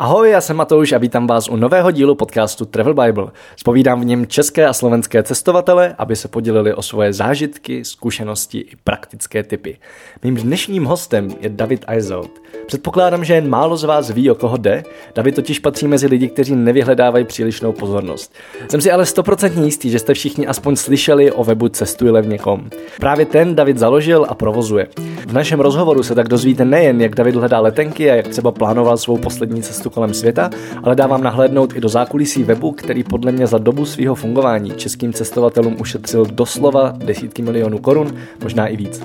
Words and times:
Ahoj, 0.00 0.30
já 0.30 0.40
jsem 0.40 0.56
Matouš 0.56 0.92
a 0.92 0.98
vítám 0.98 1.26
vás 1.26 1.48
u 1.48 1.56
nového 1.56 1.90
dílu 1.90 2.14
podcastu 2.14 2.64
Travel 2.64 2.94
Bible. 2.94 3.30
Spovídám 3.56 4.00
v 4.00 4.04
něm 4.04 4.26
české 4.26 4.66
a 4.66 4.72
slovenské 4.72 5.22
cestovatele, 5.22 5.94
aby 5.98 6.16
se 6.16 6.28
podělili 6.28 6.74
o 6.74 6.82
svoje 6.82 7.12
zážitky, 7.12 7.84
zkušenosti 7.84 8.58
i 8.58 8.76
praktické 8.84 9.42
typy. 9.42 9.78
Mým 10.22 10.36
dnešním 10.36 10.84
hostem 10.84 11.28
je 11.40 11.48
David 11.48 11.84
Eizelt. 11.88 12.30
Předpokládám, 12.66 13.24
že 13.24 13.34
jen 13.34 13.48
málo 13.48 13.76
z 13.76 13.84
vás 13.84 14.10
ví, 14.10 14.30
o 14.30 14.34
koho 14.34 14.56
jde. 14.56 14.82
David 15.14 15.34
totiž 15.34 15.58
patří 15.58 15.88
mezi 15.88 16.06
lidi, 16.06 16.28
kteří 16.28 16.54
nevyhledávají 16.54 17.24
přílišnou 17.24 17.72
pozornost. 17.72 18.34
Jsem 18.70 18.80
si 18.80 18.90
ale 18.90 19.06
stoprocentně 19.06 19.64
jistý, 19.64 19.90
že 19.90 19.98
jste 19.98 20.14
všichni 20.14 20.46
aspoň 20.46 20.76
slyšeli 20.76 21.32
o 21.32 21.44
webu 21.44 21.68
cestujlevně.com. 21.68 22.70
Právě 23.00 23.26
ten 23.26 23.54
David 23.54 23.78
založil 23.78 24.26
a 24.28 24.34
provozuje. 24.34 24.86
V 25.26 25.32
našem 25.32 25.60
rozhovoru 25.60 26.02
se 26.02 26.14
tak 26.14 26.28
dozvíte 26.28 26.64
nejen, 26.64 27.00
jak 27.00 27.14
David 27.14 27.34
hledá 27.34 27.60
letenky 27.60 28.10
a 28.10 28.14
jak 28.14 28.28
třeba 28.28 28.52
plánoval 28.52 28.96
svou 28.96 29.18
poslední 29.18 29.62
cestu 29.62 29.87
kolem 29.90 30.14
světa, 30.14 30.50
ale 30.82 30.96
dávám 30.96 31.22
nahlédnout 31.22 31.76
i 31.76 31.80
do 31.80 31.88
zákulisí 31.88 32.42
webu, 32.42 32.72
který 32.72 33.04
podle 33.04 33.32
mě 33.32 33.46
za 33.46 33.58
dobu 33.58 33.84
svého 33.84 34.14
fungování 34.14 34.70
českým 34.70 35.12
cestovatelům 35.12 35.76
ušetřil 35.80 36.26
doslova 36.26 36.94
desítky 36.96 37.42
milionů 37.42 37.78
korun, 37.78 38.14
možná 38.42 38.66
i 38.66 38.76
víc. 38.76 39.02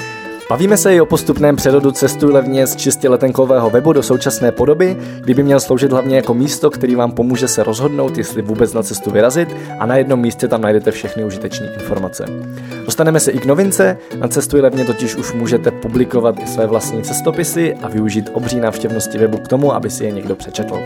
Bavíme 0.54 0.78
se 0.78 0.96
i 0.96 1.02
o 1.02 1.06
postupném 1.06 1.56
přerodu 1.56 1.92
cestu 1.92 2.32
levně 2.32 2.68
z 2.68 2.76
čistě 2.76 3.10
letenkového 3.10 3.70
webu 3.70 3.94
do 3.94 4.04
současné 4.04 4.52
podoby, 4.52 4.98
kdyby 5.20 5.44
měl 5.44 5.60
sloužit 5.60 5.92
hlavně 5.92 6.16
jako 6.16 6.34
místo, 6.34 6.70
který 6.70 6.96
vám 6.96 7.12
pomůže 7.12 7.48
se 7.48 7.64
rozhodnout, 7.64 8.18
jestli 8.18 8.42
vůbec 8.42 8.74
na 8.74 8.84
cestu 8.84 9.12
vyrazit 9.12 9.56
a 9.80 9.86
na 9.86 9.96
jednom 9.96 10.20
místě 10.20 10.48
tam 10.48 10.62
najdete 10.62 10.92
všechny 10.92 11.26
užitečné 11.26 11.74
informace. 11.74 12.26
Dostaneme 12.86 13.20
se 13.20 13.32
i 13.32 13.40
k 13.40 13.46
novince, 13.46 13.98
na 14.20 14.28
cestu 14.28 14.62
levně 14.62 14.86
totiž 14.86 15.16
už 15.16 15.34
můžete 15.34 15.72
publikovat 15.72 16.40
i 16.40 16.48
své 16.48 16.68
vlastní 16.68 17.02
cestopisy 17.02 17.76
a 17.84 17.88
využít 17.88 18.30
obří 18.34 18.60
návštěvnosti 18.60 19.18
webu 19.18 19.38
k 19.38 19.48
tomu, 19.48 19.74
aby 19.74 19.90
si 19.90 20.06
je 20.06 20.12
někdo 20.12 20.36
přečetl. 20.36 20.80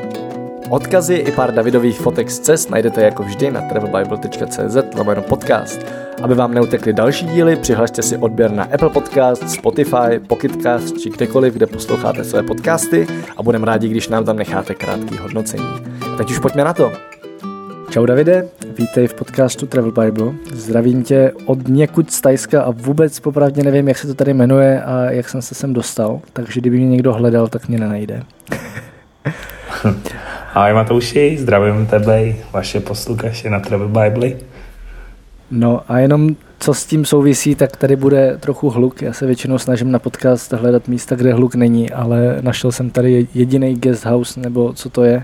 Odkazy 0.70 1.16
i 1.16 1.32
pár 1.32 1.54
Davidových 1.54 2.00
fotek 2.00 2.30
z 2.30 2.40
cest 2.40 2.70
najdete 2.70 3.02
jako 3.02 3.24
vždy 3.24 3.52
na 3.52 3.62
travelbible.cz 3.62 4.78
lomeno 4.96 5.22
podcast. 5.22 5.80
Aby 6.22 6.36
vám 6.36 6.54
neutekly 6.54 6.94
další 6.94 7.26
díly, 7.26 7.56
přihlašte 7.56 8.02
si 8.02 8.18
odběr 8.18 8.52
na 8.52 8.64
Apple 8.64 8.90
Podcast, 8.90 9.50
Spotify, 9.50 10.20
Pocketcast 10.28 11.00
či 11.00 11.10
kdekoliv, 11.10 11.54
kde 11.54 11.68
posloucháte 11.68 12.24
své 12.24 12.44
podcasty 12.44 13.08
a 13.38 13.44
budeme 13.44 13.66
rádi, 13.66 13.90
když 13.90 14.08
nám 14.08 14.26
tam 14.26 14.38
necháte 14.38 14.76
krátký 14.76 15.18
hodnocení. 15.18 15.70
Teď 16.18 16.32
už 16.32 16.40
pojďme 16.40 16.64
na 16.64 16.74
to. 16.74 16.92
Čau 17.90 18.06
Davide, 18.06 18.48
vítej 18.78 19.08
v 19.08 19.14
podcastu 19.14 19.68
Travel 19.68 19.92
Bible. 19.92 20.34
Zdravím 20.54 21.04
tě 21.04 21.32
od 21.46 21.68
někud 21.68 22.12
z 22.12 22.22
Tajska 22.22 22.62
a 22.62 22.72
vůbec 22.72 23.20
popravdě 23.20 23.64
nevím, 23.64 23.88
jak 23.88 23.98
se 23.98 24.08
to 24.08 24.14
tady 24.14 24.34
jmenuje 24.34 24.84
a 24.84 25.12
jak 25.12 25.30
jsem 25.30 25.42
se 25.42 25.56
sem 25.56 25.74
dostal, 25.74 26.22
takže 26.34 26.62
kdyby 26.62 26.78
mě 26.78 26.88
někdo 26.88 27.14
hledal, 27.14 27.48
tak 27.48 27.68
mě 27.68 27.80
nenajde. 27.80 28.24
Ahoj 30.58 30.74
Matouši, 30.74 31.38
zdravím 31.40 31.86
tebe 31.86 32.24
i 32.24 32.36
vaše 32.52 32.80
posluchače 32.80 33.50
na 33.50 33.60
Travel 33.60 33.88
Bible. 33.88 34.30
No 35.52 35.82
a 35.88 36.00
jenom 36.00 36.36
co 36.60 36.74
s 36.74 36.86
tím 36.86 37.06
souvisí, 37.06 37.56
tak 37.56 37.78
tady 37.78 37.96
bude 37.96 38.38
trochu 38.38 38.70
hluk. 38.70 39.02
Já 39.02 39.14
se 39.14 39.26
většinou 39.26 39.58
snažím 39.58 39.92
na 39.92 40.00
podcast 40.00 40.54
hledat 40.54 40.88
místa, 40.88 41.16
kde 41.16 41.34
hluk 41.34 41.56
není, 41.56 41.92
ale 41.92 42.38
našel 42.42 42.72
jsem 42.72 42.90
tady 42.90 43.28
jediný 43.34 43.76
guest 43.76 44.06
house, 44.06 44.40
nebo 44.40 44.74
co 44.74 44.90
to 44.90 45.04
je. 45.04 45.24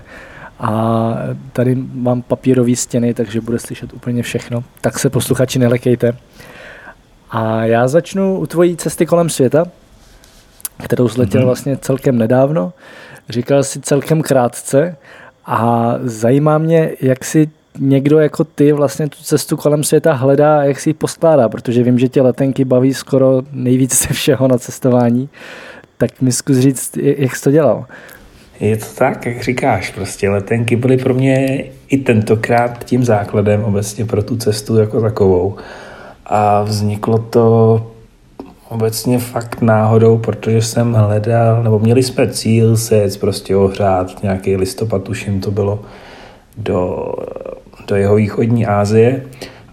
A 0.60 1.14
tady 1.52 1.76
mám 1.94 2.22
papírové 2.22 2.76
stěny, 2.76 3.14
takže 3.14 3.40
bude 3.40 3.58
slyšet 3.58 3.92
úplně 3.92 4.22
všechno. 4.22 4.64
Tak 4.80 4.98
se 4.98 5.10
posluchači 5.10 5.58
nelekejte. 5.58 6.16
A 7.30 7.64
já 7.64 7.88
začnu 7.88 8.38
u 8.38 8.46
tvojí 8.46 8.76
cesty 8.76 9.06
kolem 9.06 9.28
světa, 9.28 9.64
kterou 10.84 11.08
zletěl 11.08 11.40
mm-hmm. 11.40 11.44
vlastně 11.44 11.76
celkem 11.76 12.18
nedávno. 12.18 12.72
Říkal 13.28 13.62
si 13.62 13.80
celkem 13.80 14.22
krátce 14.22 14.96
a 15.46 15.94
zajímá 16.02 16.58
mě, 16.58 16.90
jak 17.00 17.24
si 17.24 17.50
někdo 17.78 18.18
jako 18.18 18.44
ty 18.44 18.72
vlastně 18.72 19.08
tu 19.08 19.16
cestu 19.22 19.56
kolem 19.56 19.84
světa 19.84 20.12
hledá 20.12 20.60
a 20.60 20.62
jak 20.62 20.80
si 20.80 20.90
ji 20.90 20.94
poskládá, 20.94 21.48
protože 21.48 21.82
vím, 21.82 21.98
že 21.98 22.08
tě 22.08 22.22
letenky 22.22 22.64
baví 22.64 22.94
skoro 22.94 23.42
nejvíc 23.52 24.08
ze 24.08 24.14
všeho 24.14 24.48
na 24.48 24.58
cestování. 24.58 25.28
Tak 25.98 26.20
mi 26.20 26.32
zkus 26.32 26.56
říct, 26.56 26.96
jak 26.96 27.36
jsi 27.36 27.42
to 27.42 27.50
dělal. 27.50 27.84
Je 28.60 28.76
to 28.76 28.86
tak, 28.98 29.26
jak 29.26 29.42
říkáš, 29.42 29.90
prostě 29.90 30.28
letenky 30.28 30.76
byly 30.76 30.96
pro 30.96 31.14
mě 31.14 31.64
i 31.88 31.96
tentokrát 31.96 32.84
tím 32.84 33.04
základem 33.04 33.64
obecně 33.64 34.04
pro 34.04 34.22
tu 34.22 34.36
cestu 34.36 34.76
jako 34.76 35.00
takovou. 35.00 35.56
A 36.26 36.62
vzniklo 36.62 37.18
to 37.18 37.93
obecně 38.68 39.18
fakt 39.18 39.62
náhodou, 39.62 40.18
protože 40.18 40.62
jsem 40.62 40.92
hledal, 40.92 41.62
nebo 41.62 41.78
měli 41.78 42.02
jsme 42.02 42.28
cíl 42.28 42.76
se 42.76 42.96
jet 42.96 43.20
prostě 43.20 43.56
ohrát 43.56 44.22
nějaký 44.22 44.56
listopad, 44.56 45.02
tuším 45.02 45.40
to 45.40 45.50
bylo, 45.50 45.82
do, 46.56 47.12
do 47.88 47.96
jeho 47.96 48.14
východní 48.14 48.66
Asie. 48.66 49.22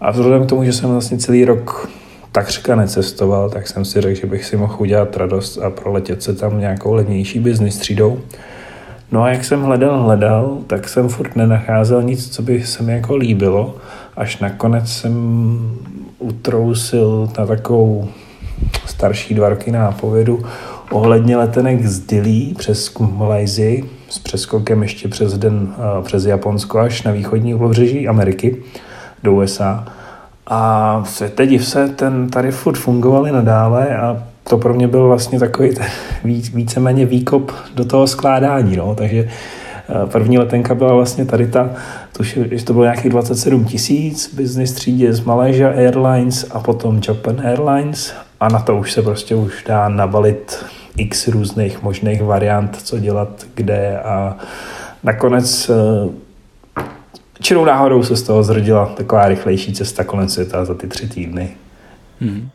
A 0.00 0.10
vzhledem 0.10 0.46
k 0.46 0.48
tomu, 0.48 0.64
že 0.64 0.72
jsem 0.72 0.90
vlastně 0.90 1.18
celý 1.18 1.44
rok 1.44 1.90
takřka 2.32 2.76
necestoval, 2.76 3.50
tak 3.50 3.68
jsem 3.68 3.84
si 3.84 4.00
řekl, 4.00 4.20
že 4.20 4.26
bych 4.26 4.44
si 4.44 4.56
mohl 4.56 4.76
udělat 4.78 5.16
radost 5.16 5.58
a 5.58 5.70
proletět 5.70 6.22
se 6.22 6.34
tam 6.34 6.60
nějakou 6.60 6.94
levnější 6.94 7.38
business 7.38 7.76
třídou. 7.76 8.20
No 9.12 9.22
a 9.22 9.30
jak 9.30 9.44
jsem 9.44 9.62
hledal, 9.62 10.02
hledal, 10.02 10.58
tak 10.66 10.88
jsem 10.88 11.08
furt 11.08 11.36
nenacházel 11.36 12.02
nic, 12.02 12.34
co 12.34 12.42
by 12.42 12.62
se 12.62 12.82
mi 12.82 12.92
jako 12.92 13.16
líbilo, 13.16 13.74
až 14.16 14.38
nakonec 14.38 14.92
jsem 14.92 15.14
utrousil 16.18 17.30
na 17.38 17.46
takovou 17.46 18.08
starší 18.86 19.34
dva 19.34 19.48
roky 19.48 19.70
nápovědu 19.70 20.42
ohledně 20.90 21.36
letenek 21.36 21.86
z 21.86 22.00
Dili 22.00 22.54
přes 22.58 22.98
Malajzii 22.98 23.90
s 24.08 24.18
přeskokem 24.18 24.82
ještě 24.82 25.08
přes 25.08 25.38
den 25.38 25.74
přes 26.02 26.24
Japonsko 26.24 26.78
až 26.78 27.02
na 27.02 27.12
východní 27.12 27.58
pobřeží 27.58 28.08
Ameriky 28.08 28.56
do 29.22 29.32
USA. 29.32 29.84
A 30.46 31.02
světe 31.06 31.46
div 31.46 31.66
se, 31.66 31.88
ten 31.88 32.28
tady 32.28 32.50
furt 32.50 32.78
fungovaly 32.78 33.32
nadále 33.32 33.96
a 33.96 34.22
to 34.48 34.58
pro 34.58 34.74
mě 34.74 34.88
byl 34.88 35.06
vlastně 35.06 35.38
takový 35.38 35.70
víc, 36.24 36.54
víceméně 36.54 37.06
výkop 37.06 37.52
do 37.74 37.84
toho 37.84 38.06
skládání. 38.06 38.76
No. 38.76 38.94
Takže 38.94 39.28
první 40.06 40.38
letenka 40.38 40.74
byla 40.74 40.94
vlastně 40.94 41.24
tady 41.24 41.46
ta, 41.46 41.70
že 42.22 42.64
to 42.64 42.72
bylo 42.72 42.84
nějakých 42.84 43.10
27 43.10 43.64
tisíc, 43.64 44.34
business 44.34 44.72
třídě 44.72 45.12
z 45.12 45.20
Malaysia 45.20 45.70
Airlines 45.70 46.46
a 46.50 46.60
potom 46.60 47.00
Japan 47.08 47.40
Airlines 47.46 48.14
a 48.42 48.48
na 48.48 48.58
to 48.58 48.76
už 48.76 48.92
se 48.92 49.02
prostě 49.02 49.34
už 49.34 49.64
dá 49.66 49.88
nabalit 49.88 50.64
x 50.96 51.28
různých 51.28 51.82
možných 51.82 52.22
variant, 52.22 52.82
co 52.82 52.98
dělat, 52.98 53.46
kde 53.54 54.00
a 54.00 54.36
nakonec 55.02 55.70
eh, 55.70 56.82
čirou 57.40 57.64
náhodou 57.64 58.02
se 58.02 58.16
z 58.16 58.22
toho 58.22 58.42
zrodila 58.42 58.86
taková 58.86 59.28
rychlejší 59.28 59.72
cesta 59.72 60.04
kolem 60.04 60.28
světa 60.28 60.64
za 60.64 60.74
ty 60.74 60.88
tři 60.88 61.08
týdny. 61.08 61.56
Hmm. 62.20 62.48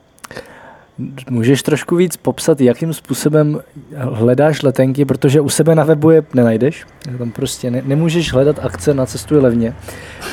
Můžeš 1.30 1.64
trošku 1.64 1.96
víc 1.96 2.18
popsat, 2.18 2.62
jakým 2.62 2.94
způsobem 2.94 3.60
hledáš 3.98 4.62
letenky, 4.62 5.06
protože 5.06 5.42
u 5.42 5.50
sebe 5.50 5.76
na 5.76 5.84
webu 5.84 6.10
je 6.10 6.24
nenajdeš. 6.34 6.86
Tam 7.18 7.32
prostě 7.32 7.72
ne, 7.72 7.82
nemůžeš 7.86 8.34
hledat 8.34 8.60
akce 8.62 8.94
na 8.94 9.06
cestu 9.06 9.42
levně. 9.42 9.74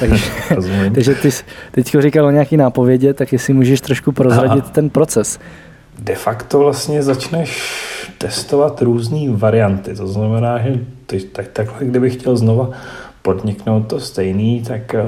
Takže, 0.00 0.24
takže 0.94 1.14
ty 1.14 1.30
teď 1.70 1.96
říkal 1.98 2.26
o 2.26 2.30
nějaký 2.30 2.56
nápovědě, 2.56 3.14
tak 3.14 3.32
jestli 3.32 3.52
můžeš 3.52 3.80
trošku 3.80 4.12
prozradit 4.12 4.64
Aha. 4.64 4.72
ten 4.74 4.90
proces. 4.90 5.38
De 5.98 6.14
facto 6.14 6.58
vlastně 6.58 7.02
začneš 7.02 7.62
testovat 8.18 8.82
různé 8.82 9.30
varianty. 9.30 9.94
To 9.94 10.06
znamená, 10.06 10.58
že 10.58 10.80
ty, 11.06 11.20
tak, 11.20 11.48
takhle, 11.48 11.86
kdybych 11.86 12.14
chtěl 12.14 12.36
znova 12.36 12.70
podniknout 13.24 13.86
to 13.86 14.00
stejný, 14.00 14.62
tak 14.62 14.94
eh, 14.94 15.02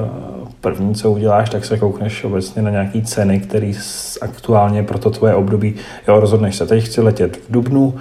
první, 0.61 0.95
co 0.95 1.11
uděláš, 1.11 1.49
tak 1.49 1.65
se 1.65 1.77
koukneš 1.77 2.23
obecně 2.23 2.61
na 2.61 2.69
nějaký 2.69 3.01
ceny, 3.01 3.39
které 3.39 3.71
aktuálně 4.21 4.83
pro 4.83 4.99
to 4.99 5.09
tvoje 5.09 5.35
období, 5.35 5.75
jo, 6.07 6.19
rozhodneš 6.19 6.55
se, 6.55 6.65
teď 6.65 6.83
chci 6.83 7.01
letět 7.01 7.37
v 7.37 7.51
Dubnu, 7.51 7.95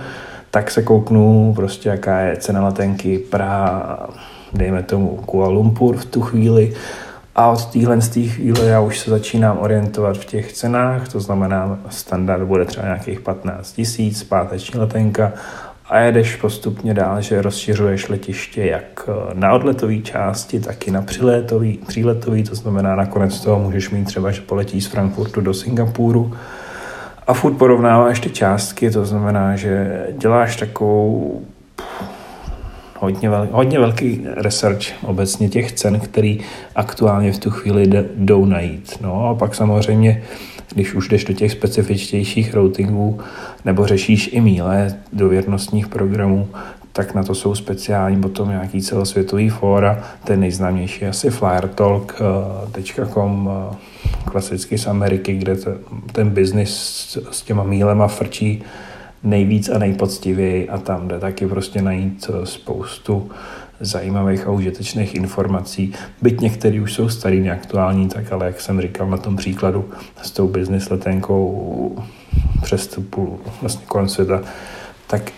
tak 0.50 0.71
se 0.71 0.82
kouknu 0.82 1.53
prostě, 1.56 1.88
jaká 1.88 2.21
je 2.21 2.37
cena 2.37 2.65
letenky 2.65 3.19
Praha, 3.19 4.09
dejme 4.53 4.82
tomu 4.82 5.09
Kuala 5.09 5.48
Lumpur 5.48 5.97
v 5.97 6.04
tu 6.04 6.21
chvíli, 6.21 6.74
a 7.34 7.51
od 7.51 7.66
téhle 7.66 8.01
z 8.01 8.09
té 8.09 8.21
chvíle 8.21 8.66
já 8.66 8.80
už 8.80 8.98
se 8.98 9.10
začínám 9.10 9.59
orientovat 9.59 10.16
v 10.16 10.24
těch 10.24 10.53
cenách, 10.53 11.09
to 11.09 11.21
znamená 11.21 11.78
standard 11.89 12.45
bude 12.45 12.65
třeba 12.65 12.86
nějakých 12.86 13.21
15 13.21 13.72
tisíc, 13.72 14.24
páteční 14.24 14.80
letenka 14.80 15.33
a 15.88 15.98
jedeš 15.98 16.36
postupně 16.36 16.94
dál, 16.94 17.21
že 17.21 17.42
rozšiřuješ 17.42 18.09
letiště 18.09 18.65
jak 18.65 19.09
na 19.34 19.53
odletové 19.53 19.98
části, 19.98 20.60
tak 20.60 20.88
i 20.88 20.91
na 20.91 21.03
přiletový, 21.03 21.78
příletový, 21.86 22.42
to 22.42 22.54
znamená 22.54 22.97
nakonec 22.97 23.41
toho 23.41 23.59
můžeš 23.59 23.91
mít 23.91 24.04
třeba, 24.04 24.30
že 24.30 24.41
poletíš 24.41 24.84
z 24.84 24.86
Frankfurtu 24.86 25.41
do 25.41 25.54
Singapuru. 25.54 26.36
A 27.27 27.34
furt 27.34 27.54
porovnáváš 27.54 28.21
ty 28.21 28.30
částky, 28.30 28.91
to 28.91 29.04
znamená, 29.04 29.56
že 29.56 30.06
děláš 30.18 30.56
takovou 30.56 31.42
hodně, 32.98 33.31
vel, 33.31 33.48
hodně 33.53 33.78
velký 33.78 34.21
research 34.25 35.04
obecně 35.04 35.48
těch 35.48 35.72
cen, 35.72 36.01
který 36.01 36.41
aktuálně 36.75 37.33
v 37.33 37.39
tu 37.39 37.51
chvíli 37.51 37.91
jdou 38.16 38.45
najít. 38.45 38.98
No 39.01 39.28
a 39.28 39.34
pak 39.34 39.54
samozřejmě 39.54 40.22
když 40.75 40.95
už 40.95 41.09
jdeš 41.09 41.25
do 41.25 41.34
těch 41.34 41.53
specifičtějších 41.53 42.54
routingů 42.54 43.21
nebo 43.65 43.87
řešíš 43.87 44.31
i 44.33 44.41
míle 44.41 44.95
do 45.13 45.28
věrnostních 45.28 45.89
programů, 45.89 46.48
tak 46.93 47.15
na 47.15 47.22
to 47.22 47.34
jsou 47.34 47.54
speciální 47.54 48.21
potom 48.21 48.48
nějaký 48.48 48.83
celosvětový 48.83 49.49
fóra. 49.49 50.04
Ten 50.25 50.41
nejznámější 50.41 51.07
asi 51.07 51.31
flyertalk.com, 51.31 53.51
eh, 53.53 53.77
klasicky 54.25 54.78
z 54.78 54.87
Ameriky, 54.87 55.34
kde 55.34 55.57
ten 56.13 56.31
biznis 56.31 56.71
s 57.31 57.42
těma 57.42 57.65
mílema 57.65 58.09
frčí 58.09 58.63
nejvíc 59.27 59.69
a 59.69 59.78
nejpoctivěji 59.78 60.69
a 60.69 60.78
tam 60.78 61.09
jde 61.09 61.19
taky 61.19 61.47
prostě 61.47 61.83
najít 61.83 62.31
spoustu 62.45 63.31
zajímavých 63.81 64.47
a 64.47 64.51
užitečných 64.51 65.15
informací. 65.15 65.93
Byť 66.23 66.41
některý 66.41 66.81
už 66.81 66.93
jsou 66.93 67.09
starý, 67.09 67.41
neaktuální, 67.41 68.09
tak 68.09 68.33
ale 68.33 68.47
jak 68.47 68.61
jsem 68.61 68.81
říkal 68.81 69.11
na 69.11 69.17
tom 69.17 69.37
příkladu 69.37 69.91
s 70.23 70.31
tou 70.31 70.49
business 70.49 70.91
letenkou 70.91 72.05
přestupu 72.63 73.41
vlastně 73.61 73.87
kolem 73.87 74.09
světa, 74.09 74.43
tak 75.07 75.33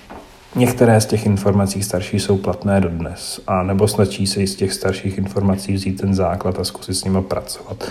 Některé 0.54 1.00
z 1.00 1.06
těch 1.06 1.26
informací 1.26 1.82
starší 1.82 2.20
jsou 2.20 2.38
platné 2.38 2.80
dodnes, 2.80 3.40
a 3.46 3.62
nebo 3.62 3.88
stačí 3.88 4.26
se 4.26 4.46
z 4.46 4.54
těch 4.54 4.72
starších 4.72 5.18
informací 5.18 5.74
vzít 5.74 6.00
ten 6.00 6.14
základ 6.14 6.58
a 6.58 6.64
zkusit 6.64 6.94
s 6.94 7.04
nimi 7.04 7.22
pracovat 7.22 7.90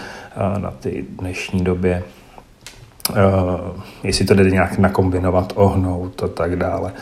na 0.57 0.71
ty 0.71 1.05
dnešní 1.09 1.63
době. 1.63 2.03
Jestli 4.03 4.25
to 4.25 4.33
jde 4.33 4.51
nějak 4.51 4.77
nakombinovat, 4.77 5.53
ohnout 5.55 6.23
a 6.23 6.27
tak 6.27 6.55
dále. 6.55 6.93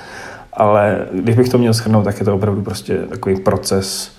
Ale 0.53 1.07
když 1.11 1.35
bych 1.35 1.49
to 1.49 1.57
měl 1.57 1.73
schrnout, 1.73 2.05
tak 2.05 2.19
je 2.19 2.25
to 2.25 2.35
opravdu 2.35 2.61
prostě 2.61 2.97
takový 2.97 3.39
proces 3.39 4.11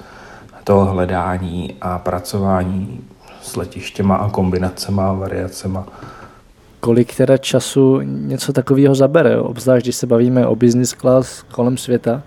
toho 0.66 0.84
hledání 0.84 1.74
a 1.80 1.98
pracování 1.98 3.00
s 3.42 3.56
letištěma 3.56 4.16
a 4.16 4.30
kombinacema 4.30 5.10
a 5.10 5.12
variacema. 5.12 5.86
Kolik 6.80 7.16
teda 7.16 7.36
času 7.36 8.00
něco 8.00 8.52
takového 8.52 8.94
zabere, 8.94 9.38
obzvlášť 9.38 9.84
když 9.84 9.96
se 9.96 10.06
bavíme 10.06 10.46
o 10.46 10.56
business 10.56 10.92
class 10.92 11.42
kolem 11.42 11.76
světa, 11.76 12.22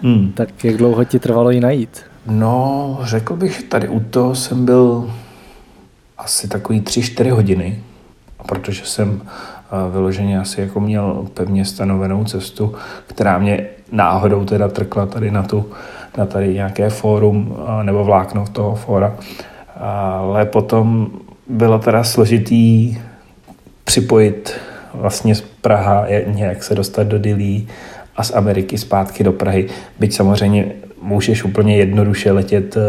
hmm. 0.00 0.32
tak 0.32 0.64
jak 0.64 0.76
dlouho 0.76 1.04
ti 1.04 1.18
trvalo 1.18 1.50
ji 1.50 1.60
najít? 1.60 2.00
No, 2.26 2.98
řekl 3.02 3.36
bych, 3.36 3.56
že 3.56 3.62
tady 3.62 3.88
u 3.88 4.00
toho 4.00 4.34
jsem 4.34 4.64
byl 4.64 5.10
asi 6.18 6.48
takový 6.48 6.80
3-4 6.80 7.30
hodiny, 7.30 7.82
protože 8.46 8.84
jsem 8.84 9.22
vyloženě 9.92 10.40
asi 10.40 10.60
jako 10.60 10.80
měl 10.80 11.26
pevně 11.34 11.64
stanovenou 11.64 12.24
cestu, 12.24 12.74
která 13.06 13.38
mě 13.38 13.66
náhodou 13.92 14.44
teda 14.44 14.68
trkla 14.68 15.06
tady 15.06 15.30
na, 15.30 15.42
tu, 15.42 15.70
na 16.18 16.26
tady 16.26 16.54
nějaké 16.54 16.90
fórum 16.90 17.56
nebo 17.82 18.04
vlákno 18.04 18.44
toho 18.52 18.74
fóra. 18.74 19.16
Ale 20.20 20.44
potom 20.44 21.10
bylo 21.48 21.78
teda 21.78 22.04
složitý 22.04 22.98
připojit 23.84 24.54
vlastně 24.94 25.34
z 25.34 25.40
Praha, 25.40 26.06
nějak 26.26 26.62
se 26.62 26.74
dostat 26.74 27.06
do 27.06 27.18
Dilí 27.18 27.68
a 28.16 28.24
z 28.24 28.34
Ameriky 28.34 28.78
zpátky 28.78 29.24
do 29.24 29.32
Prahy. 29.32 29.68
Byť 29.98 30.14
samozřejmě 30.14 30.72
můžeš 31.02 31.44
úplně 31.44 31.76
jednoduše 31.76 32.32
letět 32.32 32.76
eh, 32.76 32.80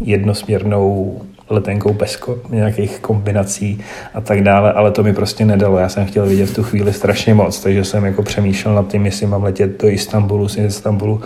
jednosměrnou 0.00 1.20
letenkou 1.50 1.92
bez 1.92 2.18
nějakých 2.48 2.98
kombinací 2.98 3.80
a 4.14 4.20
tak 4.20 4.42
dále, 4.42 4.72
ale 4.72 4.90
to 4.90 5.02
mi 5.02 5.12
prostě 5.12 5.44
nedalo. 5.44 5.78
Já 5.78 5.88
jsem 5.88 6.06
chtěl 6.06 6.26
vidět 6.26 6.46
v 6.46 6.54
tu 6.54 6.62
chvíli 6.62 6.92
strašně 6.92 7.34
moc, 7.34 7.60
takže 7.60 7.84
jsem 7.84 8.04
jako 8.04 8.22
přemýšlel 8.22 8.74
nad 8.74 8.88
tím, 8.88 9.06
jestli 9.06 9.26
mám 9.26 9.42
letět 9.42 9.82
do 9.82 9.88
Istanbulu, 9.88 10.48
z 10.48 10.56
Istanbulu 10.56 11.20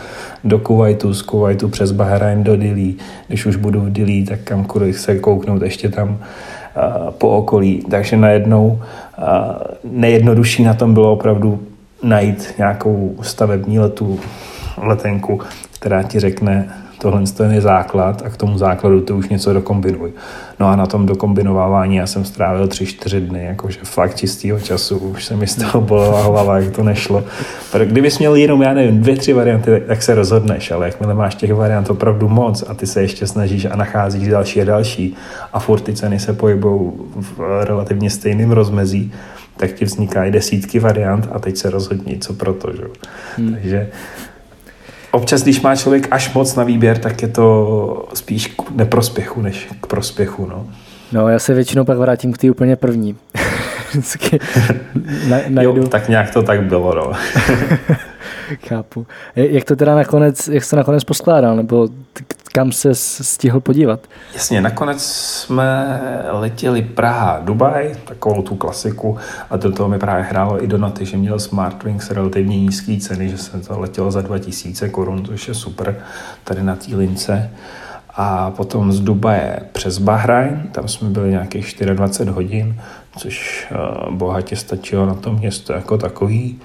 do 0.45 0.59
Kuwaitu, 0.59 1.15
z 1.15 1.23
Kuwaitu 1.23 1.69
přes 1.69 1.93
Bahrajn 1.93 2.45
do 2.45 2.57
Dili. 2.57 2.95
Když 3.29 3.47
už 3.47 3.57
budu 3.57 3.81
v 3.81 3.93
Dili, 3.93 4.25
tak 4.25 4.41
kam 4.41 4.67
se 4.93 5.19
kouknout 5.19 5.63
ještě 5.63 5.89
tam 5.89 6.19
po 7.19 7.29
okolí. 7.29 7.85
Takže 7.91 8.17
najednou 8.17 8.81
nejjednodušší 9.85 10.65
na 10.65 10.75
tom 10.75 10.95
bylo 10.95 11.13
opravdu 11.13 11.63
najít 12.03 12.55
nějakou 12.59 13.17
stavební 13.23 13.79
letu, 13.79 14.21
letenku, 14.79 15.41
která 15.79 16.03
ti 16.03 16.21
řekne, 16.21 16.69
tohle 17.03 17.23
je 17.55 17.61
základ 17.61 18.23
a 18.25 18.31
k 18.31 18.37
tomu 18.37 18.59
základu 18.59 19.01
ty 19.01 19.13
už 19.13 19.29
něco 19.29 19.53
dokombinuj. 19.53 20.13
No 20.61 20.69
a 20.69 20.77
na 20.77 20.87
tom 20.87 21.07
dokombinovávání 21.07 21.97
já 21.97 22.07
jsem 22.07 22.25
strávil 22.25 22.69
tři, 22.69 22.87
čtyři 22.87 23.21
dny, 23.21 23.45
jakože 23.45 23.79
fakt 23.83 24.17
čistého 24.17 24.61
času, 24.61 24.99
už 24.99 25.25
se 25.25 25.37
mi 25.37 25.47
z 25.47 25.57
toho 25.57 25.81
bolela 25.81 26.23
hlava, 26.23 26.59
jak 26.59 26.77
to 26.77 26.83
nešlo. 26.83 27.25
Kdybys 27.85 28.19
měl 28.19 28.35
jenom, 28.35 28.63
já 28.63 28.75
nevím, 28.75 29.01
dvě, 29.01 29.17
tři 29.17 29.33
varianty, 29.33 29.83
tak 29.87 30.03
se 30.03 30.15
rozhodneš, 30.15 30.71
ale 30.71 30.87
jakmile 30.87 31.15
máš 31.15 31.35
těch 31.35 31.55
variant 31.55 31.91
opravdu 31.91 32.29
moc 32.29 32.65
a 32.69 32.75
ty 32.75 32.87
se 32.87 33.03
ještě 33.03 33.27
snažíš 33.27 33.65
a 33.65 33.77
nacházíš 33.77 34.29
další 34.29 34.63
a 34.63 34.65
další 34.65 35.17
a 35.53 35.59
furt 35.59 35.81
ty 35.81 35.95
ceny 35.95 36.19
se 36.19 36.33
pohybou 36.33 37.07
v 37.17 37.65
relativně 37.65 38.11
stejném 38.11 38.51
rozmezí, 38.51 39.13
tak 39.57 39.73
ti 39.73 39.85
vznikají 39.85 40.33
desítky 40.33 40.79
variant 40.79 41.29
a 41.33 41.39
teď 41.39 41.57
se 41.57 41.71
rozhodni, 41.71 42.19
co 42.19 42.35
proto. 42.35 42.73
Že? 42.73 42.85
Hmm. 43.37 43.53
Takže 43.53 43.89
občas, 45.13 45.43
když 45.43 45.61
má 45.61 45.77
člověk 45.77 46.09
až 46.11 46.35
moc 46.35 46.55
na 46.55 46.65
výběr, 46.65 46.99
tak 46.99 47.23
je 47.23 47.29
to 47.29 48.09
spíš 48.15 48.47
k 48.47 48.71
neprospěchu, 48.71 49.43
než 49.43 49.69
k 49.81 49.87
prospěchu. 49.87 50.47
No, 50.47 50.67
no 51.13 51.29
já 51.29 51.39
se 51.39 51.55
většinou 51.55 51.85
pak 51.85 51.99
vrátím 51.99 52.33
k 52.33 52.39
té 52.39 52.51
úplně 52.51 52.77
první. 52.77 53.17
na, 55.29 55.37
najdu. 55.49 55.77
Jo, 55.77 55.89
tak 55.89 56.09
nějak 56.09 56.31
to 56.31 56.43
tak 56.43 56.63
bylo, 56.63 56.95
no. 56.95 57.13
Chápu. 58.69 59.07
Jak 59.37 59.65
to 59.65 59.77
teda 59.77 59.95
nakonec, 59.95 60.49
jak 60.49 60.71
to 60.71 60.77
nakonec 60.77 61.05
poskládal, 61.05 61.57
nebo 61.57 61.89
kam 62.53 62.73
se 62.73 62.95
stihl 62.95 63.61
podívat? 63.61 64.01
Jasně, 64.35 64.61
nakonec 64.61 65.03
jsme 65.03 66.01
letěli 66.31 66.83
Praha, 66.83 67.41
Dubaj, 67.43 67.95
takovou 68.05 68.43
tu 68.43 68.57
klasiku 68.57 69.19
a 69.51 69.57
do 69.57 69.73
toho 69.73 69.89
mi 69.89 69.99
právě 69.99 70.25
hrálo 70.25 70.65
i 70.65 70.67
do 70.67 70.79
noty, 70.79 71.07
že 71.07 71.17
měl 71.17 71.39
Smartwings 71.39 72.11
relativně 72.11 72.61
nízké 72.61 72.97
ceny, 73.01 73.29
že 73.29 73.39
se 73.39 73.61
to 73.61 73.81
letělo 73.81 74.11
za 74.11 74.21
2000 74.21 74.89
korun, 74.89 75.25
což 75.25 75.49
je 75.49 75.55
super 75.55 75.97
tady 76.45 76.63
na 76.63 76.77
té 76.77 76.97
lince. 76.97 77.51
A 78.15 78.51
potom 78.51 78.93
z 78.93 79.01
Dubaje 79.01 79.61
přes 79.73 79.99
Bahrajn, 79.99 80.69
tam 80.73 80.89
jsme 80.89 81.09
byli 81.09 81.31
nějakých 81.31 81.75
24 81.95 82.31
hodin, 82.31 82.81
což 83.17 83.67
eh, 83.71 83.77
bohatě 84.11 84.57
stačilo 84.57 85.07
na 85.07 85.15
to 85.15 85.33
město 85.33 85.73
jako 85.73 85.99
takový. 85.99 86.61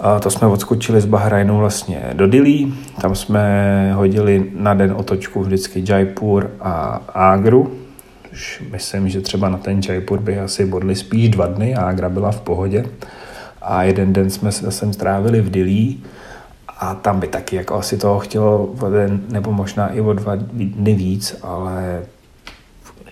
A 0.00 0.20
to 0.20 0.30
jsme 0.30 0.46
odskočili 0.46 1.00
z 1.00 1.06
Bahrajnu 1.06 1.58
vlastně 1.58 2.02
do 2.12 2.26
Dili, 2.26 2.66
tam 3.00 3.14
jsme 3.14 3.92
hodili 3.94 4.50
na 4.54 4.74
den 4.74 4.92
otočku 4.96 5.42
vždycky 5.42 5.84
Jaipur 5.88 6.50
a 6.60 7.00
Agru, 7.14 7.72
což 8.30 8.62
myslím, 8.72 9.08
že 9.08 9.20
třeba 9.20 9.48
na 9.48 9.58
ten 9.58 9.80
Jaipur 9.88 10.20
by 10.20 10.38
asi 10.38 10.66
bodli 10.66 10.96
spíš 10.96 11.28
dva 11.28 11.46
dny, 11.46 11.74
Agra 11.74 12.08
byla 12.08 12.32
v 12.32 12.40
pohodě. 12.40 12.84
A 13.62 13.82
jeden 13.82 14.12
den 14.12 14.30
jsme 14.30 14.52
se 14.52 14.64
zase 14.64 14.92
strávili 14.92 15.40
v 15.40 15.50
Dili 15.50 15.94
a 16.78 16.94
tam 16.94 17.20
by 17.20 17.26
taky 17.26 17.56
jako 17.56 17.74
asi 17.74 17.98
toho 17.98 18.18
chtělo 18.18 18.74
nebo 19.28 19.52
možná 19.52 19.88
i 19.88 20.00
o 20.00 20.12
dva 20.12 20.32
dny 20.36 20.94
víc, 20.94 21.36
ale 21.42 22.02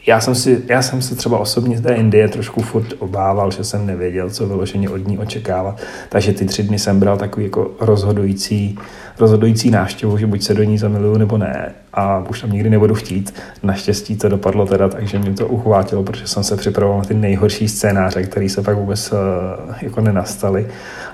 já 0.06 0.20
jsem, 0.20 0.34
si, 0.34 0.62
já 0.68 0.82
jsem 0.82 1.02
se 1.02 1.14
třeba 1.14 1.38
osobně 1.38 1.78
z 1.78 1.80
té 1.80 1.94
Indie 1.94 2.28
trošku 2.28 2.62
furt 2.62 2.86
obával, 2.98 3.50
že 3.50 3.64
jsem 3.64 3.86
nevěděl, 3.86 4.30
co 4.30 4.46
vyloženě 4.46 4.90
od 4.90 5.08
ní 5.08 5.18
očekávat. 5.18 5.80
Takže 6.08 6.32
ty 6.32 6.44
tři 6.44 6.62
dny 6.62 6.78
jsem 6.78 7.00
bral 7.00 7.16
takový 7.16 7.44
jako 7.44 7.70
rozhodující, 7.80 8.78
rozhodující 9.18 9.70
návštěvu, 9.70 10.18
že 10.18 10.26
buď 10.26 10.42
se 10.42 10.54
do 10.54 10.62
ní 10.62 10.78
zamiluju 10.78 11.18
nebo 11.18 11.38
ne. 11.38 11.72
A 11.94 12.24
už 12.30 12.40
tam 12.40 12.52
nikdy 12.52 12.70
nebudu 12.70 12.94
chtít. 12.94 13.34
Naštěstí 13.62 14.16
to 14.16 14.28
dopadlo 14.28 14.66
teda 14.66 14.88
tak, 14.88 15.06
že 15.06 15.18
mě 15.18 15.32
to 15.32 15.46
uchvátilo, 15.46 16.02
protože 16.02 16.26
jsem 16.26 16.44
se 16.44 16.56
připravoval 16.56 16.98
na 16.98 17.04
ty 17.04 17.14
nejhorší 17.14 17.68
scénáře, 17.68 18.22
které 18.22 18.48
se 18.48 18.62
pak 18.62 18.76
vůbec 18.76 19.12
uh, 19.12 19.18
jako 19.82 20.00
nenastaly. 20.00 20.66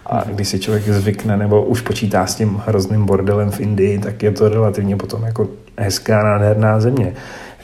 A 0.07 0.25
když 0.27 0.49
si 0.49 0.59
člověk 0.59 0.89
zvykne 0.89 1.37
nebo 1.37 1.65
už 1.65 1.81
počítá 1.81 2.27
s 2.27 2.35
tím 2.35 2.63
hrozným 2.67 3.07
bordelem 3.07 3.51
v 3.51 3.61
Indii, 3.61 3.99
tak 3.99 4.23
je 4.23 4.31
to 4.31 4.49
relativně 4.49 4.97
potom 4.97 5.23
jako 5.23 5.49
hezká, 5.79 6.23
nádherná 6.23 6.81
země. 6.81 7.15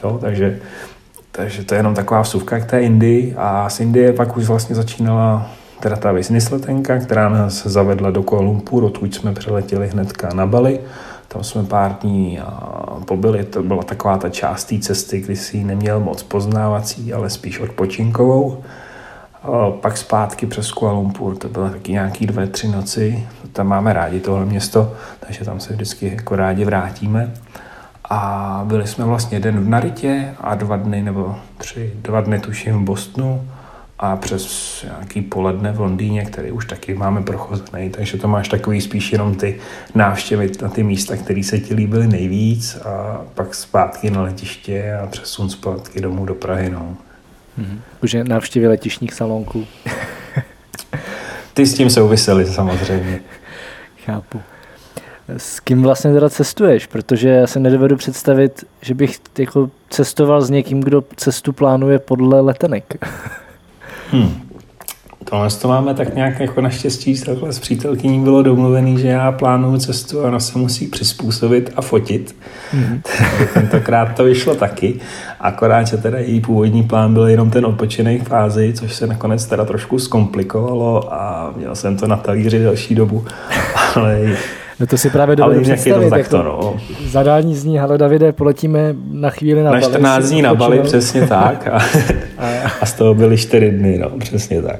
Jo, 0.03 0.17
takže 0.21 0.59
takže 1.37 1.63
to 1.63 1.73
je 1.73 1.79
jenom 1.79 1.95
taková 1.95 2.21
vsuvka 2.21 2.59
k 2.59 2.65
té 2.65 2.81
Indii 2.81 3.35
a 3.37 3.69
z 3.69 3.79
Indie 3.79 4.13
pak 4.13 4.37
už 4.37 4.45
vlastně 4.45 4.75
začínala 4.75 5.49
teda 5.79 5.95
ta 5.95 6.13
business 6.13 6.49
letenka, 6.49 6.97
která 6.97 7.29
nás 7.29 7.65
zavedla 7.65 8.11
do 8.11 8.23
Kuala 8.23 8.45
Lumpur, 8.45 8.83
odkud 8.83 9.15
jsme 9.15 9.33
přeletěli 9.33 9.87
hnedka 9.87 10.29
na 10.33 10.45
Bali. 10.45 10.79
Tam 11.27 11.43
jsme 11.43 11.63
pár 11.63 11.97
dní 12.01 12.39
pobyli, 13.05 13.43
to 13.43 13.63
byla 13.63 13.83
taková 13.83 14.17
ta 14.17 14.29
část 14.29 14.65
té 14.65 14.79
cesty, 14.79 15.21
kdy 15.21 15.35
si 15.35 15.57
ji 15.57 15.63
neměl 15.63 15.99
moc 15.99 16.23
poznávací, 16.23 17.13
ale 17.13 17.29
spíš 17.29 17.59
odpočinkovou. 17.59 18.63
A 19.43 19.71
pak 19.71 19.97
zpátky 19.97 20.45
přes 20.45 20.71
Kuala 20.71 20.93
Lumpur, 20.93 21.35
to 21.35 21.49
bylo 21.49 21.69
taky 21.69 21.91
nějaký 21.91 22.27
dvě, 22.27 22.47
tři 22.47 22.67
noci. 22.67 23.27
Tam 23.53 23.67
máme 23.67 23.93
rádi 23.93 24.19
tohle 24.19 24.45
město, 24.45 24.93
takže 25.19 25.45
tam 25.45 25.59
se 25.59 25.73
vždycky 25.73 26.13
jako 26.15 26.35
rádi 26.35 26.65
vrátíme. 26.65 27.31
A 28.09 28.61
byli 28.65 28.87
jsme 28.87 29.05
vlastně 29.05 29.39
den 29.39 29.59
v 29.59 29.69
Naritě 29.69 30.33
a 30.41 30.55
dva 30.55 30.77
dny, 30.77 31.01
nebo 31.01 31.35
tři, 31.57 31.93
dva 31.95 32.21
dny 32.21 32.39
tuším 32.39 32.73
v 32.73 32.83
Bostonu 32.83 33.47
a 33.99 34.15
přes 34.15 34.45
nějaký 34.83 35.21
poledne 35.21 35.71
v 35.71 35.79
Londýně, 35.79 36.25
který 36.25 36.51
už 36.51 36.65
taky 36.65 36.93
máme 36.93 37.21
prochozený, 37.21 37.89
takže 37.89 38.17
to 38.17 38.27
máš 38.27 38.47
takový 38.47 38.81
spíš 38.81 39.11
jenom 39.11 39.35
ty 39.35 39.59
návštěvy 39.95 40.51
na 40.61 40.69
ty 40.69 40.83
místa, 40.83 41.15
které 41.17 41.43
se 41.43 41.59
ti 41.59 41.73
líbily 41.73 42.07
nejvíc 42.07 42.75
a 42.75 43.21
pak 43.33 43.55
zpátky 43.55 44.11
na 44.11 44.21
letiště 44.21 44.97
a 45.03 45.07
přesun 45.07 45.49
zpátky 45.49 46.01
domů 46.01 46.25
do 46.25 46.35
Prahy. 46.35 46.69
No. 46.69 46.97
Mm-hmm. 47.59 47.79
Už 48.03 48.13
je 48.13 48.23
návštěvy 48.23 48.67
letišních 48.67 49.13
salonků. 49.13 49.65
ty 51.53 51.65
s 51.65 51.73
tím 51.73 51.89
souvisely 51.89 52.45
samozřejmě. 52.45 53.19
Chápu. 54.05 54.41
S 55.37 55.59
kým 55.59 55.83
vlastně 55.83 56.13
teda 56.13 56.29
cestuješ? 56.29 56.85
Protože 56.85 57.29
já 57.29 57.47
se 57.47 57.59
nedovedu 57.59 57.95
představit, 57.95 58.63
že 58.81 58.93
bych 58.93 59.19
jako 59.37 59.69
cestoval 59.89 60.41
s 60.41 60.49
někým, 60.49 60.81
kdo 60.81 61.03
cestu 61.15 61.53
plánuje 61.53 61.99
podle 61.99 62.41
letenek. 62.41 62.95
Hmm. 64.11 64.47
Tohle 65.29 65.49
to 65.49 65.67
máme 65.67 65.93
tak 65.93 66.15
nějak 66.15 66.39
jako 66.39 66.61
naštěstí 66.61 67.21
takhle 67.21 67.53
s 67.53 67.59
přítelkyní 67.59 68.23
bylo 68.23 68.43
domluvený, 68.43 68.99
že 68.99 69.07
já 69.07 69.31
plánuju 69.31 69.77
cestu 69.77 70.21
a 70.21 70.27
ona 70.27 70.39
se 70.39 70.59
musí 70.59 70.87
přizpůsobit 70.87 71.73
a 71.75 71.81
fotit. 71.81 72.35
Mm-hmm. 72.73 73.01
Tentokrát 73.53 74.15
to 74.15 74.23
vyšlo 74.23 74.55
taky, 74.55 74.99
akorát, 75.39 75.87
že 75.87 75.97
teda 75.97 76.19
její 76.19 76.41
původní 76.41 76.83
plán 76.83 77.13
byl 77.13 77.27
jenom 77.27 77.51
ten 77.51 77.65
odpočinek 77.65 78.27
fázi, 78.27 78.73
což 78.73 78.95
se 78.95 79.07
nakonec 79.07 79.45
teda 79.45 79.65
trošku 79.65 79.99
zkomplikovalo 79.99 81.13
a 81.13 81.53
měl 81.57 81.75
jsem 81.75 81.97
to 81.97 82.07
na 82.07 82.17
talíři 82.17 82.63
další 82.63 82.95
dobu, 82.95 83.25
ale 83.95 84.37
No 84.79 84.87
to 84.87 84.97
si 84.97 85.09
právě 85.09 85.35
dovedu 85.35 85.61
představit. 85.61 86.11
Jako 86.17 86.29
to, 86.29 86.43
no. 86.43 86.75
Zadání 87.05 87.55
zní, 87.55 87.79
ale 87.79 87.97
Davide, 87.97 88.31
poletíme 88.31 88.95
na 89.11 89.29
chvíli 89.29 89.63
na, 89.63 89.71
na 89.71 89.81
14 89.81 90.01
Bali, 90.01 90.31
dní 90.31 90.41
na 90.41 90.55
Bali, 90.55 90.79
přesně 90.79 91.27
tak. 91.27 91.67
A, 92.37 92.69
a 92.81 92.85
z 92.85 92.93
toho 92.93 93.13
byly 93.13 93.37
4 93.37 93.71
dny, 93.71 93.97
no, 93.97 94.09
přesně 94.19 94.61
tak. 94.61 94.79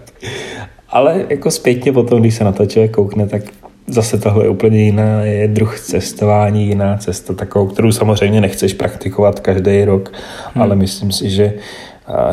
Ale 0.90 1.26
jako 1.30 1.52
zpětně 1.52 1.94
potom, 1.94 2.20
když 2.20 2.36
se 2.36 2.44
na 2.44 2.52
to 2.52 2.66
člověk 2.66 2.92
koukne, 2.92 3.28
tak 3.28 3.42
zase 3.88 4.18
tohle 4.18 4.46
je 4.46 4.50
úplně 4.50 4.84
jiná, 4.84 5.22
je 5.22 5.48
druh 5.48 5.80
cestování, 5.80 6.68
jiná 6.68 6.98
cesta, 6.98 7.34
takovou, 7.34 7.68
kterou 7.68 7.92
samozřejmě 7.92 8.42
nechceš 8.42 8.74
praktikovat 8.74 9.40
každý 9.40 9.86
rok, 9.86 10.12
hmm. 10.54 10.64
ale 10.64 10.76
myslím 10.76 11.12
si, 11.12 11.30
že 11.30 11.54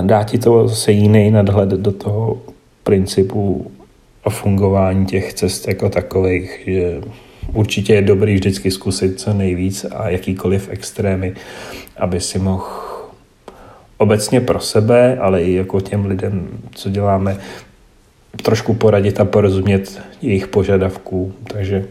dá 0.01 0.23
ti 0.23 0.39
to 0.39 0.69
zase 0.69 0.93
jiný 0.93 1.31
nadhled 1.31 1.69
do 1.69 1.93
toho 1.93 2.39
principu 2.83 3.71
a 4.25 4.31
fungování 4.31 5.07
těch 5.07 5.35
cest 5.35 5.69
jako 5.69 5.89
takových, 5.89 6.61
že 6.67 7.01
určitě 7.53 7.95
je 7.95 8.03
dobrý 8.03 8.35
vždycky 8.35 8.71
zkusit 8.71 9.21
co 9.21 9.33
nejvíc 9.33 9.85
a 9.85 10.09
jakýkoliv 10.09 10.69
extrémy, 10.71 11.35
aby 11.97 12.21
si 12.21 12.39
mohl 12.39 12.65
obecně 13.99 14.41
pro 14.41 14.61
sebe, 14.61 15.19
ale 15.19 15.43
i 15.43 15.53
jako 15.53 15.81
těm 15.81 16.07
lidem, 16.07 16.49
co 16.75 16.91
děláme, 16.91 17.37
trošku 18.43 18.75
poradit 18.75 19.21
a 19.21 19.25
porozumět 19.25 20.03
jejich 20.23 20.47
požadavků. 20.47 21.33
Takže 21.53 21.85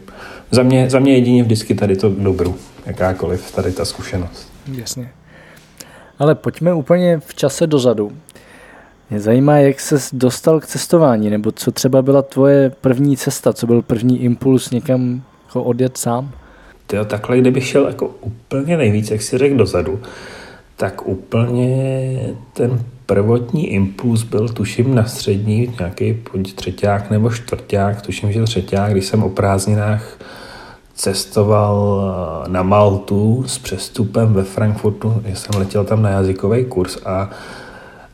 za 0.50 0.62
mě, 0.62 0.90
za 0.90 0.98
mě 0.98 1.14
jedině 1.14 1.42
vždycky 1.42 1.74
tady 1.74 1.96
to 1.96 2.08
dobru, 2.08 2.56
jakákoliv 2.86 3.50
tady 3.50 3.72
ta 3.72 3.84
zkušenost. 3.84 4.52
Jasně. 4.72 5.08
Ale 6.18 6.34
pojďme 6.34 6.74
úplně 6.74 7.20
v 7.26 7.34
čase 7.34 7.66
dozadu. 7.66 8.12
Mě 9.10 9.20
zajímá, 9.20 9.56
jak 9.56 9.80
se 9.80 9.96
dostal 10.12 10.60
k 10.60 10.66
cestování, 10.66 11.30
nebo 11.30 11.52
co 11.52 11.70
třeba 11.70 12.02
byla 12.02 12.22
tvoje 12.22 12.70
první 12.80 13.16
cesta, 13.16 13.52
co 13.52 13.66
byl 13.66 13.82
první 13.82 14.22
impuls 14.22 14.70
někam 14.70 15.22
jako 15.54 15.68
odjet 15.68 15.96
sám? 15.96 16.30
Tyjo, 16.86 17.04
takhle, 17.04 17.38
kdybych 17.38 17.66
šel 17.66 17.86
jako 17.86 18.10
úplně 18.20 18.76
nejvíc, 18.76 19.10
jak 19.10 19.22
si 19.22 19.38
řekl 19.38 19.56
dozadu, 19.56 20.00
tak 20.76 21.08
úplně 21.08 22.34
ten 22.52 22.84
prvotní 23.06 23.66
impuls 23.72 24.22
byl, 24.22 24.48
tuším, 24.48 24.94
na 24.94 25.04
střední, 25.04 25.74
nějaký 25.78 26.22
třetíák 26.54 27.10
nebo 27.10 27.30
čtvrták, 27.30 28.02
tuším, 28.02 28.32
že 28.32 28.42
třetíák, 28.42 28.92
když 28.92 29.06
jsem 29.06 29.22
o 29.22 29.30
prázdninách 29.30 30.18
cestoval 30.94 32.02
eh, 32.46 32.48
na 32.48 32.62
Maltu 32.62 33.44
s 33.46 33.58
přestupem 33.58 34.32
ve 34.32 34.44
Frankfurtu, 34.44 35.22
že 35.26 35.36
jsem 35.36 35.60
letěl 35.60 35.84
tam 35.84 36.02
na 36.02 36.10
jazykový 36.10 36.64
kurz 36.64 36.98
a 37.06 37.30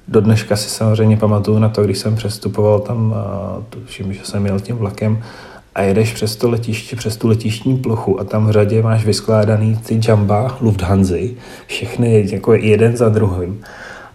do 0.09 0.21
dneška 0.21 0.57
si 0.57 0.69
samozřejmě 0.69 1.17
pamatuju 1.17 1.59
na 1.59 1.69
to, 1.69 1.85
když 1.85 1.99
jsem 1.99 2.17
přestupoval 2.17 2.81
tam, 2.81 3.15
eh, 3.17 3.65
tuším, 3.71 4.13
že 4.13 4.21
jsem 4.25 4.47
jel 4.47 4.61
tím 4.61 4.77
vlakem, 4.77 5.23
a 5.81 5.83
jedeš 5.83 6.13
přes 6.13 6.37
to 6.37 6.51
letiště, 6.51 6.97
přes 6.97 7.17
tu 7.17 7.29
letištní 7.29 7.77
plochu 7.77 8.21
a 8.21 8.25
tam 8.25 8.47
v 8.47 8.51
řadě 8.51 8.83
máš 8.83 9.05
vyskládaný 9.05 9.77
ty 9.77 10.01
jamba 10.09 10.59
Lufthansa, 10.61 11.15
všechny 11.67 12.29
jako 12.33 12.55
jeden 12.55 12.97
za 12.97 13.09
druhým. 13.09 13.63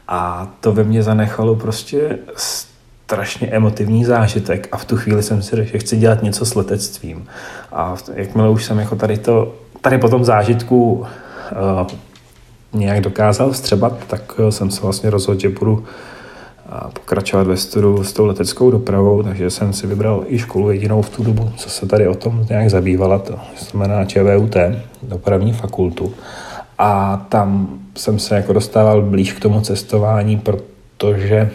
A 0.08 0.48
to 0.60 0.74
ve 0.74 0.84
mně 0.84 1.04
zanechalo 1.04 1.56
prostě 1.56 2.20
strašně 2.36 3.48
emotivní 3.48 4.06
zážitek 4.06 4.68
a 4.72 4.78
v 4.78 4.86
tu 4.86 4.98
chvíli 4.98 5.24
jsem 5.24 5.42
si 5.42 5.56
řekl, 5.56 5.72
že 5.72 5.80
chci 5.80 5.98
dělat 5.98 6.24
něco 6.24 6.46
s 6.46 6.56
letectvím. 6.56 7.28
A 7.72 7.96
jakmile 8.14 8.50
už 8.50 8.66
jsem 8.66 8.80
jako 8.80 8.96
tady 8.96 9.18
to, 9.18 9.56
tady 9.82 9.98
po 9.98 10.10
tom 10.10 10.26
zážitku 10.26 10.94
uh, 10.94 11.88
nějak 12.74 13.02
dokázal 13.02 13.52
vstřebat, 13.52 13.94
tak 14.08 14.40
jsem 14.50 14.72
se 14.72 14.82
vlastně 14.82 15.10
rozhodl, 15.10 15.40
že 15.40 15.50
budu 15.50 15.86
pokračovat 16.94 17.48
ve 17.48 17.58
studu 17.58 18.04
s 18.04 18.14
tou 18.14 18.26
leteckou 18.26 18.72
dopravou, 18.72 19.24
takže 19.24 19.50
jsem 19.50 19.74
si 19.74 19.88
vybral 19.88 20.24
i 20.28 20.40
školu 20.40 20.72
jedinou 20.72 21.02
v 21.02 21.10
tu 21.10 21.24
dobu, 21.24 21.52
co 21.58 21.70
se 21.70 21.86
tady 21.86 22.08
o 22.08 22.16
tom 22.16 22.46
nějak 22.50 22.70
zabývala, 22.70 23.20
to 23.20 23.40
znamená 23.58 24.06
ČVUT, 24.06 24.56
dopravní 25.04 25.54
fakultu. 25.54 26.14
A 26.78 27.18
tam 27.30 27.80
jsem 27.98 28.20
se 28.20 28.36
jako 28.36 28.54
dostával 28.54 29.02
blíž 29.02 29.34
k 29.34 29.40
tomu 29.40 29.62
cestování, 29.62 30.38
protože 30.38 31.52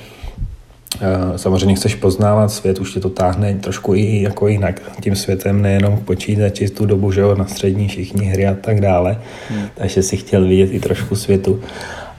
eh, 1.01 1.39
samozřejmě 1.39 1.75
chceš 1.75 1.95
poznávat 1.95 2.53
svět, 2.53 2.79
už 2.79 2.93
tě 2.93 3.01
to 3.01 3.11
táhne 3.11 3.55
trošku 3.55 3.95
i 3.95 4.23
jako 4.23 4.49
jinak 4.49 4.83
tím 5.01 5.17
světem, 5.17 5.63
nejenom 5.63 5.97
k 5.97 6.01
počítači 6.01 6.69
tu 6.69 6.87
dobu, 6.87 7.13
že 7.13 7.21
jo, 7.21 7.35
na 7.35 7.47
střední 7.47 7.89
všichni 7.89 8.25
hry 8.27 8.47
a 8.47 8.55
tak 8.55 8.81
dále, 8.81 9.19
hmm. 9.49 9.67
takže 9.75 10.03
si 10.03 10.17
chtěl 10.17 10.45
vidět 10.45 10.67
i 10.73 10.81
trošku 10.81 11.17
světu. 11.17 11.61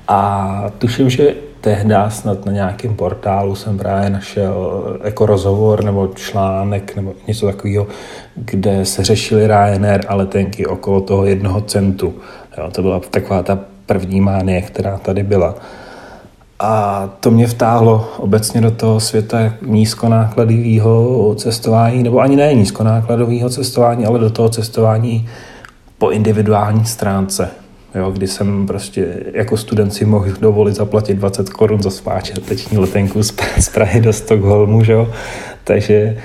A 0.07 0.71
tuším, 0.77 1.10
že 1.10 1.33
tehdy 1.61 1.95
snad 2.09 2.45
na 2.45 2.51
nějakém 2.51 2.95
portálu 2.95 3.55
jsem 3.55 3.77
právě 3.77 4.09
našel 4.09 4.83
jako 5.03 5.25
rozhovor 5.25 5.83
nebo 5.83 6.07
článek 6.07 6.95
nebo 6.95 7.13
něco 7.27 7.45
takového, 7.45 7.87
kde 8.35 8.85
se 8.85 9.03
řešili 9.03 9.47
Ryanair 9.47 10.01
a 10.07 10.15
letenky 10.15 10.65
okolo 10.65 11.01
toho 11.01 11.25
jednoho 11.25 11.61
centu. 11.61 12.13
Jo, 12.57 12.71
to 12.71 12.81
byla 12.81 12.99
taková 12.99 13.43
ta 13.43 13.59
první 13.85 14.21
mánie, 14.21 14.61
která 14.61 14.97
tady 14.97 15.23
byla. 15.23 15.55
A 16.59 17.09
to 17.19 17.31
mě 17.31 17.47
vtáhlo 17.47 18.09
obecně 18.17 18.61
do 18.61 18.71
toho 18.71 18.99
světa 18.99 19.53
nízkonákladového 19.61 21.35
cestování, 21.35 22.03
nebo 22.03 22.19
ani 22.19 22.35
ne 22.35 22.53
nízkonákladového 22.53 23.49
cestování, 23.49 24.05
ale 24.05 24.19
do 24.19 24.29
toho 24.29 24.49
cestování 24.49 25.29
po 25.97 26.09
individuální 26.09 26.85
stránce 26.85 27.60
jo, 27.95 28.12
kdy 28.12 28.27
jsem 28.27 28.67
prostě 28.67 29.24
jako 29.33 29.57
student 29.57 29.93
si 29.93 30.05
mohl 30.05 30.31
dovolit 30.41 30.75
zaplatit 30.75 31.13
20 31.13 31.50
korun 31.50 31.83
za 31.83 31.91
teční 32.48 32.77
letenku 32.77 33.24
z 33.24 33.69
Prahy 33.74 34.01
do 34.01 34.13
Stockholmu, 34.13 34.83
že 34.83 34.93
jo? 34.93 35.13
takže 35.63 36.17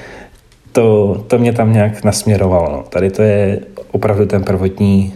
to, 0.73 1.14
to 1.28 1.38
mě 1.38 1.52
tam 1.52 1.73
nějak 1.73 2.04
nasměrovalo. 2.04 2.73
No. 2.73 2.82
Tady 2.88 3.11
to 3.11 3.23
je 3.23 3.61
opravdu 3.90 4.26
ten 4.26 4.44
prvotní 4.44 5.14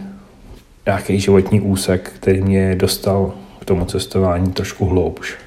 nějaký 0.85 1.19
životní 1.19 1.61
úsek, 1.61 2.11
který 2.15 2.41
mě 2.41 2.75
dostal 2.75 3.33
k 3.59 3.65
tomu 3.65 3.85
cestování 3.85 4.51
trošku 4.51 4.85
hloubš. 4.85 5.37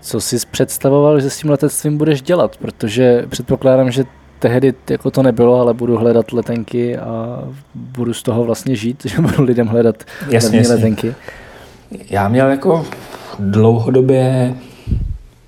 Co 0.00 0.20
jsi 0.20 0.36
představoval, 0.50 1.20
že 1.20 1.30
s 1.30 1.38
tím 1.38 1.50
letectvím 1.50 1.98
budeš 1.98 2.22
dělat? 2.22 2.56
Protože 2.56 3.24
předpokládám, 3.28 3.90
že 3.90 4.04
tehdy 4.42 4.74
jako 4.90 5.10
to 5.10 5.22
nebylo, 5.22 5.60
ale 5.60 5.74
budu 5.74 5.96
hledat 5.96 6.32
letenky 6.32 6.98
a 6.98 7.42
budu 7.74 8.14
z 8.14 8.22
toho 8.22 8.44
vlastně 8.44 8.76
žít, 8.76 9.02
že 9.06 9.22
budu 9.22 9.42
lidem 9.42 9.66
hledat 9.66 10.04
jasně, 10.28 10.58
jasně. 10.58 10.74
letenky. 10.74 11.14
Já 12.10 12.28
měl 12.28 12.50
jako 12.50 12.86
dlouhodobě 13.38 14.54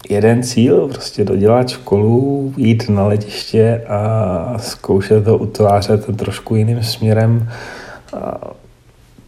jeden 0.09 0.43
cíl, 0.43 0.89
prostě 0.89 1.25
dodělat 1.25 1.69
školu, 1.69 2.55
jít 2.57 2.89
na 2.89 3.07
letiště 3.07 3.85
a 3.89 4.59
zkoušet 4.59 5.25
to 5.25 5.39
utvářet 5.39 6.17
trošku 6.17 6.55
jiným 6.55 6.83
směrem, 6.83 7.49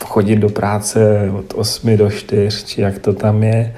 chodit 0.04 0.36
do 0.36 0.48
práce 0.48 1.30
od 1.38 1.54
8 1.54 1.96
do 1.96 2.10
4, 2.10 2.66
či 2.66 2.80
jak 2.80 2.98
to 2.98 3.12
tam 3.12 3.42
je, 3.42 3.74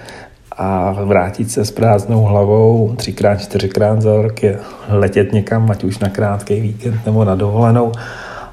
a 0.58 0.92
vrátit 0.92 1.50
se 1.50 1.64
s 1.64 1.70
prázdnou 1.70 2.22
hlavou 2.22 2.94
třikrát, 2.96 3.36
čtyřikrát 3.36 4.02
za 4.02 4.22
rok 4.22 4.42
je 4.42 4.58
letět 4.88 5.32
někam, 5.32 5.70
ať 5.70 5.84
už 5.84 5.98
na 5.98 6.08
krátký 6.08 6.60
víkend 6.60 7.06
nebo 7.06 7.24
na 7.24 7.34
dovolenou. 7.34 7.92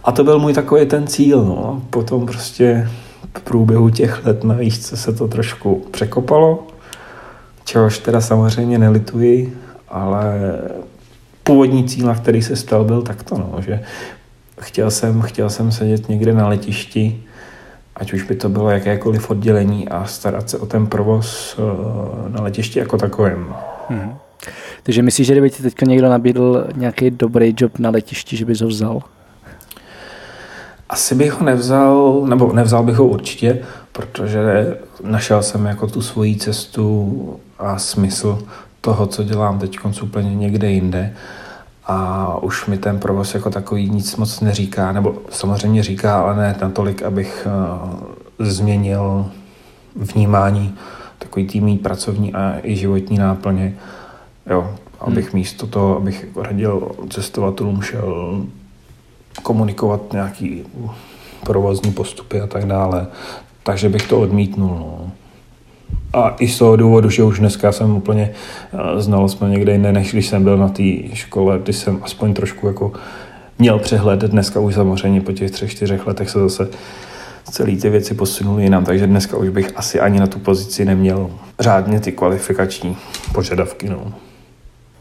A 0.03 0.11
to 0.11 0.23
byl 0.23 0.39
můj 0.39 0.53
takový 0.53 0.85
ten 0.85 1.07
cíl. 1.07 1.45
No. 1.45 1.81
Potom 1.89 2.25
prostě 2.25 2.89
v 3.37 3.41
průběhu 3.41 3.89
těch 3.89 4.25
let 4.25 4.43
na 4.43 4.55
výšce 4.55 4.97
se 4.97 5.13
to 5.13 5.27
trošku 5.27 5.85
překopalo, 5.91 6.67
čehož 7.63 7.99
teda 7.99 8.21
samozřejmě 8.21 8.77
nelituji, 8.77 9.57
ale 9.89 10.55
původní 11.43 11.83
cíl, 11.83 12.07
na 12.07 12.15
který 12.15 12.41
se 12.41 12.55
stal, 12.55 12.83
byl 12.83 13.01
takto, 13.01 13.37
no, 13.37 13.61
že 13.61 13.83
chtěl 14.61 14.91
jsem, 14.91 15.21
chtěl 15.21 15.49
jsem 15.49 15.71
sedět 15.71 16.09
někde 16.09 16.33
na 16.33 16.47
letišti 16.47 17.23
ať 17.95 18.13
už 18.13 18.23
by 18.23 18.35
to 18.35 18.49
bylo 18.49 18.69
jakékoliv 18.69 19.29
oddělení 19.29 19.89
a 19.89 20.05
starat 20.05 20.49
se 20.49 20.57
o 20.57 20.65
ten 20.65 20.87
provoz 20.87 21.57
eh, 21.59 22.29
na 22.29 22.43
letišti 22.43 22.79
jako 22.79 22.97
takovém. 22.97 23.55
Hmm. 23.89 24.15
Takže 24.83 25.01
myslíš, 25.01 25.27
že 25.27 25.33
kdyby 25.33 25.49
ti 25.49 25.63
teď 25.63 25.81
někdo 25.81 26.09
nabídl 26.09 26.67
nějaký 26.75 27.11
dobrý 27.11 27.55
job 27.57 27.79
na 27.79 27.89
letišti, 27.89 28.37
že 28.37 28.45
bys 28.45 28.61
ho 28.61 28.67
vzal? 28.67 29.01
Asi 30.89 31.15
bych 31.15 31.31
ho 31.31 31.45
nevzal, 31.45 32.21
nebo 32.25 32.53
nevzal 32.53 32.83
bych 32.83 32.95
ho 32.95 33.07
určitě, 33.07 33.59
protože 33.91 34.77
našel 35.03 35.43
jsem 35.43 35.65
jako 35.65 35.87
tu 35.87 36.01
svoji 36.01 36.35
cestu 36.35 37.39
a 37.59 37.79
smysl 37.79 38.39
toho, 38.81 39.07
co 39.07 39.23
dělám 39.23 39.59
teď 39.59 39.77
úplně 40.01 40.35
někde 40.35 40.71
jinde. 40.71 41.13
A 41.87 42.37
už 42.41 42.65
mi 42.65 42.77
ten 42.77 42.99
provoz 42.99 43.33
jako 43.33 43.49
takový 43.49 43.89
nic 43.89 44.15
moc 44.15 44.41
neříká, 44.41 44.91
nebo 44.91 45.15
samozřejmě 45.29 45.83
říká, 45.83 46.21
ale 46.21 46.35
ne 46.35 46.55
natolik, 46.61 47.03
abych 47.03 47.47
uh, 47.47 48.47
změnil 48.47 49.31
vnímání 49.95 50.75
takový 51.19 51.47
tým 51.47 51.77
pracovní 51.77 52.33
a 52.33 52.55
i 52.63 52.75
životní 52.75 53.17
náplně. 53.17 53.77
Jo, 54.49 54.75
abych 54.99 55.25
hmm. 55.25 55.39
místo 55.39 55.67
toho, 55.67 55.97
abych 55.97 56.23
jako 56.23 56.43
radil 56.43 56.91
cestovatelům, 57.09 57.81
šel 57.81 58.41
komunikovat 59.43 60.13
nějaký 60.13 60.63
provozní 61.43 61.91
postupy 61.91 62.41
a 62.41 62.47
tak 62.47 62.65
dále. 62.65 63.07
Takže 63.63 63.89
bych 63.89 64.07
to 64.07 64.19
odmítnul. 64.19 64.69
No. 64.69 65.11
A 66.15 66.35
i 66.39 66.47
z 66.47 66.57
toho 66.57 66.75
důvodu, 66.75 67.09
že 67.09 67.23
už 67.23 67.39
dneska 67.39 67.71
jsem 67.71 67.95
úplně 67.95 68.31
eh, 68.73 69.01
znal 69.01 69.29
jsme 69.29 69.49
někde 69.49 69.71
jinde, 69.71 69.91
než 69.91 70.11
když 70.11 70.27
jsem 70.27 70.43
byl 70.43 70.57
na 70.57 70.69
té 70.69 70.83
škole, 71.13 71.59
kdy 71.63 71.73
jsem 71.73 71.99
aspoň 72.03 72.33
trošku 72.33 72.67
jako 72.67 72.91
měl 73.59 73.79
přehled. 73.79 74.19
Dneska 74.19 74.59
už 74.59 74.75
samozřejmě 74.75 75.21
po 75.21 75.31
těch 75.31 75.51
třech, 75.51 75.71
čtyřech 75.71 76.07
letech 76.07 76.29
se 76.29 76.39
zase 76.39 76.67
celý 77.51 77.77
ty 77.77 77.89
věci 77.89 78.13
posunuly 78.13 78.63
jinam, 78.63 78.85
takže 78.85 79.07
dneska 79.07 79.37
už 79.37 79.49
bych 79.49 79.71
asi 79.75 79.99
ani 79.99 80.19
na 80.19 80.27
tu 80.27 80.39
pozici 80.39 80.85
neměl 80.85 81.29
řádně 81.59 81.99
ty 81.99 82.11
kvalifikační 82.11 82.97
požadavky. 83.33 83.89
No. 83.89 84.13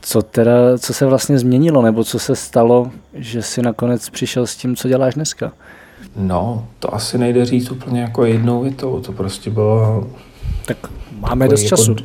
Co 0.01 0.23
teda, 0.23 0.79
co 0.79 0.95
se 0.95 1.07
vlastně 1.07 1.39
změnilo, 1.39 1.83
nebo 1.83 2.05
co 2.05 2.19
se 2.19 2.37
stalo, 2.37 2.91
že 3.15 3.43
si 3.43 3.63
nakonec 3.63 4.11
přišel 4.11 4.47
s 4.47 4.57
tím, 4.57 4.77
co 4.77 4.89
děláš 4.89 5.15
dneska? 5.15 5.53
No, 6.17 6.67
to 6.79 6.95
asi 6.95 7.19
nejde 7.19 7.45
říct 7.45 7.71
úplně 7.71 8.01
jako 8.01 8.25
jednou 8.25 8.63
větou, 8.63 9.01
to 9.01 9.13
prostě 9.13 9.51
bylo... 9.51 10.07
Tak 10.67 10.77
máme 11.21 11.49
dost 11.49 11.63
jako... 11.63 11.77
času. 11.77 11.97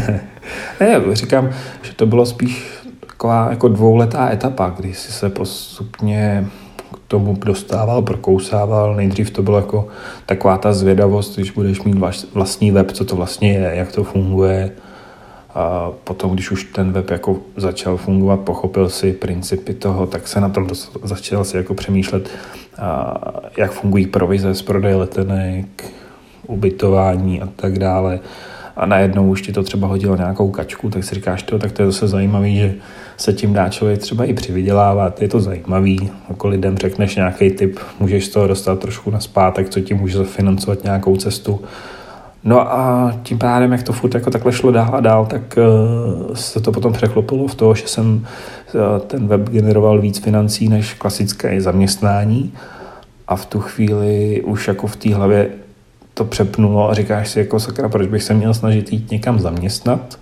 ne, 0.80 1.00
říkám, 1.12 1.50
že 1.82 1.92
to 1.92 2.06
bylo 2.06 2.26
spíš 2.26 2.66
taková 3.00 3.50
jako 3.50 3.68
dvouletá 3.68 4.30
etapa, 4.32 4.68
kdy 4.68 4.94
si 4.94 5.12
se 5.12 5.28
postupně 5.28 6.46
k 6.94 6.98
tomu 7.08 7.36
dostával, 7.44 8.02
prokousával. 8.02 8.94
Nejdřív 8.94 9.30
to 9.30 9.42
bylo 9.42 9.56
jako 9.56 9.88
taková 10.26 10.58
ta 10.58 10.72
zvědavost, 10.72 11.36
když 11.36 11.50
budeš 11.50 11.82
mít 11.82 11.96
vlastní 12.34 12.70
web, 12.70 12.92
co 12.92 13.04
to 13.04 13.16
vlastně 13.16 13.52
je, 13.52 13.70
jak 13.74 13.92
to 13.92 14.04
funguje, 14.04 14.70
a 15.54 15.90
potom, 16.04 16.30
když 16.30 16.50
už 16.50 16.64
ten 16.64 16.92
web 16.92 17.10
jako 17.10 17.36
začal 17.56 17.96
fungovat, 17.96 18.40
pochopil 18.40 18.88
si 18.88 19.12
principy 19.12 19.74
toho, 19.74 20.06
tak 20.06 20.28
se 20.28 20.40
na 20.40 20.48
tom 20.48 20.68
začal 21.02 21.44
si 21.44 21.56
jako 21.56 21.74
přemýšlet, 21.74 22.28
jak 23.56 23.72
fungují 23.72 24.06
provize 24.06 24.54
z 24.54 24.62
prodeje 24.62 24.96
letenek, 24.96 25.92
ubytování 26.46 27.40
a 27.40 27.48
tak 27.56 27.78
dále. 27.78 28.20
A 28.76 28.86
najednou 28.86 29.28
už 29.28 29.42
ti 29.42 29.52
to 29.52 29.62
třeba 29.62 29.88
hodilo 29.88 30.16
nějakou 30.16 30.50
kačku, 30.50 30.90
tak 30.90 31.04
si 31.04 31.14
říkáš, 31.14 31.42
to, 31.42 31.58
tak 31.58 31.72
to 31.72 31.82
je 31.82 31.86
zase 31.86 32.08
zajímavý, 32.08 32.58
že 32.58 32.74
se 33.16 33.32
tím 33.32 33.52
dá 33.52 33.68
člověk 33.68 34.00
třeba 34.00 34.24
i 34.24 34.32
přivydělávat. 34.32 35.22
Je 35.22 35.28
to 35.28 35.40
zajímavý, 35.40 36.10
jako 36.28 36.48
lidem 36.48 36.78
řekneš 36.78 37.16
nějaký 37.16 37.50
typ, 37.50 37.78
můžeš 38.00 38.26
z 38.26 38.28
toho 38.28 38.46
dostat 38.48 38.78
trošku 38.78 39.10
na 39.10 39.20
zpátek, 39.20 39.68
co 39.68 39.80
ti 39.80 39.94
může 39.94 40.18
zafinancovat 40.18 40.84
nějakou 40.84 41.16
cestu 41.16 41.60
No 42.44 42.72
a 42.72 43.12
tím 43.22 43.38
pádem, 43.38 43.72
jak 43.72 43.82
to 43.82 43.92
furt 43.92 44.14
jako 44.14 44.30
takhle 44.30 44.52
šlo 44.52 44.70
dál 44.70 44.90
a 44.92 45.00
dál, 45.00 45.26
tak 45.26 45.58
uh, 45.58 46.34
se 46.34 46.60
to 46.60 46.72
potom 46.72 46.92
překlopilo 46.92 47.48
v 47.48 47.54
toho, 47.54 47.74
že 47.74 47.88
jsem 47.88 48.26
uh, 48.74 49.00
ten 49.06 49.26
web 49.26 49.48
generoval 49.48 50.00
víc 50.00 50.18
financí 50.18 50.68
než 50.68 50.94
klasické 50.94 51.60
zaměstnání 51.60 52.52
a 53.28 53.36
v 53.36 53.46
tu 53.46 53.60
chvíli 53.60 54.42
už 54.44 54.68
jako 54.68 54.86
v 54.86 54.96
té 54.96 55.14
hlavě 55.14 55.50
to 56.18 56.24
přepnulo 56.24 56.90
a 56.90 56.94
říkáš 56.94 57.28
si 57.28 57.38
jako 57.38 57.60
sakra, 57.60 57.88
proč 57.88 58.08
bych 58.08 58.22
se 58.22 58.34
měl 58.34 58.54
snažit 58.54 58.92
jít 58.92 59.10
někam 59.10 59.40
zaměstnat, 59.40 60.18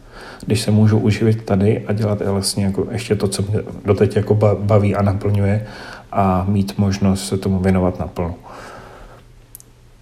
když 0.47 0.61
se 0.61 0.71
můžu 0.71 0.99
uživit 0.99 1.45
tady 1.45 1.85
a 1.87 1.93
dělat 1.93 2.23
vlastně 2.23 2.65
jako 2.65 2.87
ještě 2.91 3.17
to, 3.17 3.29
co 3.29 3.43
mě 3.43 3.59
doteď 3.85 4.17
jako 4.17 4.35
baví 4.61 4.95
a 4.95 5.03
naplňuje 5.03 5.67
a 6.13 6.45
mít 6.49 6.79
možnost 6.79 7.29
se 7.29 7.37
tomu 7.37 7.59
věnovat 7.59 7.99
naplno. 7.99 8.35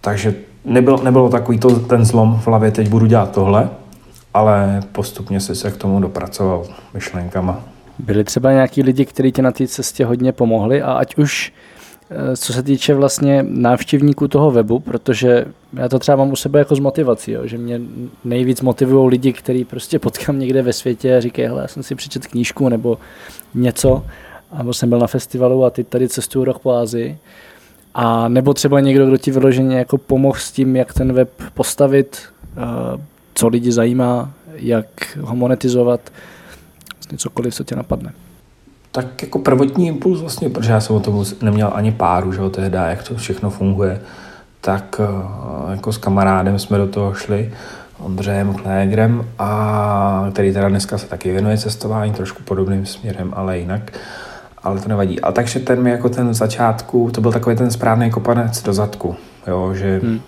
Takže 0.00 0.34
nebyl, 0.64 0.98
nebylo 0.98 1.28
takový 1.28 1.58
to, 1.58 1.78
ten 1.78 2.04
zlom 2.04 2.38
v 2.38 2.46
hlavě, 2.46 2.70
teď 2.70 2.88
budu 2.88 3.06
dělat 3.06 3.30
tohle, 3.30 3.70
ale 4.34 4.82
postupně 4.92 5.40
se 5.40 5.54
se 5.54 5.70
k 5.70 5.76
tomu 5.76 6.00
dopracoval 6.00 6.66
myšlenkama. 6.94 7.60
Byli 7.98 8.24
třeba 8.24 8.52
nějaký 8.52 8.82
lidi, 8.82 9.04
kteří 9.04 9.32
ti 9.32 9.42
na 9.42 9.52
té 9.52 9.66
cestě 9.66 10.04
hodně 10.04 10.32
pomohli 10.32 10.82
a 10.82 10.92
ať 10.92 11.16
už 11.16 11.52
co 12.36 12.52
se 12.52 12.62
týče 12.62 12.94
vlastně 12.94 13.44
návštěvníků 13.48 14.28
toho 14.28 14.50
webu, 14.50 14.80
protože 14.80 15.44
já 15.72 15.88
to 15.88 15.98
třeba 15.98 16.16
mám 16.16 16.32
u 16.32 16.36
sebe 16.36 16.58
jako 16.58 16.74
z 16.74 16.78
motivací, 16.78 17.32
jo, 17.32 17.46
že 17.46 17.58
mě 17.58 17.80
nejvíc 18.24 18.60
motivují 18.60 19.10
lidi, 19.10 19.32
kteří 19.32 19.64
prostě 19.64 19.98
potkám 19.98 20.38
někde 20.38 20.62
ve 20.62 20.72
světě 20.72 21.16
a 21.16 21.20
říkají, 21.20 21.48
hele, 21.48 21.62
já 21.62 21.68
jsem 21.68 21.82
si 21.82 21.94
přečet 21.94 22.26
knížku 22.26 22.68
nebo 22.68 22.98
něco, 23.54 24.04
nebo 24.58 24.74
jsem 24.74 24.88
byl 24.88 24.98
na 24.98 25.06
festivalu 25.06 25.64
a 25.64 25.70
ty 25.70 25.84
tady 25.84 26.08
cestuju 26.08 26.44
rok 26.44 26.58
po 26.58 26.72
Ázii 26.72 27.18
a 27.94 28.28
nebo 28.28 28.54
třeba 28.54 28.80
někdo, 28.80 29.06
kdo 29.06 29.16
ti 29.16 29.30
vyloženě 29.30 29.78
jako 29.78 29.98
pomohl 29.98 30.38
s 30.38 30.52
tím, 30.52 30.76
jak 30.76 30.92
ten 30.92 31.12
web 31.12 31.30
postavit, 31.54 32.22
eh, 32.56 33.00
co 33.34 33.48
lidi 33.48 33.72
zajímá, 33.72 34.32
jak 34.54 35.18
ho 35.20 35.36
monetizovat, 35.36 36.00
vlastně 36.94 37.18
cokoliv, 37.18 37.54
co 37.54 37.64
tě 37.64 37.76
napadne. 37.76 38.12
Tak 38.94 39.22
jako 39.22 39.38
prvotní 39.38 39.86
impuls 39.86 40.20
vlastně, 40.20 40.48
protože 40.48 40.72
já 40.72 40.80
jsem 40.80 40.96
o 40.96 41.00
tom 41.00 41.24
neměl 41.42 41.70
ani 41.74 41.92
páru, 41.92 42.32
že 42.32 42.40
jo, 42.40 42.50
tehdy, 42.50 42.76
jak 42.76 43.08
to 43.08 43.14
všechno 43.14 43.50
funguje, 43.50 44.00
tak 44.60 45.00
eh, 45.00 45.70
jako 45.70 45.92
s 45.92 45.98
kamarádem 45.98 46.58
jsme 46.58 46.78
do 46.78 46.86
toho 46.86 47.14
šli, 47.14 47.52
Ondřejem 47.98 48.54
Klégrem, 48.54 49.24
a 49.38 50.28
který 50.32 50.52
teda 50.52 50.68
dneska 50.68 50.98
se 50.98 51.06
taky 51.06 51.32
věnuje 51.32 51.58
cestování 51.58 52.12
trošku 52.12 52.42
podobným 52.42 52.86
směrem, 52.86 53.32
ale 53.36 53.58
jinak 53.58 53.92
ale 54.64 54.80
to 54.80 54.88
nevadí. 54.88 55.20
A 55.20 55.32
takže 55.32 55.60
ten 55.60 55.82
mi 55.82 55.90
jako 55.90 56.08
ten 56.08 56.34
začátku, 56.34 57.10
to 57.14 57.20
byl 57.20 57.32
takový 57.32 57.56
ten 57.56 57.70
správný 57.70 58.10
kopanec 58.10 58.62
do 58.62 58.72
zadku, 58.72 59.16
jo, 59.46 59.74
že 59.74 60.00
hmm. 60.02 60.20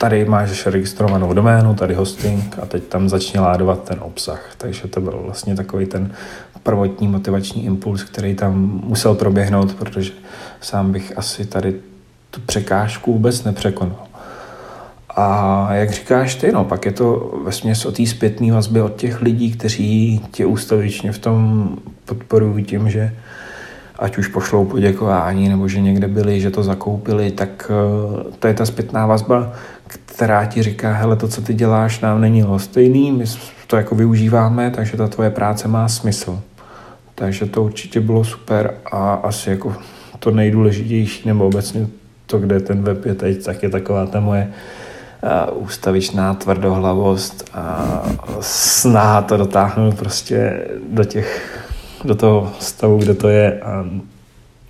Tady 0.00 0.24
máš 0.24 0.66
registrovanou 0.66 1.32
doménu, 1.32 1.74
tady 1.74 1.94
hosting 1.94 2.58
a 2.62 2.66
teď 2.66 2.84
tam 2.84 3.08
začne 3.08 3.40
ládovat 3.40 3.84
ten 3.84 3.98
obsah. 4.00 4.50
Takže 4.58 4.88
to 4.88 5.00
byl 5.00 5.20
vlastně 5.24 5.56
takový 5.56 5.86
ten 5.86 6.12
prvotní 6.62 7.08
motivační 7.08 7.64
impuls, 7.64 8.02
který 8.02 8.34
tam 8.34 8.80
musel 8.84 9.14
proběhnout, 9.14 9.74
protože 9.74 10.12
sám 10.60 10.92
bych 10.92 11.18
asi 11.18 11.44
tady 11.44 11.74
tu 12.30 12.40
překážku 12.40 13.12
vůbec 13.12 13.44
nepřekonal. 13.44 14.06
A 15.16 15.68
jak 15.74 15.90
říkáš 15.90 16.34
ty, 16.34 16.52
no, 16.52 16.64
pak 16.64 16.86
je 16.86 16.92
to 16.92 17.34
ve 17.44 17.52
směs 17.52 17.86
o 17.86 17.92
té 17.92 18.06
zpětné 18.06 18.52
vazbě 18.52 18.82
od 18.82 18.96
těch 18.96 19.22
lidí, 19.22 19.52
kteří 19.52 20.20
tě 20.30 20.46
ústavičně 20.46 21.12
v 21.12 21.18
tom 21.18 21.68
podporují 22.04 22.64
tím, 22.64 22.90
že 22.90 23.16
ať 23.98 24.18
už 24.18 24.26
pošlou 24.26 24.64
poděkování, 24.64 25.48
nebo 25.48 25.68
že 25.68 25.80
někde 25.80 26.08
byli, 26.08 26.40
že 26.40 26.50
to 26.50 26.62
zakoupili, 26.62 27.30
tak 27.30 27.70
eh, 27.70 28.36
to 28.38 28.48
je 28.48 28.54
ta 28.54 28.66
zpětná 28.66 29.06
vazba, 29.06 29.52
která 29.96 30.46
ti 30.46 30.62
říká, 30.62 30.92
hele, 30.92 31.16
to, 31.16 31.28
co 31.28 31.42
ty 31.42 31.54
děláš, 31.54 32.00
nám 32.00 32.20
není 32.20 32.44
stejný, 32.56 33.12
my 33.12 33.24
to 33.66 33.76
jako 33.76 33.94
využíváme, 33.94 34.70
takže 34.70 34.96
ta 34.96 35.08
tvoje 35.08 35.30
práce 35.30 35.68
má 35.68 35.88
smysl. 35.88 36.40
Takže 37.14 37.46
to 37.46 37.62
určitě 37.62 38.00
bylo 38.00 38.24
super 38.24 38.74
a 38.92 39.14
asi 39.14 39.50
jako 39.50 39.76
to 40.18 40.30
nejdůležitější, 40.30 41.28
nebo 41.28 41.46
obecně 41.46 41.86
to, 42.26 42.38
kde 42.38 42.60
ten 42.60 42.82
web 42.82 43.06
je 43.06 43.14
teď, 43.14 43.44
tak 43.44 43.62
je 43.62 43.70
taková 43.70 44.06
ta 44.06 44.20
moje 44.20 44.52
uh, 45.52 45.62
ústavičná 45.62 46.34
tvrdohlavost 46.34 47.50
a 47.54 48.02
snaha 48.40 49.22
to 49.22 49.36
dotáhnout 49.36 49.94
prostě 49.94 50.66
do 50.92 51.04
těch 51.04 51.56
do 52.04 52.14
toho 52.14 52.52
stavu, 52.60 52.98
kde 52.98 53.14
to 53.14 53.28
je 53.28 53.60
a 53.60 53.84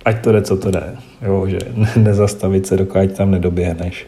ať 0.05 0.23
to 0.23 0.31
jde, 0.31 0.41
co 0.41 0.57
to 0.57 0.71
jde. 0.71 0.95
Jo, 1.21 1.47
že 1.47 1.59
nezastavit 1.95 2.67
se, 2.67 2.77
dokud 2.77 3.11
tam 3.11 3.31
nedoběhneš. 3.31 4.07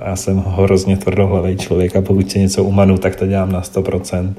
Já 0.00 0.16
jsem 0.16 0.38
hrozně 0.38 0.96
tvrdohlavý 0.96 1.56
člověk 1.56 1.96
a 1.96 2.02
pokud 2.02 2.30
se 2.30 2.38
něco 2.38 2.64
umanu, 2.64 2.98
tak 2.98 3.16
to 3.16 3.26
dělám 3.26 3.52
na 3.52 3.62
100%. 3.62 4.34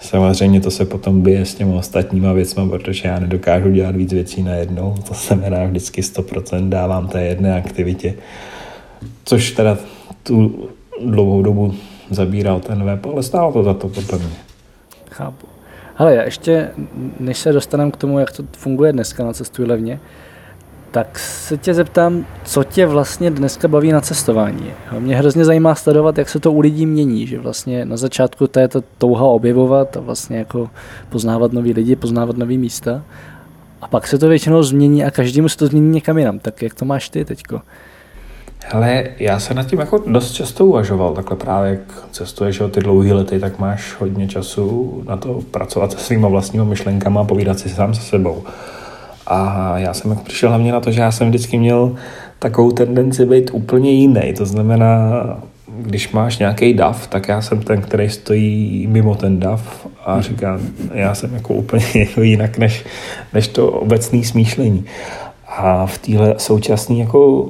Samozřejmě 0.00 0.60
to 0.60 0.70
se 0.70 0.84
potom 0.84 1.22
bije 1.22 1.44
s 1.44 1.54
těmi 1.54 1.74
ostatníma 1.74 2.32
věcmi, 2.32 2.68
protože 2.68 3.08
já 3.08 3.18
nedokážu 3.18 3.70
dělat 3.70 3.96
víc 3.96 4.12
věcí 4.12 4.42
najednou. 4.42 4.94
To 5.08 5.14
znamená 5.14 5.64
vždycky 5.64 6.00
100% 6.00 6.68
dávám 6.68 7.08
té 7.08 7.22
jedné 7.22 7.56
aktivitě. 7.56 8.14
Což 9.24 9.50
teda 9.50 9.78
tu 10.22 10.68
dlouhou 11.04 11.42
dobu 11.42 11.74
zabíral 12.10 12.60
ten 12.60 12.84
web, 12.84 13.06
ale 13.06 13.22
stálo 13.22 13.52
to 13.52 13.62
za 13.62 13.74
to 13.74 13.88
podle 13.88 14.18
mě. 14.18 14.36
Chápu. 15.10 15.46
Hele, 15.94 16.14
já 16.14 16.22
ještě, 16.22 16.70
než 17.20 17.38
se 17.38 17.52
dostaneme 17.52 17.90
k 17.90 17.96
tomu, 17.96 18.18
jak 18.18 18.32
to 18.32 18.42
funguje 18.52 18.92
dneska 18.92 19.24
na 19.24 19.32
Cestuj 19.32 19.66
levně, 19.66 20.00
tak 20.90 21.18
se 21.18 21.56
tě 21.56 21.74
zeptám, 21.74 22.26
co 22.44 22.64
tě 22.64 22.86
vlastně 22.86 23.30
dneska 23.30 23.68
baví 23.68 23.92
na 23.92 24.00
cestování. 24.00 24.70
Mě 24.98 25.16
hrozně 25.16 25.44
zajímá 25.44 25.74
sledovat, 25.74 26.18
jak 26.18 26.28
se 26.28 26.40
to 26.40 26.52
u 26.52 26.60
lidí 26.60 26.86
mění, 26.86 27.26
že 27.26 27.38
vlastně 27.38 27.84
na 27.84 27.96
začátku 27.96 28.46
to 28.46 28.60
je 28.60 28.68
to 28.68 28.82
touha 28.98 29.24
objevovat 29.24 29.96
a 29.96 30.00
vlastně 30.00 30.38
jako 30.38 30.70
poznávat 31.08 31.52
nový 31.52 31.72
lidi, 31.72 31.96
poznávat 31.96 32.36
nový 32.36 32.58
místa. 32.58 33.02
A 33.80 33.88
pak 33.88 34.06
se 34.06 34.18
to 34.18 34.28
většinou 34.28 34.62
změní 34.62 35.04
a 35.04 35.10
každému 35.10 35.48
se 35.48 35.56
to 35.56 35.66
změní 35.66 35.90
někam 35.90 36.18
jinam. 36.18 36.38
Tak 36.38 36.62
jak 36.62 36.74
to 36.74 36.84
máš 36.84 37.08
ty 37.08 37.24
teďko? 37.24 37.60
Hele, 38.66 39.04
já 39.18 39.40
se 39.40 39.54
nad 39.54 39.66
tím 39.66 39.78
jako 39.78 40.02
dost 40.06 40.32
často 40.32 40.66
uvažoval, 40.66 41.14
takhle 41.14 41.36
právě 41.36 41.70
jak 41.70 42.08
cestuješ 42.10 42.60
o 42.60 42.68
ty 42.68 42.80
dlouhé 42.80 43.12
lety, 43.12 43.40
tak 43.40 43.58
máš 43.58 43.96
hodně 43.98 44.28
času 44.28 45.02
na 45.08 45.16
to 45.16 45.40
pracovat 45.50 45.92
se 45.92 45.98
svýma 45.98 46.28
vlastníma 46.28 46.64
myšlenkama 46.64 47.20
a 47.20 47.24
povídat 47.24 47.58
si 47.58 47.68
sám 47.68 47.94
se 47.94 48.00
sebou. 48.00 48.44
A 49.28 49.72
já 49.78 49.94
jsem 49.94 50.10
jako 50.10 50.22
přišel 50.22 50.48
hlavně 50.48 50.72
na 50.72 50.80
to, 50.80 50.92
že 50.92 51.00
já 51.00 51.12
jsem 51.12 51.28
vždycky 51.28 51.58
měl 51.58 51.96
takovou 52.38 52.70
tendenci 52.70 53.26
být 53.26 53.50
úplně 53.52 53.90
jiný. 53.90 54.34
To 54.36 54.46
znamená, 54.46 55.12
když 55.78 56.12
máš 56.12 56.38
nějaký 56.38 56.74
dav, 56.74 57.06
tak 57.06 57.28
já 57.28 57.40
jsem 57.40 57.62
ten, 57.62 57.82
který 57.82 58.10
stojí 58.10 58.86
mimo 58.90 59.14
ten 59.14 59.40
dav 59.40 59.86
a 60.04 60.14
mhm. 60.14 60.22
říkám, 60.22 60.60
já 60.94 61.14
jsem 61.14 61.34
jako 61.34 61.54
úplně 61.54 61.84
jako 61.94 62.22
jinak 62.22 62.58
než, 62.58 62.84
než 63.34 63.48
to 63.48 63.70
obecné 63.70 64.24
smýšlení. 64.24 64.84
A 65.48 65.86
v 65.86 65.98
téhle 65.98 66.34
současné 66.38 66.96
jako 66.96 67.48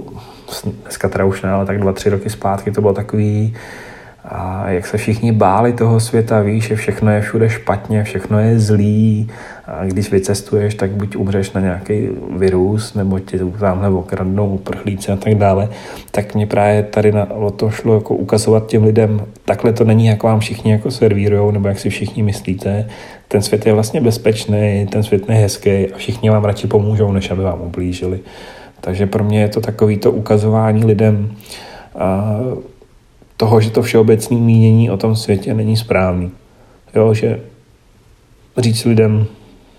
dneska 0.83 1.09
teda 1.09 1.25
už 1.25 1.43
ne, 1.43 1.51
ale 1.51 1.67
tak 1.67 1.81
dva, 1.81 1.93
tři 1.93 2.11
roky 2.11 2.31
zpátky 2.31 2.71
to 2.71 2.81
bylo 2.81 2.93
takový, 2.93 3.55
a 4.25 4.71
jak 4.71 4.87
se 4.87 4.97
všichni 4.97 5.33
báli 5.33 5.73
toho 5.73 6.01
světa, 6.01 6.41
víš, 6.41 6.64
že 6.64 6.77
všechno 6.77 7.11
je 7.11 7.21
všude 7.21 7.51
špatně, 7.51 8.05
všechno 8.05 8.38
je 8.38 8.61
zlý, 8.61 9.31
a 9.68 9.85
když 9.85 10.11
vycestuješ, 10.11 10.74
tak 10.74 10.90
buď 10.90 11.16
umřeš 11.16 11.52
na 11.52 11.61
nějaký 11.61 12.09
virus, 12.37 12.94
nebo 12.94 13.18
tě 13.18 13.38
tamhle 13.61 13.88
okradnou 13.88 14.48
uprchlíci 14.48 15.12
a 15.12 15.16
tak 15.16 15.35
dále, 15.35 15.68
tak 16.11 16.35
mě 16.35 16.46
právě 16.46 16.83
tady 16.83 17.12
na, 17.12 17.31
o 17.31 17.50
to 17.50 17.70
šlo 17.70 17.94
jako 17.94 18.14
ukazovat 18.14 18.66
těm 18.66 18.85
lidem, 18.85 19.22
takhle 19.44 19.72
to 19.72 19.85
není, 19.85 20.07
jak 20.07 20.22
vám 20.22 20.40
všichni 20.40 20.72
jako 20.72 20.90
servírujou, 20.90 21.50
nebo 21.50 21.68
jak 21.68 21.78
si 21.78 21.90
všichni 21.90 22.22
myslíte, 22.22 22.88
ten 23.28 23.42
svět 23.42 23.66
je 23.66 23.72
vlastně 23.72 24.00
bezpečný, 24.00 24.87
ten 24.92 25.02
svět 25.02 25.28
je 25.28 25.35
hezký 25.35 25.70
a 25.70 25.96
všichni 25.96 26.31
vám 26.31 26.44
radši 26.44 26.66
pomůžou, 26.66 27.12
než 27.12 27.31
aby 27.31 27.42
vám 27.42 27.61
ublížili. 27.61 28.20
Takže 28.81 29.07
pro 29.07 29.24
mě 29.24 29.40
je 29.40 29.48
to 29.48 29.61
takový 29.61 29.96
to 29.96 30.12
ukazování 30.12 30.85
lidem 30.85 31.33
a 31.98 32.37
toho, 33.37 33.61
že 33.61 33.70
to 33.70 33.83
všeobecné 33.83 34.37
mínění 34.37 34.90
o 34.90 34.96
tom 34.96 35.16
světě 35.16 35.54
není 35.54 35.76
správný. 35.76 36.31
Jo, 36.94 37.14
že 37.14 37.40
říct 38.59 38.85
lidem, 38.85 39.26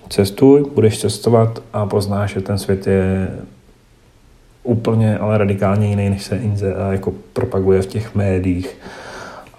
cestuj, 0.10 0.66
budeš 0.76 1.00
cestovat 1.00 1.64
a 1.74 1.86
poznáš, 1.86 2.34
že 2.34 2.42
ten 2.42 2.58
svět 2.58 2.88
je 2.88 3.28
úplně, 4.64 5.18
ale 5.18 5.38
radikálně 5.38 5.88
jiný, 5.88 6.10
než 6.10 6.24
se 6.24 6.38
Inze 6.38 6.76
jako 6.92 7.14
propaguje 7.34 7.82
v 7.82 7.86
těch 7.86 8.16
médiích. 8.16 8.78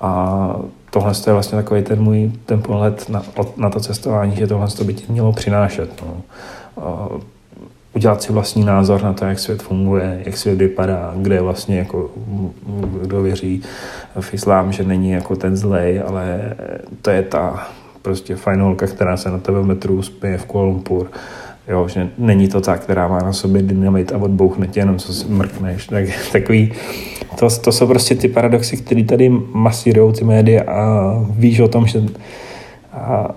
A 0.00 0.56
tohle 0.90 1.12
je 1.26 1.32
vlastně 1.32 1.58
takový 1.58 1.82
ten 1.82 2.02
můj 2.02 2.32
ten 2.46 2.62
pohled 2.62 3.08
na, 3.08 3.22
na 3.56 3.70
to 3.70 3.80
cestování, 3.80 4.36
že 4.36 4.46
tohle 4.46 4.68
by 4.84 4.94
ti 4.94 5.12
mělo 5.12 5.32
přinášet. 5.32 6.02
No. 6.06 6.22
Udělat 7.94 8.22
si 8.22 8.32
vlastní 8.32 8.64
názor 8.64 9.02
na 9.02 9.12
to, 9.12 9.24
jak 9.24 9.38
svět 9.38 9.62
funguje, 9.62 10.22
jak 10.24 10.36
svět 10.36 10.58
vypadá, 10.58 11.12
kde 11.16 11.40
vlastně 11.40 11.78
jako 11.78 12.10
kdo 13.02 13.22
věří 13.22 13.62
v 14.20 14.34
islám, 14.34 14.72
že 14.72 14.84
není 14.84 15.10
jako 15.10 15.36
ten 15.36 15.56
zlej, 15.56 16.02
ale 16.06 16.56
to 17.02 17.10
je 17.10 17.22
ta 17.22 17.68
prostě 18.02 18.36
fajnolka, 18.36 18.86
která 18.86 19.16
se 19.16 19.30
na 19.30 19.38
tebe 19.38 19.62
metru 19.62 20.02
spěje 20.02 20.38
v 20.38 20.44
Kuala 20.44 20.68
Lumpur. 20.68 21.06
Jo, 21.68 21.88
že 21.88 22.08
není 22.18 22.48
to 22.48 22.60
ta, 22.60 22.76
která 22.76 23.08
má 23.08 23.18
na 23.18 23.32
sobě 23.32 23.62
dynamit 23.62 24.12
a 24.12 24.18
odbouchne 24.18 24.66
tě 24.66 24.80
jenom, 24.80 24.98
co 24.98 25.14
si 25.14 25.28
mrkneš. 25.28 25.86
Tak, 25.86 26.04
takový, 26.32 26.72
to, 27.38 27.48
to 27.64 27.72
jsou 27.72 27.86
prostě 27.86 28.14
ty 28.14 28.28
paradoxy, 28.28 28.76
které 28.76 29.04
tady 29.04 29.28
masírují 29.52 30.14
ty 30.14 30.24
média 30.24 30.62
a 30.66 31.14
víš 31.30 31.60
o 31.60 31.68
tom, 31.68 31.86
že 31.86 32.02
a 32.92 33.28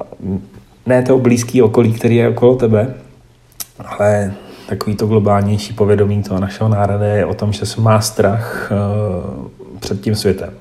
ne 0.86 1.04
to 1.04 1.19
blízký 1.19 1.62
okolí, 1.62 1.93
který 1.93 2.15
je 2.15 2.30
okolo 2.30 2.56
tebe, 2.56 2.93
ale 3.86 4.34
takový 4.69 4.95
to 4.95 5.08
globálnější 5.08 5.73
povědomí 5.73 6.23
toho 6.23 6.39
našeho 6.39 6.69
národa 6.69 7.06
je 7.06 7.26
o 7.26 7.34
tom, 7.34 7.54
že 7.54 7.65
se 7.65 7.82
má 7.82 8.02
strach 8.02 8.71
uh, 8.71 9.78
před 9.80 10.02
tím 10.02 10.15
světem. 10.15 10.54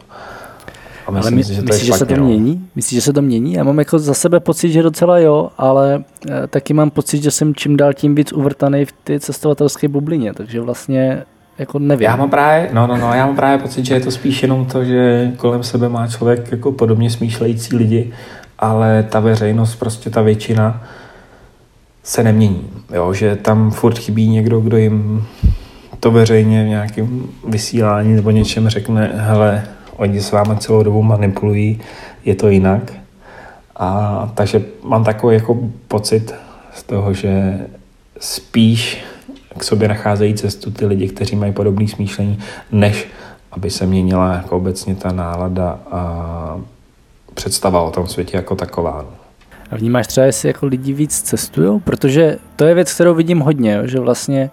A 1.17 1.19
myslím, 1.19 1.35
ale 1.35 1.37
my, 1.37 1.45
si, 1.45 1.55
že 1.55 1.63
to 1.63 1.67
myslíš, 1.67 1.87
že 1.87 1.93
se 1.93 2.07
to 2.07 2.17
no. 2.17 2.25
mění? 2.25 2.69
Myslíš, 2.75 2.97
že 2.97 3.03
se 3.03 3.13
to 3.13 3.23
mění? 3.23 3.53
Já 3.53 3.65
mám 3.65 3.79
jako 3.79 3.99
za 3.99 4.15
sebe 4.15 4.41
pocit, 4.41 4.73
že 4.73 4.83
docela 4.83 5.19
jo, 5.19 5.51
ale 5.59 6.05
e, 6.31 6.47
taky 6.47 6.75
mám 6.75 6.91
pocit, 6.91 7.23
že 7.23 7.31
jsem 7.31 7.55
čím 7.55 7.77
dál 7.77 7.93
tím 7.95 8.15
víc 8.15 8.33
uvrtaný 8.33 8.85
v 8.85 8.93
ty 9.05 9.21
cestovatelské 9.21 9.89
bublině, 9.89 10.35
takže 10.35 10.61
vlastně 10.61 11.23
jako 11.59 11.79
nevím. 11.79 12.05
Já 12.05 12.17
mám 12.17 12.31
právě, 12.31 12.71
no, 12.73 12.87
no, 12.87 12.97
no, 12.97 13.15
já 13.15 13.27
mám 13.27 13.37
právě 13.37 13.59
pocit, 13.59 13.87
že 13.87 13.95
je 13.95 14.01
to 14.01 14.11
spíš 14.11 14.43
jenom 14.43 14.67
to, 14.67 14.85
že 14.85 15.33
kolem 15.37 15.63
sebe 15.63 15.89
má 15.89 16.09
člověk 16.09 16.53
jako 16.53 16.73
podobně 16.73 17.11
smýšlející 17.11 17.77
lidi, 17.77 18.13
ale 18.59 19.07
ta 19.11 19.21
veřejnost, 19.21 19.75
prostě 19.75 20.11
ta 20.11 20.23
většina, 20.23 20.83
se 22.03 22.23
nemění. 22.23 22.69
Jo? 22.95 23.13
Že 23.13 23.37
tam 23.37 23.71
furt 23.71 23.99
chybí 23.99 24.29
někdo, 24.29 24.61
kdo 24.61 24.77
jim 24.77 25.27
to 26.01 26.11
veřejně 26.11 26.65
v 26.65 26.69
nějakém 26.69 27.29
vysílání 27.49 28.15
nebo 28.15 28.31
něčem 28.31 28.69
řekne, 28.69 29.13
hele, 29.15 29.65
oni 29.97 30.21
s 30.21 30.33
vámi 30.33 30.57
celou 30.57 30.83
dobu 30.83 31.03
manipulují, 31.03 31.81
je 32.25 32.35
to 32.35 32.49
jinak. 32.49 32.93
A 33.77 34.31
takže 34.35 34.65
mám 34.85 35.05
takový 35.05 35.35
jako 35.35 35.59
pocit 35.89 36.35
z 36.75 36.83
toho, 36.83 37.15
že 37.15 37.59
spíš 38.21 39.05
k 39.59 39.65
sobě 39.65 39.89
nacházejí 39.89 40.35
cestu 40.35 40.71
ty 40.71 40.87
lidi, 40.87 41.09
kteří 41.09 41.37
mají 41.37 41.53
podobné 41.53 41.89
smýšlení, 41.89 42.39
než 42.73 43.09
aby 43.53 43.71
se 43.71 43.87
měnila 43.87 44.35
jako 44.35 44.57
obecně 44.57 44.95
ta 44.95 45.13
nálada 45.13 45.79
a 45.91 46.61
představa 47.35 47.83
o 47.83 47.91
tom 47.91 48.07
světě 48.07 48.37
jako 48.37 48.57
taková. 48.57 49.05
A 49.71 49.77
vnímáš 49.77 50.07
třeba, 50.07 50.27
jestli 50.27 50.49
jako 50.49 50.67
lidi 50.67 50.93
víc 50.93 51.21
cestují? 51.21 51.81
Protože 51.81 52.37
to 52.57 52.65
je 52.65 52.75
věc, 52.75 52.95
kterou 52.95 53.15
vidím 53.15 53.41
hodně, 53.41 53.81
že 53.85 54.01
vlastně 54.01 54.51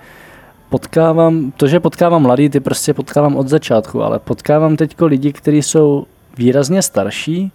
potkávám, 0.69 1.51
to, 1.57 1.67
že 1.67 1.79
potkávám 1.79 2.21
mladý, 2.21 2.49
ty 2.49 2.59
prostě 2.59 2.93
potkávám 2.93 3.35
od 3.35 3.47
začátku, 3.47 4.03
ale 4.03 4.19
potkávám 4.19 4.77
teďko 4.77 5.05
lidi, 5.05 5.33
kteří 5.33 5.61
jsou 5.61 6.05
výrazně 6.37 6.81
starší 6.81 7.51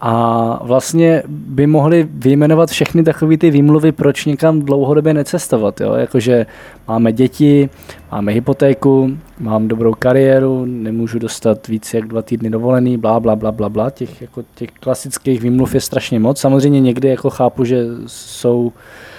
a 0.00 0.60
vlastně 0.62 1.22
by 1.28 1.66
mohli 1.66 2.08
vyjmenovat 2.10 2.70
všechny 2.70 3.02
takové 3.02 3.36
ty 3.36 3.50
výmluvy, 3.50 3.92
proč 3.92 4.24
někam 4.24 4.60
dlouhodobě 4.60 5.14
necestovat. 5.14 5.80
Jo? 5.80 5.94
Jakože 5.94 6.46
máme 6.88 7.12
děti, 7.12 7.68
máme 8.12 8.32
hypotéku, 8.32 9.16
mám 9.40 9.68
dobrou 9.68 9.94
kariéru, 9.98 10.64
nemůžu 10.64 11.18
dostat 11.18 11.68
víc 11.68 11.94
jak 11.94 12.08
dva 12.08 12.22
týdny 12.22 12.50
dovolený, 12.50 12.98
blá, 12.98 13.20
blá, 13.20 13.36
blá, 13.36 13.52
blá, 13.52 13.68
blá. 13.68 13.90
Těch, 13.90 14.22
jako, 14.22 14.44
těch 14.54 14.70
klasických 14.80 15.40
výmluv 15.40 15.74
je 15.74 15.80
strašně 15.80 16.20
moc. 16.20 16.40
Samozřejmě 16.40 16.80
někdy 16.80 17.08
jako 17.08 17.30
chápu, 17.30 17.64
že 17.64 17.84
jsou 18.06 18.72
eh, 18.76 19.13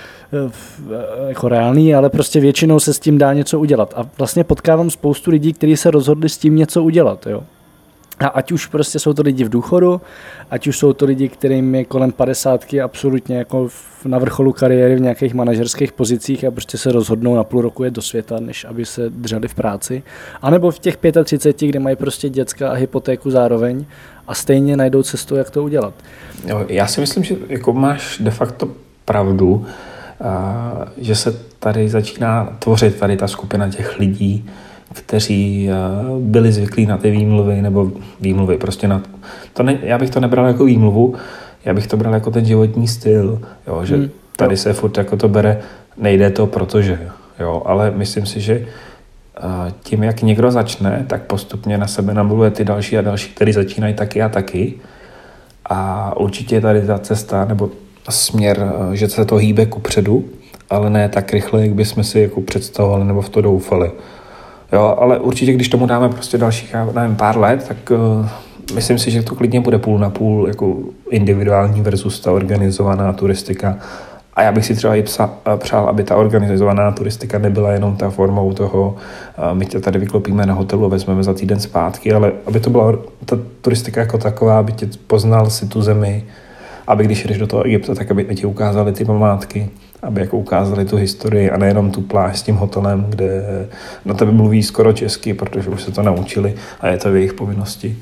jako 1.27 1.49
reálný, 1.49 1.95
ale 1.95 2.09
prostě 2.09 2.39
většinou 2.39 2.79
se 2.79 2.93
s 2.93 2.99
tím 2.99 3.17
dá 3.17 3.33
něco 3.33 3.59
udělat. 3.59 3.93
A 3.97 4.09
vlastně 4.17 4.43
potkávám 4.43 4.89
spoustu 4.89 5.31
lidí, 5.31 5.53
kteří 5.53 5.77
se 5.77 5.91
rozhodli 5.91 6.29
s 6.29 6.37
tím 6.37 6.55
něco 6.55 6.83
udělat. 6.83 7.27
Jo? 7.27 7.43
A 8.19 8.27
ať 8.27 8.51
už 8.51 8.65
prostě 8.65 8.99
jsou 8.99 9.13
to 9.13 9.21
lidi 9.21 9.43
v 9.43 9.49
důchodu, 9.49 10.01
ať 10.51 10.67
už 10.67 10.77
jsou 10.77 10.93
to 10.93 11.05
lidi, 11.05 11.29
kterým 11.29 11.75
je 11.75 11.85
kolem 11.85 12.11
50 12.11 12.65
absolutně 12.83 13.37
jako 13.37 13.69
na 14.05 14.17
vrcholu 14.17 14.53
kariéry 14.53 14.95
v 14.95 15.01
nějakých 15.01 15.33
manažerských 15.33 15.91
pozicích 15.91 16.45
a 16.45 16.51
prostě 16.51 16.77
se 16.77 16.91
rozhodnou 16.91 17.35
na 17.35 17.43
půl 17.43 17.61
roku 17.61 17.83
je 17.83 17.91
do 17.91 18.01
světa, 18.01 18.39
než 18.39 18.65
aby 18.65 18.85
se 18.85 19.09
drželi 19.09 19.47
v 19.47 19.55
práci. 19.55 20.03
A 20.41 20.49
nebo 20.49 20.71
v 20.71 20.79
těch 20.79 20.97
35, 21.23 21.67
kde 21.67 21.79
mají 21.79 21.95
prostě 21.95 22.29
děcka 22.29 22.69
a 22.69 22.73
hypotéku 22.73 23.31
zároveň 23.31 23.85
a 24.27 24.33
stejně 24.33 24.77
najdou 24.77 25.03
cestu, 25.03 25.35
jak 25.35 25.49
to 25.49 25.63
udělat. 25.63 25.93
Já 26.67 26.87
si 26.87 27.01
myslím, 27.01 27.23
že 27.23 27.35
jako 27.47 27.73
máš 27.73 28.17
de 28.19 28.31
facto 28.31 28.69
pravdu, 29.05 29.65
že 30.97 31.15
se 31.15 31.39
tady 31.59 31.89
začíná 31.89 32.55
tvořit 32.59 32.95
tady 32.99 33.17
ta 33.17 33.27
skupina 33.27 33.69
těch 33.69 33.99
lidí, 33.99 34.49
kteří 34.93 35.69
eh, 35.69 35.73
byli 36.19 36.51
zvyklí 36.51 36.85
na 36.85 36.97
ty 36.97 37.11
výmluvy 37.11 37.61
nebo 37.61 37.91
výmluvy. 38.21 38.57
Prostě 38.57 38.87
na, 38.87 39.01
to 39.53 39.63
ne, 39.63 39.77
já 39.81 39.97
bych 39.97 40.09
to 40.09 40.19
nebral 40.19 40.47
jako 40.47 40.65
výmluvu, 40.65 41.15
já 41.65 41.73
bych 41.73 41.87
to 41.87 41.97
bral 41.97 42.13
jako 42.13 42.31
ten 42.31 42.45
životní 42.45 42.87
styl, 42.87 43.41
jo, 43.67 43.85
že 43.85 43.95
hmm. 43.95 44.09
tady 44.35 44.57
se 44.57 44.73
furt 44.73 44.97
jako 44.97 45.17
to 45.17 45.29
bere, 45.29 45.59
nejde 45.97 46.29
to, 46.29 46.47
protože, 46.47 46.99
jo, 47.39 47.61
ale 47.65 47.91
myslím 47.91 48.25
si, 48.25 48.41
že 48.41 48.53
eh, 49.37 49.73
tím, 49.83 50.03
jak 50.03 50.21
někdo 50.21 50.51
začne, 50.51 51.05
tak 51.07 51.21
postupně 51.21 51.77
na 51.77 51.87
sebe 51.87 52.13
namluvuje 52.13 52.51
ty 52.51 52.65
další 52.65 52.97
a 52.97 53.01
další, 53.01 53.33
kteří 53.33 53.51
začínají 53.51 53.93
taky 53.93 54.21
a 54.21 54.29
taky. 54.29 54.73
A 55.69 56.11
určitě 56.17 56.61
tady 56.61 56.81
ta 56.81 56.97
cesta 56.99 57.45
nebo 57.45 57.69
směr, 58.11 58.73
eh, 58.91 58.95
že 58.95 59.09
se 59.09 59.25
to 59.25 59.35
hýbe 59.35 59.65
ku 59.65 59.79
předu, 59.79 60.25
ale 60.69 60.89
ne 60.89 61.09
tak 61.09 61.33
rychle, 61.33 61.61
jak 61.61 61.73
bychom 61.73 62.03
si 62.03 62.19
jako 62.19 62.41
představovali 62.41 63.05
nebo 63.05 63.21
v 63.21 63.29
to 63.29 63.41
doufali. 63.41 63.91
Jo, 64.73 64.95
ale 64.99 65.19
určitě, 65.19 65.53
když 65.53 65.69
tomu 65.69 65.85
dáme 65.85 66.09
prostě 66.09 66.37
dalších, 66.37 66.75
nevím, 66.93 67.15
pár 67.15 67.37
let, 67.37 67.65
tak 67.67 67.77
uh, 67.91 68.29
myslím 68.73 68.97
si, 68.99 69.11
že 69.11 69.23
to 69.23 69.35
klidně 69.35 69.61
bude 69.61 69.77
půl 69.77 69.99
na 69.99 70.09
půl 70.09 70.47
jako 70.47 70.75
individuální 71.09 71.81
versus 71.81 72.19
ta 72.19 72.31
organizovaná 72.31 73.13
turistika. 73.13 73.77
A 74.33 74.41
já 74.41 74.51
bych 74.51 74.65
si 74.65 74.75
třeba 74.75 74.95
i 74.95 75.03
psa, 75.03 75.33
eh, 75.53 75.57
přál, 75.57 75.89
aby 75.89 76.03
ta 76.03 76.15
organizovaná 76.15 76.91
turistika 76.91 77.37
nebyla 77.37 77.71
jenom 77.71 77.95
ta 77.95 78.09
formou 78.09 78.53
toho, 78.53 78.95
my 79.53 79.65
tě 79.65 79.79
tady 79.79 79.99
vyklopíme 79.99 80.45
na 80.45 80.53
hotelu 80.53 80.85
a 80.85 80.87
vezmeme 80.87 81.23
za 81.23 81.33
týden 81.33 81.59
zpátky, 81.59 82.13
ale 82.13 82.31
aby 82.45 82.59
to 82.59 82.69
byla 82.69 82.93
ta 83.25 83.37
turistika 83.61 84.01
jako 84.01 84.17
taková, 84.17 84.59
aby 84.59 84.71
tě 84.71 84.89
poznal 85.07 85.49
si 85.49 85.65
tu 85.65 85.81
zemi, 85.81 86.23
aby 86.87 87.03
když 87.03 87.25
jdeš 87.25 87.37
do 87.37 87.47
toho 87.47 87.63
Egypta, 87.63 87.95
tak 87.95 88.11
aby 88.11 88.35
ti 88.35 88.45
ukázali 88.45 88.93
ty 88.93 89.05
památky, 89.05 89.69
aby 90.03 90.21
jako 90.21 90.37
ukázali 90.37 90.85
tu 90.85 90.95
historii 90.95 91.51
a 91.51 91.57
nejenom 91.57 91.91
tu 91.91 92.01
pláž 92.01 92.39
s 92.39 92.43
tím 92.43 92.55
hotelem, 92.55 93.05
kde 93.09 93.43
na 94.05 94.13
tebe 94.13 94.31
mluví 94.31 94.63
skoro 94.63 94.93
česky, 94.93 95.33
protože 95.33 95.69
už 95.69 95.81
se 95.83 95.91
to 95.91 96.03
naučili 96.03 96.55
a 96.79 96.87
je 96.87 96.97
to 96.97 97.11
v 97.11 97.15
jejich 97.15 97.33
povinnosti 97.33 97.97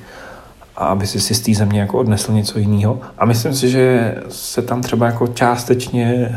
a 0.75 0.85
aby 0.85 1.07
si 1.07 1.19
si 1.19 1.35
z 1.35 1.41
té 1.41 1.53
země 1.53 1.79
jako 1.79 1.97
odnesl 1.97 2.31
něco 2.31 2.59
jiného. 2.59 2.99
A 3.17 3.25
myslím 3.25 3.53
si, 3.53 3.69
že 3.69 4.15
se 4.29 4.61
tam 4.61 4.81
třeba 4.81 5.05
jako 5.05 5.27
částečně 5.27 6.35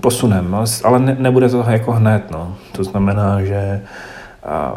posunem, 0.00 0.56
ale 0.84 0.98
ne, 0.98 1.16
nebude 1.18 1.48
to 1.48 1.64
jako 1.68 1.92
hned. 1.92 2.30
No. 2.30 2.56
To 2.72 2.84
znamená, 2.84 3.44
že 3.44 3.82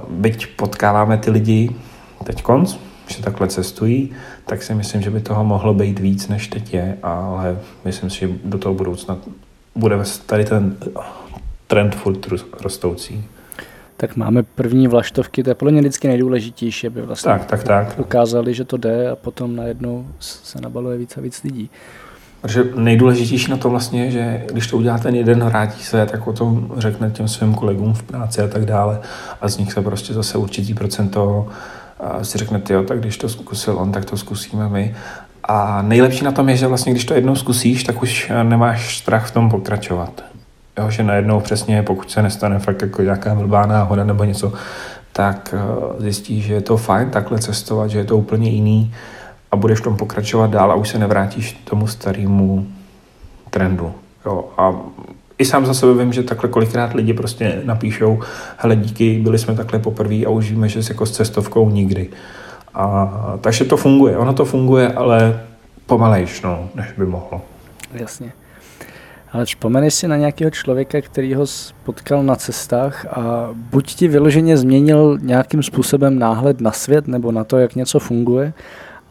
byť 0.09 0.47
potkáváme 0.55 1.17
ty 1.17 1.31
lidi 1.31 1.69
teď 2.23 2.41
konc, 2.41 2.75
že 3.07 3.23
takhle 3.23 3.47
cestují, 3.47 4.11
tak 4.51 4.63
si 4.63 4.75
myslím, 4.75 5.01
že 5.01 5.09
by 5.09 5.19
toho 5.21 5.43
mohlo 5.43 5.73
být 5.73 5.99
víc, 5.99 6.27
než 6.27 6.47
teď 6.47 6.73
je, 6.73 6.97
ale 7.03 7.57
myslím 7.85 8.09
si, 8.09 8.19
že 8.19 8.29
do 8.43 8.57
toho 8.57 8.75
budoucna 8.75 9.17
bude 9.75 9.95
tady 10.25 10.45
ten 10.45 10.75
trend 11.67 11.95
furt 11.95 12.27
rostoucí. 12.61 13.23
Tak 13.97 14.15
máme 14.15 14.43
první 14.43 14.87
vlaštovky, 14.87 15.43
to 15.43 15.49
je 15.49 15.55
podle 15.55 15.71
mě 15.71 15.81
vždycky 15.81 16.07
nejdůležitější, 16.07 16.87
aby 16.87 17.01
vlastně 17.01 17.31
tak, 17.31 17.45
tak, 17.45 17.63
tak. 17.63 17.99
ukázali, 17.99 18.53
že 18.53 18.63
to 18.63 18.77
jde 18.77 19.09
a 19.09 19.15
potom 19.15 19.55
najednou 19.55 20.07
se 20.19 20.61
nabaluje 20.61 20.97
víc 20.97 21.17
a 21.17 21.21
víc 21.21 21.43
lidí. 21.43 21.69
Protože 22.41 22.63
nejdůležitější 22.75 23.51
na 23.51 23.57
to 23.57 23.69
vlastně 23.69 24.05
je, 24.05 24.11
že 24.11 24.45
když 24.51 24.67
to 24.67 24.77
udělá 24.77 24.97
ten 24.97 25.15
jeden, 25.15 25.43
vrátí 25.43 25.83
se, 25.83 26.05
tak 26.05 26.27
o 26.27 26.33
tom 26.33 26.71
řekne 26.77 27.11
těm 27.11 27.27
svým 27.27 27.53
kolegům 27.53 27.93
v 27.93 28.03
práci 28.03 28.41
a 28.41 28.47
tak 28.47 28.65
dále. 28.65 28.99
A 29.41 29.49
z 29.49 29.57
nich 29.57 29.73
se 29.73 29.81
prostě 29.81 30.13
zase 30.13 30.37
určitý 30.37 30.73
procento 30.73 31.47
si 32.21 32.37
řekne, 32.37 32.61
jo, 32.69 32.83
tak 32.83 32.99
když 32.99 33.17
to 33.17 33.29
zkusil 33.29 33.77
on, 33.77 33.91
tak 33.91 34.05
to 34.05 34.17
zkusíme 34.17 34.69
my. 34.69 34.95
A 35.43 35.81
nejlepší 35.81 36.25
na 36.25 36.31
tom 36.31 36.49
je, 36.49 36.57
že 36.57 36.67
vlastně 36.67 36.91
když 36.91 37.05
to 37.05 37.13
jednou 37.13 37.35
zkusíš, 37.35 37.83
tak 37.83 38.01
už 38.01 38.31
nemáš 38.43 38.97
strach 38.97 39.27
v 39.27 39.31
tom 39.31 39.49
pokračovat. 39.49 40.23
Jo, 40.79 40.89
že 40.89 41.03
najednou 41.03 41.39
přesně, 41.39 41.83
pokud 41.83 42.11
se 42.11 42.21
nestane 42.21 42.59
fakt 42.59 42.81
jako 42.81 43.01
nějaká 43.01 43.35
blbá 43.35 43.65
náhoda 43.65 44.03
nebo 44.03 44.23
něco, 44.23 44.53
tak 45.13 45.55
eh, 45.57 46.01
zjistíš, 46.01 46.45
že 46.45 46.53
je 46.53 46.61
to 46.61 46.77
fajn 46.77 47.09
takhle 47.09 47.39
cestovat, 47.39 47.89
že 47.89 47.97
je 47.97 48.05
to 48.05 48.17
úplně 48.17 48.49
jiný 48.49 48.93
a 49.51 49.55
budeš 49.55 49.79
v 49.79 49.83
tom 49.83 49.97
pokračovat 49.97 50.49
dál 50.49 50.71
a 50.71 50.75
už 50.75 50.89
se 50.89 50.99
nevrátíš 50.99 51.53
tomu 51.63 51.87
starému 51.87 52.67
trendu. 53.49 53.93
Jo, 54.25 54.45
a 54.57 54.73
i 55.41 55.45
sám 55.45 55.65
za 55.65 55.73
sebe 55.73 55.93
vím, 56.03 56.13
že 56.13 56.23
takhle 56.23 56.49
kolikrát 56.49 56.93
lidi 56.93 57.13
prostě 57.13 57.61
napíšou, 57.63 58.19
hele 58.57 58.75
díky, 58.75 59.19
byli 59.19 59.39
jsme 59.39 59.55
takhle 59.55 59.79
poprvé 59.79 60.25
a 60.25 60.29
už 60.29 60.51
víme, 60.51 60.69
že 60.69 60.79
jako 60.89 61.05
s 61.05 61.11
cestovkou 61.11 61.69
nikdy. 61.69 62.09
A, 62.73 63.37
takže 63.41 63.65
to 63.65 63.77
funguje, 63.77 64.17
ono 64.17 64.33
to 64.33 64.45
funguje, 64.45 64.87
ale 64.87 65.41
pomalejš, 65.85 66.41
no, 66.41 66.69
než 66.75 66.85
by 66.97 67.05
mohlo. 67.05 67.41
Jasně. 67.93 68.31
Ale 69.31 69.45
vzpomeneš 69.45 69.93
si 69.93 70.07
na 70.07 70.17
nějakého 70.17 70.51
člověka, 70.51 71.01
který 71.01 71.33
ho 71.33 71.45
potkal 71.83 72.23
na 72.23 72.35
cestách 72.35 73.05
a 73.05 73.49
buď 73.53 73.95
ti 73.95 74.07
vyloženě 74.07 74.57
změnil 74.57 75.17
nějakým 75.21 75.63
způsobem 75.63 76.19
náhled 76.19 76.61
na 76.61 76.71
svět 76.71 77.07
nebo 77.07 77.31
na 77.31 77.43
to, 77.43 77.57
jak 77.57 77.75
něco 77.75 77.99
funguje, 77.99 78.53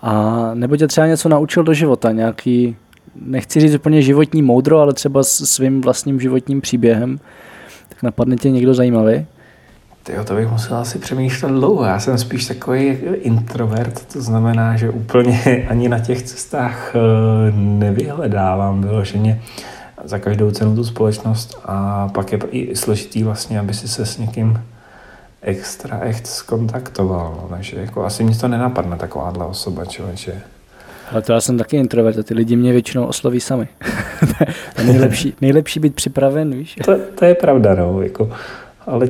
a 0.03 0.51
nebo 0.55 0.77
tě 0.77 0.87
třeba 0.87 1.07
něco 1.07 1.29
naučil 1.29 1.63
do 1.63 1.75
života, 1.75 2.13
nějaký, 2.13 2.77
nechci 3.15 3.61
říct 3.61 3.75
úplně 3.75 4.03
životní 4.03 4.43
moudro, 4.43 4.79
ale 4.79 4.93
třeba 4.93 5.23
s 5.23 5.45
svým 5.45 5.81
vlastním 5.81 6.21
životním 6.21 6.61
příběhem, 6.61 7.21
tak 7.89 8.03
napadne 8.03 8.37
tě 8.37 8.51
někdo 8.51 8.75
zajímavý? 8.75 9.27
Tyjo, 10.03 10.25
to 10.25 10.35
bych 10.35 10.51
musel 10.51 10.77
asi 10.77 10.99
přemýšlet 10.99 11.49
dlouho. 11.49 11.85
Já 11.85 12.01
jsem 12.01 12.19
spíš 12.19 12.47
takový 12.47 12.87
introvert, 13.23 14.13
to 14.13 14.23
znamená, 14.23 14.77
že 14.77 14.91
úplně 14.91 15.67
ani 15.69 15.89
na 15.89 15.99
těch 15.99 16.23
cestách 16.23 16.93
eh, 16.95 16.99
nevyhledávám 17.57 18.83
vyloženě 18.83 19.43
za 20.05 20.19
každou 20.19 20.51
cenu 20.51 20.75
tu 20.75 20.85
společnost 20.85 21.61
a 21.65 22.09
pak 22.09 22.33
je 22.33 22.39
i 22.51 22.77
složitý 22.77 23.23
vlastně, 23.23 23.61
aby 23.61 23.75
si 23.75 23.89
se 23.89 24.07
s 24.07 24.19
někým 24.19 24.61
extra 25.43 26.01
echt 26.01 26.27
skontaktoval. 26.27 27.39
No. 27.43 27.49
Takže 27.49 27.81
jako 27.81 28.05
asi 28.05 28.25
mi 28.25 28.35
to 28.35 28.49
nenapadne 28.49 28.97
takováhle 28.97 29.47
osoba, 29.47 29.85
člověče. 29.85 30.43
Ale 31.11 31.23
to 31.23 31.33
já 31.33 31.41
jsem 31.41 31.59
taky 31.59 31.77
introvert 31.77 32.19
a 32.19 32.23
ty 32.23 32.35
lidi 32.35 32.57
mě 32.57 32.73
většinou 32.73 33.05
osloví 33.05 33.41
sami. 33.41 33.69
to 34.75 34.81
je 34.81 34.87
nejlepší, 34.87 35.35
nejlepší 35.41 35.81
být 35.81 35.95
připraven, 35.95 36.55
víš? 36.55 36.79
To, 36.85 36.99
to 37.15 37.25
je 37.25 37.35
pravda, 37.35 37.75
no, 37.75 38.03
jako, 38.03 38.31
ale 38.87 39.09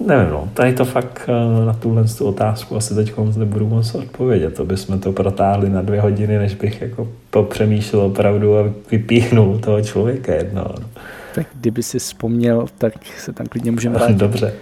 nevím, 0.00 0.30
no, 0.30 0.48
tady 0.54 0.72
to 0.72 0.84
fakt 0.84 1.28
eh, 1.28 1.66
na 1.66 1.72
tuhle 1.72 2.04
tu 2.04 2.26
otázku 2.26 2.76
asi 2.76 2.94
teď 2.94 3.12
nebudu 3.36 3.68
moc 3.68 3.94
odpovědět. 3.94 4.54
To 4.54 4.64
bychom 4.64 5.00
to 5.00 5.12
protáhli 5.12 5.70
na 5.70 5.82
dvě 5.82 6.00
hodiny, 6.00 6.38
než 6.38 6.54
bych 6.54 6.82
jako 6.82 7.08
popřemýšlel 7.30 8.02
opravdu 8.02 8.58
a 8.58 8.62
vypíchnul 8.90 9.58
toho 9.58 9.82
člověka 9.82 10.34
jedno. 10.34 10.64
No. 10.80 10.86
Tak 11.34 11.46
kdyby 11.54 11.82
si 11.82 11.98
vzpomněl, 11.98 12.66
tak 12.78 12.94
se 13.18 13.32
tam 13.32 13.46
klidně 13.46 13.70
můžeme 13.70 13.98
vrátit. 13.98 14.16
Dobře. 14.16 14.54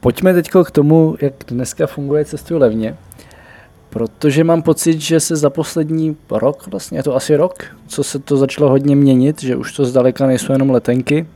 Pojďme 0.00 0.34
teď 0.34 0.50
k 0.64 0.70
tomu, 0.70 1.16
jak 1.20 1.32
dneska 1.48 1.86
funguje 1.86 2.24
Cestuju 2.24 2.60
levně, 2.60 2.96
protože 3.90 4.44
mám 4.44 4.62
pocit, 4.62 5.00
že 5.00 5.20
se 5.20 5.36
za 5.36 5.50
poslední 5.50 6.16
rok, 6.30 6.66
vlastně 6.66 6.98
je 6.98 7.02
to 7.02 7.16
asi 7.16 7.36
rok, 7.36 7.64
co 7.86 8.04
se 8.04 8.18
to 8.18 8.36
začalo 8.36 8.70
hodně 8.70 8.96
měnit, 8.96 9.42
že 9.42 9.56
už 9.56 9.72
to 9.72 9.84
zdaleka 9.84 10.26
nejsou 10.26 10.52
jenom 10.52 10.70
letenky, 10.70 11.26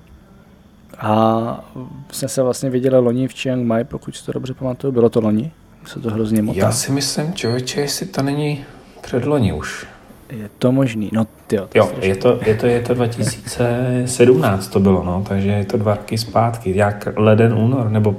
a 1.03 1.65
jsme 2.11 2.29
se 2.29 2.43
vlastně 2.43 2.71
viděli 2.71 2.99
loni 2.99 3.29
v 3.29 3.35
Chiang 3.35 3.67
Mai, 3.67 3.85
pokud 3.85 4.17
si 4.17 4.27
to 4.27 4.33
dobře 4.33 4.55
pamatuju, 4.55 4.93
bylo 4.93 5.09
to 5.09 5.21
loni? 5.21 5.53
Se 5.87 6.01
to 6.01 6.11
hrozně 6.11 6.43
motá. 6.43 6.59
Já 6.59 6.73
si 6.73 6.93
myslím, 6.93 7.33
člověče, 7.33 7.81
jestli 7.81 8.07
to 8.07 8.23
není 8.23 8.65
předloni 9.01 9.53
už. 9.53 9.87
Je 10.31 10.51
to 10.59 10.73
možný, 10.73 11.11
no 11.13 11.27
tyjo, 11.47 11.67
to 11.67 11.79
jo, 11.79 11.93
je 12.01 12.17
to, 12.17 12.39
je, 12.47 12.55
to, 12.55 12.67
je 12.67 12.81
to 12.81 12.95
2017 12.95 14.69
to 14.69 14.81
bylo, 14.81 15.05
no, 15.05 15.25
takže 15.29 15.49
je 15.51 15.65
to 15.65 15.77
dva 15.77 15.95
roky 15.95 16.19
zpátky, 16.19 16.77
jak 16.77 17.09
leden, 17.17 17.55
únor, 17.55 17.91
nebo... 17.91 18.17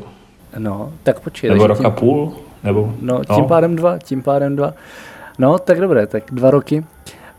No, 0.57 0.93
tak 1.03 1.19
počkej. 1.19 1.49
Nebo 1.49 1.67
rok 1.67 1.85
a 1.85 1.89
půl, 1.89 2.33
nebo... 2.63 2.93
No, 3.01 3.21
no, 3.29 3.35
tím 3.35 3.45
pádem 3.45 3.75
dva, 3.75 3.97
tím 3.97 4.21
pádem 4.21 4.55
dva. 4.55 4.73
No, 5.39 5.59
tak 5.59 5.81
dobré, 5.81 6.07
tak 6.07 6.23
dva 6.31 6.51
roky. 6.51 6.85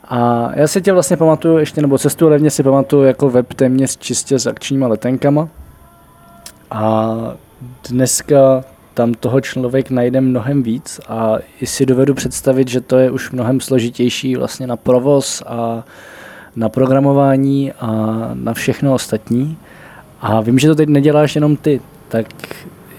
A 0.09 0.51
já 0.55 0.69
si 0.69 0.83
tě 0.83 0.93
vlastně 0.93 1.17
pamatuju 1.17 1.59
ještě, 1.59 1.81
nebo 1.81 1.99
cestu 1.99 2.29
levně 2.29 2.51
si 2.51 2.63
pamatuju 2.63 3.03
jako 3.03 3.31
web 3.31 3.55
téměř 3.55 3.97
čistě 3.97 4.39
s 4.39 4.47
akčníma 4.47 4.87
letenkama. 4.87 5.49
A 6.71 7.15
dneska 7.91 8.65
tam 8.95 9.15
toho 9.15 9.41
člověk 9.41 9.91
najde 9.91 10.21
mnohem 10.21 10.63
víc 10.63 11.01
a 11.09 11.37
i 11.61 11.67
si 11.67 11.87
dovedu 11.87 12.15
představit, 12.15 12.69
že 12.69 12.81
to 12.81 12.97
je 12.97 13.11
už 13.11 13.31
mnohem 13.31 13.61
složitější 13.61 14.37
vlastně 14.37 14.67
na 14.67 14.77
provoz 14.77 15.43
a 15.47 15.85
na 16.57 16.69
programování 16.69 17.73
a 17.73 17.91
na 18.35 18.55
všechno 18.55 18.95
ostatní. 18.95 19.57
A 20.21 20.41
vím, 20.41 20.59
že 20.59 20.69
to 20.69 20.75
teď 20.75 20.89
neděláš 20.89 21.35
jenom 21.35 21.57
ty, 21.57 21.81
tak 22.09 22.27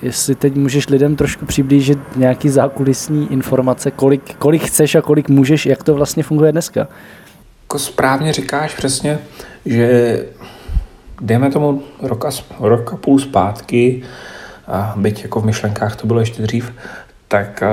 jestli 0.01 0.35
teď 0.35 0.55
můžeš 0.55 0.89
lidem 0.89 1.15
trošku 1.15 1.45
přiblížit 1.45 1.99
nějaký 2.15 2.49
zákulisní 2.49 3.33
informace, 3.33 3.91
kolik, 3.91 4.35
kolik 4.35 4.63
chceš 4.63 4.95
a 4.95 5.01
kolik 5.01 5.29
můžeš, 5.29 5.65
jak 5.65 5.83
to 5.83 5.93
vlastně 5.93 6.23
funguje 6.23 6.51
dneska. 6.51 6.87
Jako 7.63 7.79
správně 7.79 8.33
říkáš 8.33 8.75
přesně, 8.75 9.19
že 9.65 10.19
jdeme 11.21 11.51
tomu 11.51 11.83
roka, 12.01 12.29
roka 12.59 12.95
půl 12.95 13.19
zpátky, 13.19 14.03
a 14.67 14.93
byť 14.97 15.23
jako 15.23 15.41
v 15.41 15.45
myšlenkách 15.45 15.95
to 15.95 16.07
bylo 16.07 16.19
ještě 16.19 16.41
dřív, 16.41 16.73
tak 17.27 17.63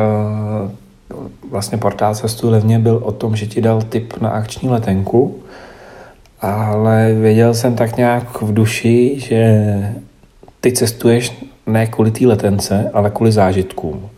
vlastně 1.51 1.79
portál 1.79 2.15
Cestu 2.15 2.51
levně 2.51 2.79
byl 2.79 3.01
o 3.03 3.13
tom, 3.13 3.37
že 3.37 3.47
ti 3.47 3.61
dal 3.61 3.83
tip 3.83 4.21
na 4.21 4.29
akční 4.29 4.69
letenku, 4.69 5.43
ale 6.41 7.15
věděl 7.15 7.55
jsem 7.55 7.77
tak 7.77 7.97
nějak 7.97 8.43
v 8.43 8.55
duši, 8.55 9.15
že 9.21 9.63
ty 10.61 10.73
cestuješ 10.73 11.45
ne 11.67 11.87
kvůli 11.87 12.11
té 12.11 12.27
letence, 12.27 12.91
ale 12.95 13.11
kvůli 13.11 13.33
zážitkům. 13.33 14.11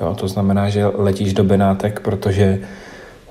Jo, 0.00 0.14
to 0.14 0.28
znamená, 0.28 0.68
že 0.68 0.86
letíš 0.86 1.34
do 1.34 1.44
Benátek, 1.44 2.00
protože 2.00 2.58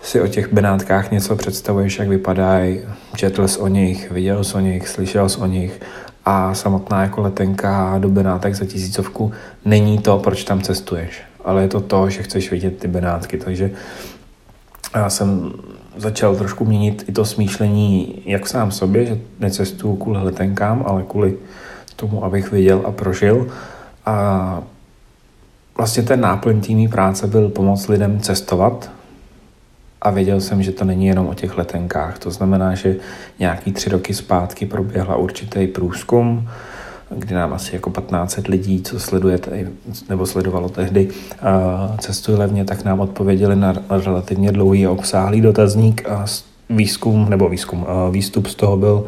si 0.01 0.21
o 0.21 0.27
těch 0.27 0.53
Benátkách 0.53 1.11
něco 1.11 1.35
představuješ, 1.35 1.99
jak 1.99 2.07
vypadají, 2.07 2.79
četl 3.15 3.47
jsi 3.47 3.59
o 3.59 3.67
nich, 3.67 4.11
viděl 4.11 4.43
jsi 4.43 4.57
o 4.57 4.59
nich, 4.59 4.87
slyšel 4.87 5.29
jsi 5.29 5.37
o 5.37 5.45
nich 5.45 5.81
a 6.25 6.53
samotná 6.53 7.01
jako 7.01 7.21
letenka 7.21 7.97
do 7.99 8.09
Benátek 8.09 8.55
za 8.55 8.65
tisícovku 8.65 9.31
není 9.65 9.97
to, 9.97 10.17
proč 10.17 10.43
tam 10.43 10.61
cestuješ, 10.61 11.21
ale 11.45 11.61
je 11.61 11.67
to 11.67 11.81
to, 11.81 12.09
že 12.09 12.23
chceš 12.23 12.51
vidět 12.51 12.77
ty 12.77 12.87
Benátky, 12.87 13.37
takže 13.37 13.71
já 14.95 15.09
jsem 15.09 15.53
začal 15.97 16.35
trošku 16.35 16.65
měnit 16.65 17.05
i 17.07 17.11
to 17.11 17.25
smýšlení 17.25 18.21
jak 18.25 18.47
sám 18.47 18.71
sobě, 18.71 19.05
že 19.05 19.19
necestuju 19.39 19.95
kvůli 19.95 20.23
letenkám, 20.23 20.83
ale 20.87 21.03
kvůli 21.03 21.37
tomu, 21.93 22.23
abych 22.23 22.51
viděl 22.51 22.81
a 22.85 22.91
prožil. 22.91 23.47
A 24.05 24.61
vlastně 25.77 26.03
ten 26.03 26.21
náplň 26.21 26.61
týmí 26.61 26.87
práce 26.87 27.27
byl 27.27 27.49
pomoct 27.49 27.87
lidem 27.87 28.19
cestovat 28.19 28.91
a 30.01 30.09
věděl 30.09 30.41
jsem, 30.41 30.63
že 30.63 30.71
to 30.71 30.85
není 30.85 31.07
jenom 31.07 31.27
o 31.27 31.33
těch 31.33 31.57
letenkách. 31.57 32.19
To 32.19 32.31
znamená, 32.31 32.75
že 32.75 32.95
nějaký 33.39 33.71
tři 33.71 33.89
roky 33.89 34.13
zpátky 34.13 34.65
proběhla 34.65 35.15
určitý 35.15 35.67
průzkum, 35.67 36.49
kdy 37.15 37.35
nám 37.35 37.53
asi 37.53 37.75
jako 37.75 37.89
15 37.89 38.47
lidí, 38.47 38.81
co 38.81 38.99
sleduje 38.99 39.39
nebo 40.09 40.25
sledovalo 40.25 40.69
tehdy 40.69 41.09
cestuje 41.99 42.37
levně, 42.37 42.65
tak 42.65 42.83
nám 42.83 42.99
odpověděli 42.99 43.55
na 43.55 43.73
relativně 43.89 44.51
dlouhý 44.51 44.85
a 44.85 44.91
obsáhlý 44.91 45.41
dotazník 45.41 46.09
a 46.09 46.25
výzkum, 46.69 47.29
nebo 47.29 47.49
výzkum, 47.49 47.85
výstup 48.11 48.47
z 48.47 48.55
toho 48.55 48.77
byl 48.77 49.05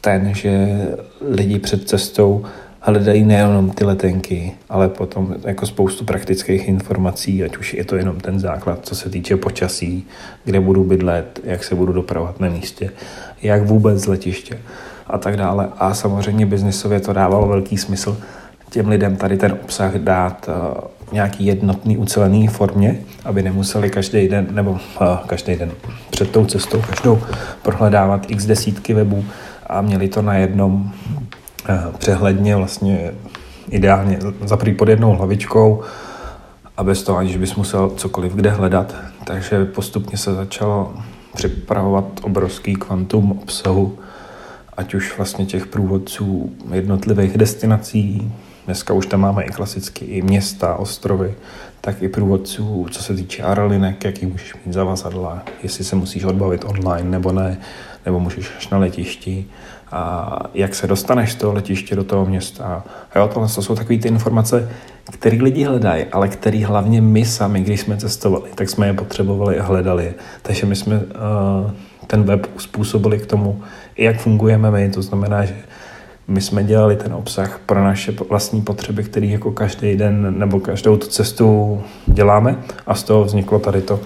ten, 0.00 0.34
že 0.34 0.78
lidi 1.20 1.58
před 1.58 1.88
cestou 1.88 2.44
hledají 2.80 3.24
nejenom 3.24 3.70
ty 3.70 3.84
letenky, 3.84 4.52
ale 4.68 4.88
potom 4.88 5.34
jako 5.44 5.66
spoustu 5.66 6.04
praktických 6.04 6.68
informací, 6.68 7.44
ať 7.44 7.56
už 7.56 7.74
je 7.74 7.84
to 7.84 7.96
jenom 7.96 8.20
ten 8.20 8.40
základ, 8.40 8.78
co 8.82 8.94
se 8.94 9.10
týče 9.10 9.36
počasí, 9.36 10.06
kde 10.44 10.60
budu 10.60 10.84
bydlet, 10.84 11.40
jak 11.44 11.64
se 11.64 11.74
budu 11.74 11.92
dopravovat 11.92 12.40
na 12.40 12.48
místě, 12.48 12.90
jak 13.42 13.62
vůbec 13.62 13.98
z 13.98 14.06
letiště 14.06 14.58
a 15.06 15.18
tak 15.18 15.36
dále. 15.36 15.68
A 15.78 15.94
samozřejmě 15.94 16.46
biznisově 16.46 17.00
to 17.00 17.12
dávalo 17.12 17.48
velký 17.48 17.76
smysl 17.76 18.16
těm 18.70 18.88
lidem 18.88 19.16
tady 19.16 19.36
ten 19.36 19.52
obsah 19.52 19.94
dát 19.94 20.48
uh, 20.48 20.80
nějaký 21.12 21.46
jednotný 21.46 21.96
ucelený 21.96 22.48
formě, 22.48 22.98
aby 23.24 23.42
nemuseli 23.42 23.90
každý 23.90 24.28
den, 24.28 24.46
nebo 24.50 24.70
uh, 24.70 24.78
každý 25.26 25.56
den 25.56 25.70
před 26.10 26.30
tou 26.30 26.44
cestou, 26.44 26.82
každou 26.88 27.22
prohledávat 27.62 28.30
x 28.30 28.46
desítky 28.46 28.94
webů 28.94 29.24
a 29.70 29.80
měli 29.80 30.08
to 30.08 30.22
na 30.22 30.34
jednom 30.34 30.92
Eh, 31.68 31.92
přehledně, 31.98 32.56
vlastně 32.56 33.12
ideálně 33.70 34.18
zaprý 34.44 34.74
pod 34.74 34.88
jednou 34.88 35.12
hlavičkou 35.12 35.82
a 36.76 36.84
bez 36.84 37.02
toho, 37.02 37.18
aniž 37.18 37.36
bys 37.36 37.54
musel 37.54 37.90
cokoliv 37.90 38.32
kde 38.32 38.50
hledat. 38.50 38.94
Takže 39.24 39.64
postupně 39.64 40.18
se 40.18 40.34
začalo 40.34 40.94
připravovat 41.34 42.04
obrovský 42.22 42.74
kvantum 42.74 43.32
obsahu, 43.42 43.98
ať 44.76 44.94
už 44.94 45.16
vlastně 45.16 45.46
těch 45.46 45.66
průvodců 45.66 46.52
jednotlivých 46.72 47.38
destinací, 47.38 48.32
dneska 48.66 48.94
už 48.94 49.06
tam 49.06 49.20
máme 49.20 49.42
i 49.42 49.48
klasicky 49.48 50.04
i 50.04 50.22
města, 50.22 50.74
ostrovy, 50.74 51.34
tak 51.80 52.02
i 52.02 52.08
průvodců, 52.08 52.86
co 52.90 53.02
se 53.02 53.14
týče 53.14 53.42
aerolinek, 53.42 54.04
jaký 54.04 54.26
můžeš 54.26 54.54
mít 54.66 54.72
zavazadla, 54.72 55.42
jestli 55.62 55.84
se 55.84 55.96
musíš 55.96 56.24
odbavit 56.24 56.64
online 56.64 57.10
nebo 57.10 57.32
ne, 57.32 57.58
nebo 58.06 58.20
můžeš 58.20 58.52
až 58.58 58.68
na 58.68 58.78
letišti 58.78 59.46
a 59.92 60.36
jak 60.54 60.74
se 60.74 60.86
dostaneš 60.86 61.32
z 61.32 61.34
toho 61.34 61.52
letiště 61.52 61.96
do 61.96 62.04
toho 62.04 62.26
města. 62.26 62.64
A 62.64 63.18
jo, 63.18 63.30
tohle 63.32 63.48
to 63.48 63.62
jsou 63.62 63.74
takové 63.74 63.98
ty 63.98 64.08
informace, 64.08 64.70
které 65.12 65.36
lidi 65.36 65.64
hledají, 65.64 66.04
ale 66.04 66.28
které 66.28 66.66
hlavně 66.66 67.00
my 67.00 67.24
sami, 67.24 67.60
když 67.60 67.80
jsme 67.80 67.96
cestovali, 67.96 68.50
tak 68.54 68.70
jsme 68.70 68.86
je 68.86 68.92
potřebovali 68.92 69.58
a 69.58 69.62
hledali. 69.62 70.14
Takže 70.42 70.66
my 70.66 70.76
jsme 70.76 70.96
uh, 70.96 71.70
ten 72.06 72.22
web 72.22 72.46
uspůsobili 72.56 73.18
k 73.18 73.26
tomu, 73.26 73.62
jak 73.96 74.20
fungujeme 74.20 74.70
my. 74.70 74.90
To 74.90 75.02
znamená, 75.02 75.44
že 75.44 75.54
my 76.30 76.40
jsme 76.40 76.64
dělali 76.64 76.96
ten 76.96 77.14
obsah 77.14 77.60
pro 77.66 77.84
naše 77.84 78.12
vlastní 78.12 78.62
potřeby, 78.62 79.04
který 79.04 79.30
jako 79.30 79.50
každý 79.50 79.96
den 79.96 80.38
nebo 80.38 80.60
každou 80.60 80.96
tu 80.96 81.06
cestu 81.06 81.82
děláme 82.06 82.56
a 82.86 82.94
z 82.94 83.02
toho 83.02 83.24
vzniklo 83.24 83.58
tady 83.58 83.82
to, 83.82 84.00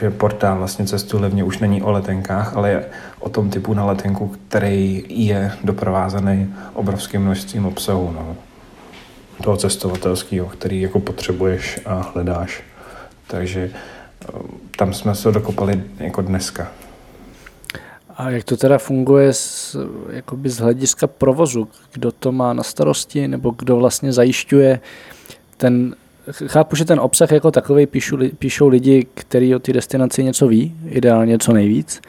že 0.00 0.10
portál 0.10 0.58
vlastně 0.58 0.86
cestu 0.86 1.20
levně 1.20 1.44
už 1.44 1.58
není 1.58 1.82
o 1.82 1.90
letenkách, 1.90 2.56
ale 2.56 2.70
je 2.70 2.84
o 3.20 3.28
tom 3.28 3.50
typu 3.50 3.74
na 3.74 3.84
letenku, 3.84 4.36
který 4.48 5.04
je 5.08 5.52
doprovázený 5.64 6.54
obrovským 6.74 7.22
množstvím 7.22 7.66
obsahu. 7.66 8.12
No. 8.14 8.36
Toho 9.42 9.56
cestovatelského, 9.56 10.46
který 10.46 10.80
jako 10.80 11.00
potřebuješ 11.00 11.80
a 11.86 12.10
hledáš. 12.14 12.62
Takže 13.26 13.70
eh, 13.70 14.32
tam 14.76 14.92
jsme 14.92 15.14
se 15.14 15.32
dokopali 15.32 15.82
jako 15.98 16.22
dneska. 16.22 16.68
A 18.20 18.30
jak 18.30 18.44
to 18.44 18.56
teda 18.56 18.78
funguje 18.78 19.32
z, 19.32 19.76
jakoby 20.10 20.48
z 20.48 20.58
hlediska 20.58 21.06
provozu? 21.06 21.68
Kdo 21.92 22.12
to 22.12 22.32
má 22.32 22.52
na 22.52 22.62
starosti 22.62 23.28
nebo 23.28 23.54
kdo 23.58 23.76
vlastně 23.76 24.12
zajišťuje 24.12 24.80
ten 25.56 25.94
chápu, 26.46 26.76
že 26.76 26.84
ten 26.84 27.00
obsah 27.00 27.32
jako 27.32 27.50
takový 27.50 27.86
píšou, 27.86 28.18
píšou 28.38 28.68
lidi, 28.68 29.06
kteří 29.14 29.54
o 29.54 29.58
té 29.58 29.72
destinaci 29.72 30.24
něco 30.24 30.48
ví, 30.48 30.76
ideálně 30.86 31.38
co 31.38 31.52
nejvíc, 31.52 32.00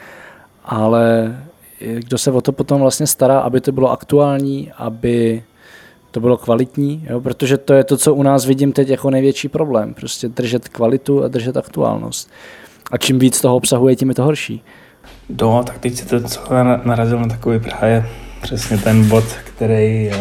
ale 0.64 1.36
kdo 1.78 2.18
se 2.18 2.30
o 2.30 2.40
to 2.40 2.52
potom 2.52 2.80
vlastně 2.80 3.06
stará, 3.06 3.40
aby 3.40 3.60
to 3.60 3.72
bylo 3.72 3.90
aktuální, 3.90 4.72
aby 4.76 5.42
to 6.10 6.20
bylo 6.20 6.36
kvalitní, 6.36 7.06
jo? 7.10 7.20
protože 7.20 7.58
to 7.58 7.74
je 7.74 7.84
to, 7.84 7.96
co 7.96 8.14
u 8.14 8.22
nás 8.22 8.46
vidím 8.46 8.72
teď 8.72 8.88
jako 8.88 9.10
největší 9.10 9.48
problém. 9.48 9.94
Prostě 9.94 10.28
držet 10.28 10.68
kvalitu 10.68 11.24
a 11.24 11.28
držet 11.28 11.56
aktuálnost. 11.56 12.30
A 12.90 12.98
čím 12.98 13.18
víc 13.18 13.40
toho 13.40 13.56
obsahuje, 13.56 13.96
tím 13.96 14.08
je 14.08 14.14
to 14.14 14.24
horší. 14.24 14.62
No, 15.40 15.64
tak 15.64 15.78
teď 15.78 15.94
si 15.94 16.06
to 16.06 16.20
co 16.20 16.40
narazil 16.84 17.20
na 17.20 17.28
takový 17.28 17.58
právě 17.58 18.06
přesně 18.42 18.78
ten 18.78 19.08
bod, 19.08 19.24
který 19.24 20.10
uh, 20.10 20.16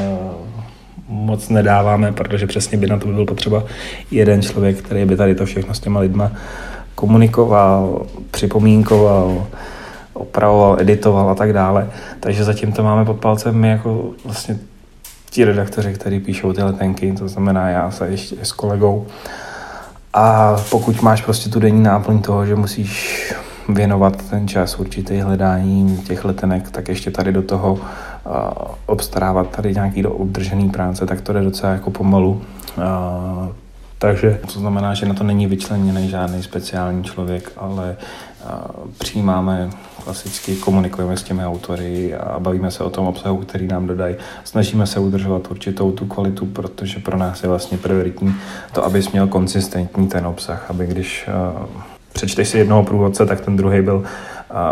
moc 1.07 1.49
nedáváme, 1.49 2.11
protože 2.11 2.47
přesně 2.47 2.77
by 2.77 2.87
na 2.87 2.97
to 2.97 3.07
by 3.07 3.13
byl 3.13 3.25
potřeba 3.25 3.63
jeden 4.11 4.41
člověk, 4.41 4.77
který 4.77 5.05
by 5.05 5.15
tady 5.15 5.35
to 5.35 5.45
všechno 5.45 5.73
s 5.73 5.79
těma 5.79 5.99
lidma 5.99 6.31
komunikoval, 6.95 8.05
připomínkoval, 8.31 9.47
opravoval, 10.13 10.77
editoval 10.79 11.29
a 11.29 11.35
tak 11.35 11.53
dále. 11.53 11.89
Takže 12.19 12.43
zatím 12.43 12.71
to 12.71 12.83
máme 12.83 13.05
pod 13.05 13.19
palcem 13.19 13.55
my 13.55 13.69
jako 13.69 14.09
vlastně 14.25 14.57
ti 15.29 15.45
redaktoři, 15.45 15.93
kteří 15.93 16.19
píšou 16.19 16.53
ty 16.53 16.63
letenky, 16.63 17.11
to 17.11 17.27
znamená 17.27 17.69
já 17.69 17.91
se 17.91 18.07
ještě 18.07 18.35
s 18.43 18.51
kolegou. 18.51 19.07
A 20.13 20.55
pokud 20.69 21.01
máš 21.01 21.21
prostě 21.21 21.49
tu 21.49 21.59
denní 21.59 21.83
náplň 21.83 22.21
toho, 22.21 22.45
že 22.45 22.55
musíš 22.55 23.33
věnovat 23.73 24.29
ten 24.29 24.47
čas 24.47 24.79
určitý 24.79 25.19
hledání 25.19 25.97
těch 25.97 26.25
letenek, 26.25 26.71
tak 26.71 26.87
ještě 26.87 27.11
tady 27.11 27.31
do 27.31 27.41
toho 27.41 27.73
uh, 27.73 27.81
obstarávat 28.85 29.49
tady 29.49 29.73
nějaký 29.73 30.01
do 30.01 30.11
obdržený 30.11 30.69
práce, 30.69 31.05
tak 31.05 31.21
to 31.21 31.33
jde 31.33 31.41
docela 31.41 31.71
jako 31.71 31.91
pomalu. 31.91 32.41
Uh, 32.77 33.47
takže 33.97 34.39
to 34.53 34.59
znamená, 34.59 34.93
že 34.93 35.05
na 35.05 35.13
to 35.13 35.23
není 35.23 35.47
vyčleněný 35.47 36.09
žádný 36.09 36.43
speciální 36.43 37.03
člověk, 37.03 37.51
ale 37.57 37.97
přijímáme 38.97 39.69
klasicky, 40.03 40.55
komunikujeme 40.55 41.17
s 41.17 41.23
těmi 41.23 41.45
autory 41.45 42.15
a 42.15 42.39
bavíme 42.39 42.71
se 42.71 42.83
o 42.83 42.89
tom 42.89 43.07
obsahu, 43.07 43.37
který 43.37 43.67
nám 43.67 43.87
dodají. 43.87 44.15
Snažíme 44.43 44.87
se 44.87 44.99
udržovat 44.99 45.51
určitou 45.51 45.91
tu 45.91 46.05
kvalitu, 46.05 46.45
protože 46.45 46.99
pro 46.99 47.17
nás 47.17 47.43
je 47.43 47.49
vlastně 47.49 47.77
prioritní 47.77 48.35
to, 48.73 48.85
abys 48.85 49.11
měl 49.11 49.27
konsistentní 49.27 50.07
ten 50.07 50.27
obsah, 50.27 50.69
aby 50.69 50.87
když 50.87 51.29
přečteš 52.13 52.47
si 52.49 52.57
jednoho 52.57 52.83
průvodce, 52.83 53.25
tak 53.25 53.41
ten 53.41 53.55
druhý 53.55 53.81
byl 53.81 54.03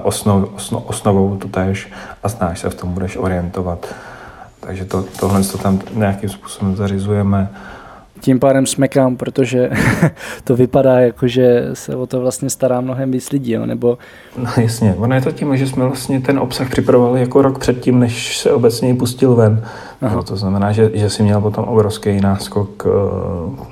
osnov, 0.04 0.50
osno, 0.56 0.80
osnovou 0.80 1.38
to 1.38 1.48
tež 1.48 1.92
a 2.24 2.28
znáš 2.28 2.60
se 2.60 2.70
v 2.70 2.76
tom, 2.76 2.94
budeš 2.94 3.18
orientovat. 3.18 3.96
Takže 4.60 4.86
to, 4.86 5.06
tohle 5.20 5.44
to 5.44 5.58
tam 5.58 5.80
nějakým 5.94 6.30
způsobem 6.30 6.76
zařizujeme. 6.76 7.50
Tím 8.22 8.40
pádem 8.40 8.66
smekám, 8.66 9.18
protože 9.18 9.70
to 10.44 10.56
vypadá 10.56 11.00
jako, 11.00 11.28
že 11.28 11.70
se 11.74 11.96
o 11.96 12.08
to 12.08 12.22
vlastně 12.22 12.50
stará 12.50 12.82
mnohem 12.82 13.12
víc 13.12 13.32
lidí, 13.32 13.52
jo? 13.52 13.66
nebo... 13.66 13.98
No 14.38 14.50
jasně, 14.58 14.96
ono 14.98 15.16
je 15.16 15.22
to 15.22 15.32
tím, 15.32 15.58
že 15.58 15.68
jsme 15.68 15.86
vlastně 15.86 16.22
ten 16.22 16.40
obsah 16.40 16.70
připravovali 16.70 17.20
jako 17.20 17.42
rok 17.42 17.60
předtím, 17.60 18.00
než 18.00 18.38
se 18.38 18.52
obecně 18.52 18.96
pustil 18.96 19.36
ven. 19.36 19.64
No, 20.02 20.24
to 20.24 20.36
znamená, 20.36 20.72
že, 20.72 20.92
že 20.94 21.10
si 21.10 21.24
měl 21.24 21.42
potom 21.42 21.66
obrovský 21.66 22.22
náskok 22.22 22.86
uh, 22.86 23.66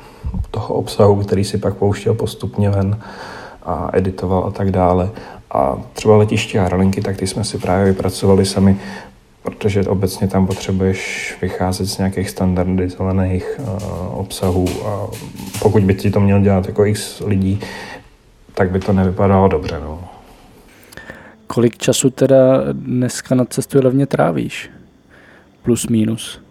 toho 0.52 0.68
obsahu, 0.68 1.16
který 1.16 1.44
si 1.44 1.58
pak 1.58 1.74
pouštěl 1.74 2.14
postupně 2.14 2.70
ven 2.70 2.98
a 3.68 3.90
editoval 3.94 4.46
a 4.46 4.52
tak 4.52 4.72
dále. 4.72 5.10
A 5.52 5.78
třeba 5.94 6.18
letiště 6.18 6.60
a 6.60 6.64
aerolinky, 6.64 7.02
tak 7.02 7.18
ty 7.18 7.28
jsme 7.28 7.44
si 7.44 7.58
právě 7.58 7.86
vypracovali 7.86 8.46
sami, 8.46 8.78
protože 9.44 9.84
obecně 9.84 10.28
tam 10.28 10.48
potřebuješ 10.48 11.36
vycházet 11.42 11.86
z 11.86 11.98
nějakých 11.98 12.30
standardizovaných 12.30 13.60
uh, 13.60 14.20
obsahů 14.20 14.68
a 14.86 15.08
pokud 15.62 15.84
by 15.84 15.96
ti 15.96 16.12
to 16.12 16.20
měl 16.20 16.42
dělat 16.42 16.68
jako 16.68 16.86
x 16.86 17.20
lidí, 17.26 17.60
tak 18.54 18.72
by 18.72 18.80
to 18.80 18.94
nevypadalo 18.94 19.48
dobře. 19.48 19.80
No. 19.80 20.04
Kolik 21.48 21.78
času 21.78 22.10
teda 22.10 22.64
dneska 22.72 23.36
na 23.36 23.46
cestu 23.46 23.80
levně 23.84 24.06
trávíš? 24.06 24.70
Plus, 25.64 25.88
minus? 25.88 26.47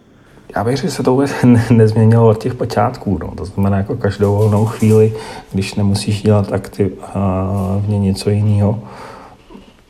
Já 0.57 0.65
bych 0.65 0.77
řekl, 0.77 0.89
že 0.89 0.97
se 0.97 1.03
to 1.03 1.11
vůbec 1.11 1.33
nezměnilo 1.71 2.29
od 2.29 2.43
těch 2.43 2.55
počátků. 2.55 3.19
No. 3.23 3.35
To 3.35 3.45
znamená, 3.45 3.77
jako 3.77 3.97
každou 3.97 4.37
volnou 4.37 4.65
chvíli, 4.65 5.13
když 5.53 5.75
nemusíš 5.75 6.23
dělat 6.23 6.53
aktivně 6.53 7.99
něco 7.99 8.31
jiného, 8.31 8.83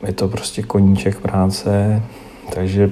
je 0.05 0.13
to 0.13 0.27
prostě 0.27 0.63
koníček 0.63 1.19
práce, 1.19 2.01
takže 2.53 2.89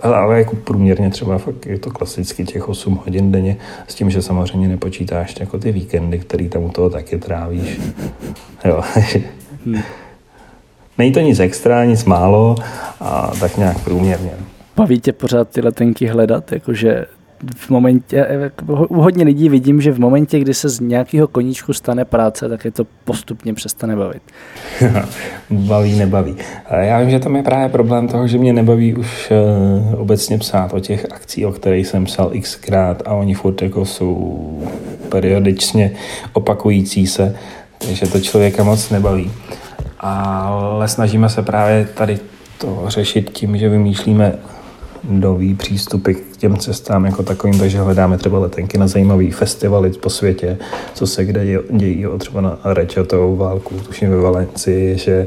ale, 0.00 0.16
ale 0.16 0.38
jako 0.38 0.56
průměrně 0.56 1.10
třeba 1.10 1.38
fakt 1.38 1.66
je 1.66 1.78
to 1.78 1.90
klasicky 1.90 2.44
těch 2.44 2.68
8 2.68 3.00
hodin 3.04 3.32
denně, 3.32 3.56
s 3.88 3.94
tím, 3.94 4.10
že 4.10 4.22
samozřejmě 4.22 4.68
nepočítáš 4.68 5.40
jako 5.40 5.58
ty 5.58 5.72
víkendy, 5.72 6.18
který 6.18 6.48
tam 6.48 6.62
u 6.62 6.70
toho 6.70 6.90
taky 6.90 7.18
trávíš. 7.18 7.80
Jo. 8.64 8.82
Hmm. 9.66 9.82
Není 10.98 11.12
to 11.12 11.20
nic 11.20 11.40
extra, 11.40 11.84
nic 11.84 12.04
málo, 12.04 12.56
a 13.00 13.32
tak 13.40 13.56
nějak 13.56 13.84
průměrně. 13.84 14.30
Baví 14.76 15.00
tě 15.00 15.12
pořád 15.12 15.48
ty 15.48 15.60
letenky 15.60 16.06
hledat, 16.06 16.52
jakože 16.52 17.06
v 17.56 17.70
momentě, 17.70 18.26
u 18.88 19.00
hodně 19.00 19.24
lidí 19.24 19.48
vidím, 19.48 19.80
že 19.80 19.92
v 19.92 19.98
momentě, 19.98 20.38
kdy 20.38 20.54
se 20.54 20.68
z 20.68 20.80
nějakého 20.80 21.28
koníčku 21.28 21.72
stane 21.72 22.04
práce, 22.04 22.48
tak 22.48 22.64
je 22.64 22.70
to 22.70 22.86
postupně 23.04 23.54
přestane 23.54 23.96
bavit. 23.96 24.22
baví, 25.50 25.98
nebaví. 25.98 26.36
Já 26.70 27.00
vím, 27.00 27.10
že 27.10 27.18
tam 27.18 27.36
je 27.36 27.42
právě 27.42 27.68
problém 27.68 28.08
toho, 28.08 28.28
že 28.28 28.38
mě 28.38 28.52
nebaví 28.52 28.94
už 28.94 29.30
uh, 29.30 30.00
obecně 30.00 30.38
psát 30.38 30.74
o 30.74 30.80
těch 30.80 31.06
akcí, 31.12 31.46
o 31.46 31.52
kterých 31.52 31.86
jsem 31.86 32.04
psal 32.04 32.32
xkrát 32.40 33.02
a 33.06 33.14
oni 33.14 33.34
furt 33.34 33.62
jako 33.62 33.84
jsou 33.84 34.62
periodičně 35.08 35.90
opakující 36.32 37.06
se, 37.06 37.36
takže 37.78 38.06
to 38.06 38.20
člověka 38.20 38.64
moc 38.64 38.90
nebaví. 38.90 39.30
ale 40.00 40.88
snažíme 40.88 41.28
se 41.28 41.42
právě 41.42 41.88
tady 41.94 42.18
to 42.58 42.84
řešit 42.86 43.30
tím, 43.30 43.58
že 43.58 43.68
vymýšlíme 43.68 44.34
nový 45.08 45.54
přístupy 45.54 46.12
k 46.12 46.36
těm 46.36 46.56
cestám 46.56 47.04
jako 47.04 47.22
takovým, 47.22 47.58
takže 47.58 47.80
hledáme 47.80 48.18
třeba 48.18 48.38
letenky 48.38 48.78
na 48.78 48.86
zajímavý 48.86 49.30
festivaly 49.30 49.90
po 49.90 50.10
světě, 50.10 50.58
co 50.94 51.06
se 51.06 51.24
kde 51.24 51.58
dějí, 51.70 52.06
třeba 52.18 52.40
na 52.40 52.58
Rečatovou 52.64 53.36
válku, 53.36 53.74
tuším 53.86 54.10
ve 54.10 54.16
Valencii, 54.16 54.98
že 54.98 55.26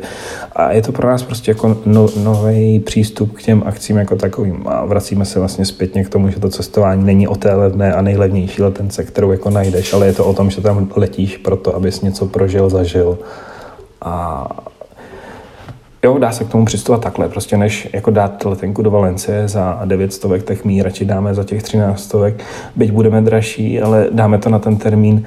a 0.55 0.71
je 0.71 0.81
to 0.81 0.91
pro 0.91 1.07
nás 1.07 1.23
prostě 1.23 1.51
jako 1.51 1.77
no, 1.85 2.07
nový 2.23 2.79
přístup 2.79 3.33
k 3.33 3.41
těm 3.41 3.63
akcím 3.65 3.97
jako 3.97 4.15
takovým. 4.15 4.63
A 4.65 4.85
vracíme 4.85 5.25
se 5.25 5.39
vlastně 5.39 5.65
zpětně 5.65 6.03
k 6.03 6.09
tomu, 6.09 6.29
že 6.29 6.39
to 6.39 6.49
cestování 6.49 7.03
není 7.03 7.27
o 7.27 7.35
té 7.35 7.53
levné 7.53 7.93
a 7.93 8.01
nejlevnější 8.01 8.61
letence, 8.61 9.03
kterou 9.03 9.31
jako 9.31 9.49
najdeš, 9.49 9.93
ale 9.93 10.05
je 10.05 10.13
to 10.13 10.25
o 10.25 10.33
tom, 10.33 10.49
že 10.49 10.61
tam 10.61 10.89
letíš 10.95 11.37
proto, 11.37 11.75
abys 11.75 12.01
něco 12.01 12.25
prožil, 12.25 12.69
zažil. 12.69 13.17
A 14.01 14.47
Jo, 16.07 16.17
dá 16.17 16.31
se 16.31 16.43
k 16.43 16.49
tomu 16.49 16.65
přistupovat 16.65 17.01
takhle, 17.01 17.29
prostě 17.29 17.57
než 17.57 17.89
jako 17.93 18.11
dát 18.11 18.45
letenku 18.45 18.81
do 18.81 18.91
Valencie 18.91 19.47
za 19.47 19.81
9 19.85 20.13
stovek, 20.13 20.43
tak 20.43 20.65
my 20.65 20.81
radši 20.81 21.05
dáme 21.05 21.33
za 21.33 21.43
těch 21.43 21.63
13 21.63 22.03
stovek, 22.03 22.43
byť 22.75 22.91
budeme 22.91 23.21
dražší, 23.21 23.81
ale 23.81 24.07
dáme 24.11 24.37
to 24.37 24.49
na 24.49 24.59
ten 24.59 24.77
termín, 24.77 25.23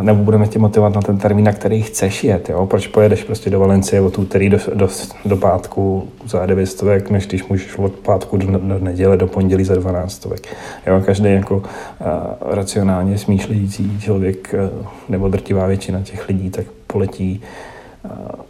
nebo 0.00 0.24
budeme 0.24 0.48
tě 0.48 0.58
motivovat 0.58 0.94
na 0.94 1.02
ten 1.02 1.18
termín, 1.18 1.44
na 1.44 1.52
který 1.52 1.82
chceš 1.82 2.24
jet. 2.24 2.48
Jo? 2.48 2.66
Proč 2.66 2.86
pojedeš 2.86 3.24
prostě 3.24 3.50
do 3.50 3.60
Valencie 3.60 4.00
od 4.00 4.18
úterý 4.18 4.48
do, 4.48 4.58
do, 4.74 4.88
do 5.24 5.36
pátku 5.36 6.08
za 6.26 6.46
9 6.46 6.66
stovek, 6.66 7.10
než 7.10 7.26
když 7.26 7.48
můžeš 7.48 7.78
od 7.78 7.92
pátku 7.92 8.36
do, 8.36 8.46
do 8.46 8.78
neděle, 8.78 9.16
do 9.16 9.26
pondělí 9.26 9.64
za 9.64 9.74
12 9.74 10.12
stovek. 10.12 10.46
Jo? 10.86 11.02
Každý 11.06 11.32
jako 11.32 11.62
a, 12.00 12.36
racionálně 12.40 13.18
smýšlející 13.18 14.00
člověk, 14.00 14.54
a, 14.54 14.70
nebo 15.08 15.28
drtivá 15.28 15.66
většina 15.66 16.00
těch 16.02 16.28
lidí, 16.28 16.50
tak 16.50 16.66
poletí 16.86 17.42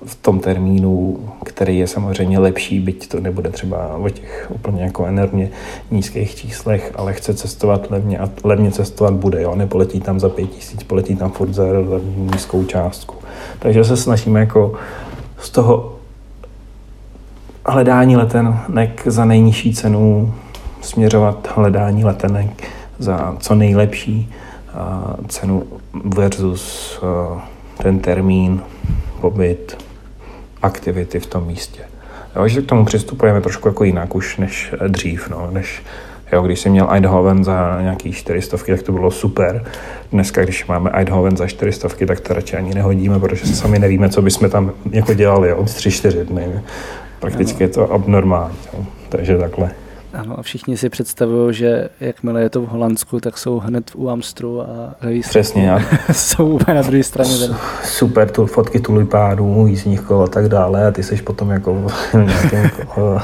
v 0.05 0.15
tom 0.15 0.41
termínu, 0.41 1.19
který 1.45 1.79
je 1.79 1.87
samozřejmě 1.87 2.39
lepší, 2.39 2.81
byť 2.81 3.09
to 3.09 3.21
nebude 3.21 3.51
třeba 3.51 3.97
o 3.97 4.09
těch 4.09 4.47
úplně 4.55 4.83
jako 4.83 5.07
enormně 5.07 5.51
nízkých 5.91 6.35
číslech, 6.35 6.93
ale 6.97 7.13
chce 7.13 7.35
cestovat 7.35 7.91
levně 7.91 8.19
a 8.19 8.31
levně 8.45 8.73
cestovat 8.73 9.15
bude, 9.15 9.43
jo, 9.43 9.55
nepoletí 9.55 10.01
tam 10.01 10.21
za 10.21 10.29
pět 10.29 10.51
tisíc, 10.51 10.83
poletí 10.83 11.17
tam 11.17 11.31
furt 11.31 11.55
za, 11.55 11.65
nízkou 12.17 12.65
částku. 12.65 13.15
Takže 13.59 13.85
se 13.85 13.97
snažíme 13.97 14.41
jako 14.41 14.73
z 15.39 15.51
toho 15.51 15.93
hledání 17.67 18.17
letenek 18.17 19.03
za 19.07 19.25
nejnižší 19.25 19.75
cenu 19.75 20.35
směřovat 20.81 21.49
hledání 21.55 22.05
letenek 22.05 22.69
za 22.99 23.37
co 23.39 23.55
nejlepší 23.55 24.33
cenu 25.29 25.63
versus 26.05 26.99
ten 27.79 27.99
termín 27.99 28.63
pobyt, 29.31 29.85
aktivity 30.63 31.21
v 31.21 31.27
tom 31.27 31.47
místě. 31.47 31.83
Jo, 32.37 32.49
že 32.49 32.63
k 32.63 32.67
tomu 32.67 32.85
přistupujeme 32.85 33.41
trošku 33.41 33.69
jako 33.69 33.85
jinak 33.85 34.15
už 34.15 34.37
než 34.37 34.75
dřív, 34.89 35.29
no, 35.29 35.49
než 35.53 35.83
Jo, 36.33 36.43
když 36.43 36.61
jsem 36.61 36.73
měl 36.73 36.89
Eindhoven 36.91 37.45
za 37.45 37.79
nějaký 37.83 38.13
400, 38.13 38.57
tak 38.57 38.83
to 38.83 38.93
bylo 38.93 39.11
super. 39.11 39.65
Dneska, 40.13 40.45
když 40.45 40.67
máme 40.67 40.91
Eindhoven 40.91 41.37
za 41.37 41.47
400, 41.47 41.89
tak 42.07 42.21
to 42.21 42.35
radši 42.35 42.57
ani 42.57 42.75
nehodíme, 42.75 43.21
protože 43.21 43.47
sami 43.47 43.79
nevíme, 43.79 44.09
co 44.09 44.23
bychom 44.23 44.51
tam 44.51 44.73
jako 44.91 45.15
dělali 45.15 45.53
od 45.53 45.67
3-4 45.67 46.25
dny. 46.25 46.61
Prakticky 47.21 47.65
je 47.65 47.69
to 47.69 47.93
abnormální. 47.93 48.57
Takže 49.09 49.39
takhle. 49.39 49.71
Ano, 50.13 50.39
a 50.39 50.43
všichni 50.43 50.77
si 50.77 50.89
představují, 50.89 51.55
že 51.55 51.89
jakmile 52.01 52.43
je 52.43 52.51
to 52.51 52.63
v 52.63 52.69
Holandsku, 52.69 53.21
tak 53.21 53.39
jsou 53.39 53.59
hned 53.59 53.91
u 53.95 54.11
Amstru 54.11 54.63
a 54.63 54.95
Přesně. 55.29 55.73
A 55.73 55.81
jsou 56.13 56.49
úplně 56.49 56.75
na 56.75 56.83
druhé 56.83 57.03
straně. 57.03 57.35
Super, 57.85 58.31
tu 58.31 58.47
fotky 58.47 58.81
tulipánů, 58.81 59.67
jízdních 59.67 60.01
kol 60.01 60.23
a 60.23 60.27
tak 60.27 60.49
dále 60.49 60.87
a 60.87 60.91
ty 60.91 61.03
jsi 61.03 61.17
potom 61.17 61.51
jako 61.51 61.75
v 61.75 62.15
nějakém 62.15 62.71
jako, 62.79 63.19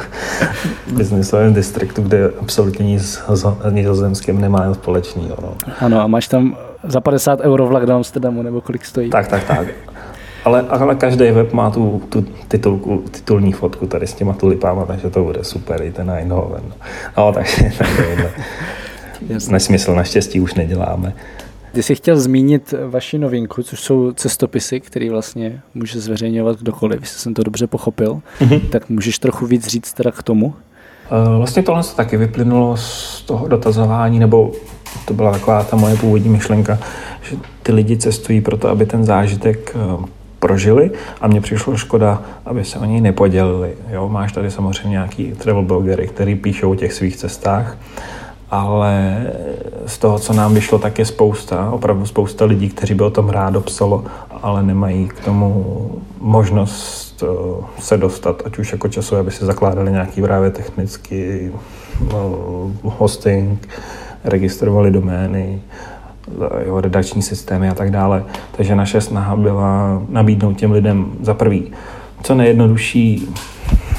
biznisovém 0.93 1.55
distriktu, 1.55 2.03
kde 2.03 2.31
absolutně 2.41 2.87
nic 2.87 3.23
s 3.29 3.47
nizozemským 3.71 4.41
nemá 4.41 4.75
společného. 4.75 5.37
No. 5.43 5.55
Ano, 5.81 6.01
a 6.01 6.07
máš 6.07 6.29
tam 6.29 6.57
za 6.85 7.01
50 7.01 7.41
euro 7.41 7.67
vlak 7.67 7.87
do 7.87 7.95
Amsterdamu, 7.95 8.43
nebo 8.43 8.61
kolik 8.61 8.85
stojí? 8.85 9.11
Tak, 9.11 9.29
tak, 9.29 9.45
tak. 9.45 9.67
Ale, 10.45 10.61
ale 10.69 10.95
každý 10.95 11.31
web 11.31 11.53
má 11.53 11.71
tu, 11.71 12.03
tu 12.09 12.27
titulku, 12.49 13.05
titulní 13.11 13.53
fotku 13.53 13.87
tady 13.87 14.07
s 14.07 14.15
těma 14.15 14.33
tulipáma, 14.33 14.85
takže 14.87 15.11
to 15.11 15.25
bude 15.25 15.45
super, 15.45 15.83
i 15.83 15.93
ten 15.93 16.11
Eindhoven. 16.11 16.63
No, 17.19 17.33
takže 17.33 17.73
takovýhle 17.79 18.31
nesmysl 19.49 19.95
naštěstí 19.95 20.41
už 20.41 20.55
neděláme. 20.55 21.15
Ty 21.73 21.83
jsi 21.83 21.95
chtěl 21.95 22.21
zmínit 22.21 22.75
vaši 22.89 23.19
novinku, 23.19 23.63
což 23.63 23.81
jsou 23.81 24.13
cestopisy, 24.13 24.81
které 24.81 25.11
vlastně 25.11 25.61
může 25.75 26.01
zveřejňovat 26.01 26.59
kdokoliv, 26.59 27.01
jestli 27.01 27.19
jsem 27.19 27.35
to 27.35 27.43
dobře 27.43 27.67
pochopil. 27.67 28.21
Mm-hmm. 28.41 28.61
Tak 28.71 28.89
můžeš 28.89 29.19
trochu 29.19 29.47
víc 29.47 29.67
říct 29.67 29.93
teda 29.93 30.11
k 30.11 30.23
tomu? 30.23 30.55
Eh, 31.07 31.37
vlastně 31.37 31.63
tohle 31.63 31.83
se 31.83 31.97
taky 31.97 32.17
vyplynulo 32.17 32.77
z 32.77 33.23
toho 33.23 33.49
dotazování, 33.49 34.19
nebo 34.19 34.53
to 35.05 35.15
byla 35.15 35.33
taková 35.33 35.65
ta 35.65 35.77
moje 35.77 35.97
původní 35.97 36.29
myšlenka, 36.29 36.79
že 37.23 37.37
ty 37.63 37.73
lidi 37.73 37.97
cestují 37.97 38.41
proto, 38.41 38.69
aby 38.69 38.87
ten 38.87 39.05
zážitek 39.05 39.77
eh, 39.77 40.07
prožili 40.43 40.91
a 41.21 41.29
mně 41.29 41.41
přišlo 41.41 41.77
škoda, 41.77 42.23
aby 42.47 42.65
se 42.65 42.79
o 42.79 42.85
něj 42.85 43.01
nepodělili. 43.01 43.75
Jo, 43.91 44.09
máš 44.09 44.33
tady 44.33 44.51
samozřejmě 44.51 44.91
nějaký 44.91 45.33
travel 45.33 45.63
blogery, 45.63 46.09
který 46.09 46.35
píšou 46.35 46.73
o 46.73 46.75
těch 46.75 46.93
svých 46.93 47.17
cestách, 47.17 47.79
ale 48.51 49.23
z 49.87 49.99
toho, 49.99 50.19
co 50.19 50.33
nám 50.33 50.55
vyšlo, 50.55 50.79
tak 50.79 50.99
je 50.99 51.05
spousta, 51.05 51.71
opravdu 51.71 52.07
spousta 52.07 52.45
lidí, 52.45 52.69
kteří 52.69 52.95
by 52.95 53.05
o 53.05 53.11
tom 53.11 53.29
rádo 53.29 53.61
psalo, 53.61 54.05
ale 54.43 54.63
nemají 54.63 55.09
k 55.09 55.21
tomu 55.25 55.91
možnost 56.21 57.23
eh, 57.23 57.65
se 57.79 57.97
dostat, 57.97 58.43
ať 58.45 58.59
už 58.59 58.73
jako 58.73 58.89
časově, 58.89 59.21
aby 59.21 59.31
si 59.31 59.45
zakládali 59.45 59.93
nějaký 59.93 60.23
právě 60.23 60.51
technický 60.51 61.51
no, 62.13 62.39
hosting, 62.83 63.69
registrovali 64.25 64.91
domény, 64.91 65.63
jeho 66.65 66.81
redakční 66.81 67.23
systémy 67.23 67.69
a 67.69 67.75
tak 67.75 67.91
dále. 67.91 68.25
Takže 68.57 68.75
naše 68.75 69.01
snaha 69.01 69.37
byla 69.37 70.03
nabídnout 70.09 70.57
těm 70.57 70.73
lidem 70.73 71.13
za 71.21 71.35
prvý 71.35 71.73
co 72.23 72.35
nejjednodušší 72.35 73.29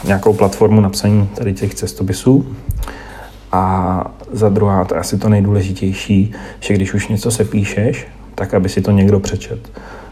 nějakou 0.05 0.34
platformu 0.34 0.82
napsaní 0.82 1.30
tady 1.36 1.53
těch 1.53 1.76
cestopisů 1.76 2.55
a 3.51 4.03
za 4.32 4.49
druhá, 4.49 4.86
to 4.86 4.95
je 4.95 4.99
asi 4.99 5.17
to 5.17 5.30
nejdůležitější, 5.30 6.32
že 6.59 6.74
když 6.74 6.93
už 6.93 7.07
něco 7.07 7.32
se 7.32 7.45
píšeš, 7.45 8.07
tak 8.36 8.53
aby 8.53 8.69
si 8.69 8.82
to 8.82 8.91
někdo 8.91 9.19
přečet. 9.19 9.71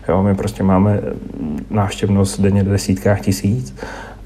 Jo, 0.10 0.24
my 0.24 0.36
prostě 0.36 0.64
máme 0.64 1.02
návštěvnost 1.70 2.42
denně 2.42 2.64
desítkách 2.64 3.22
tisíc 3.22 3.76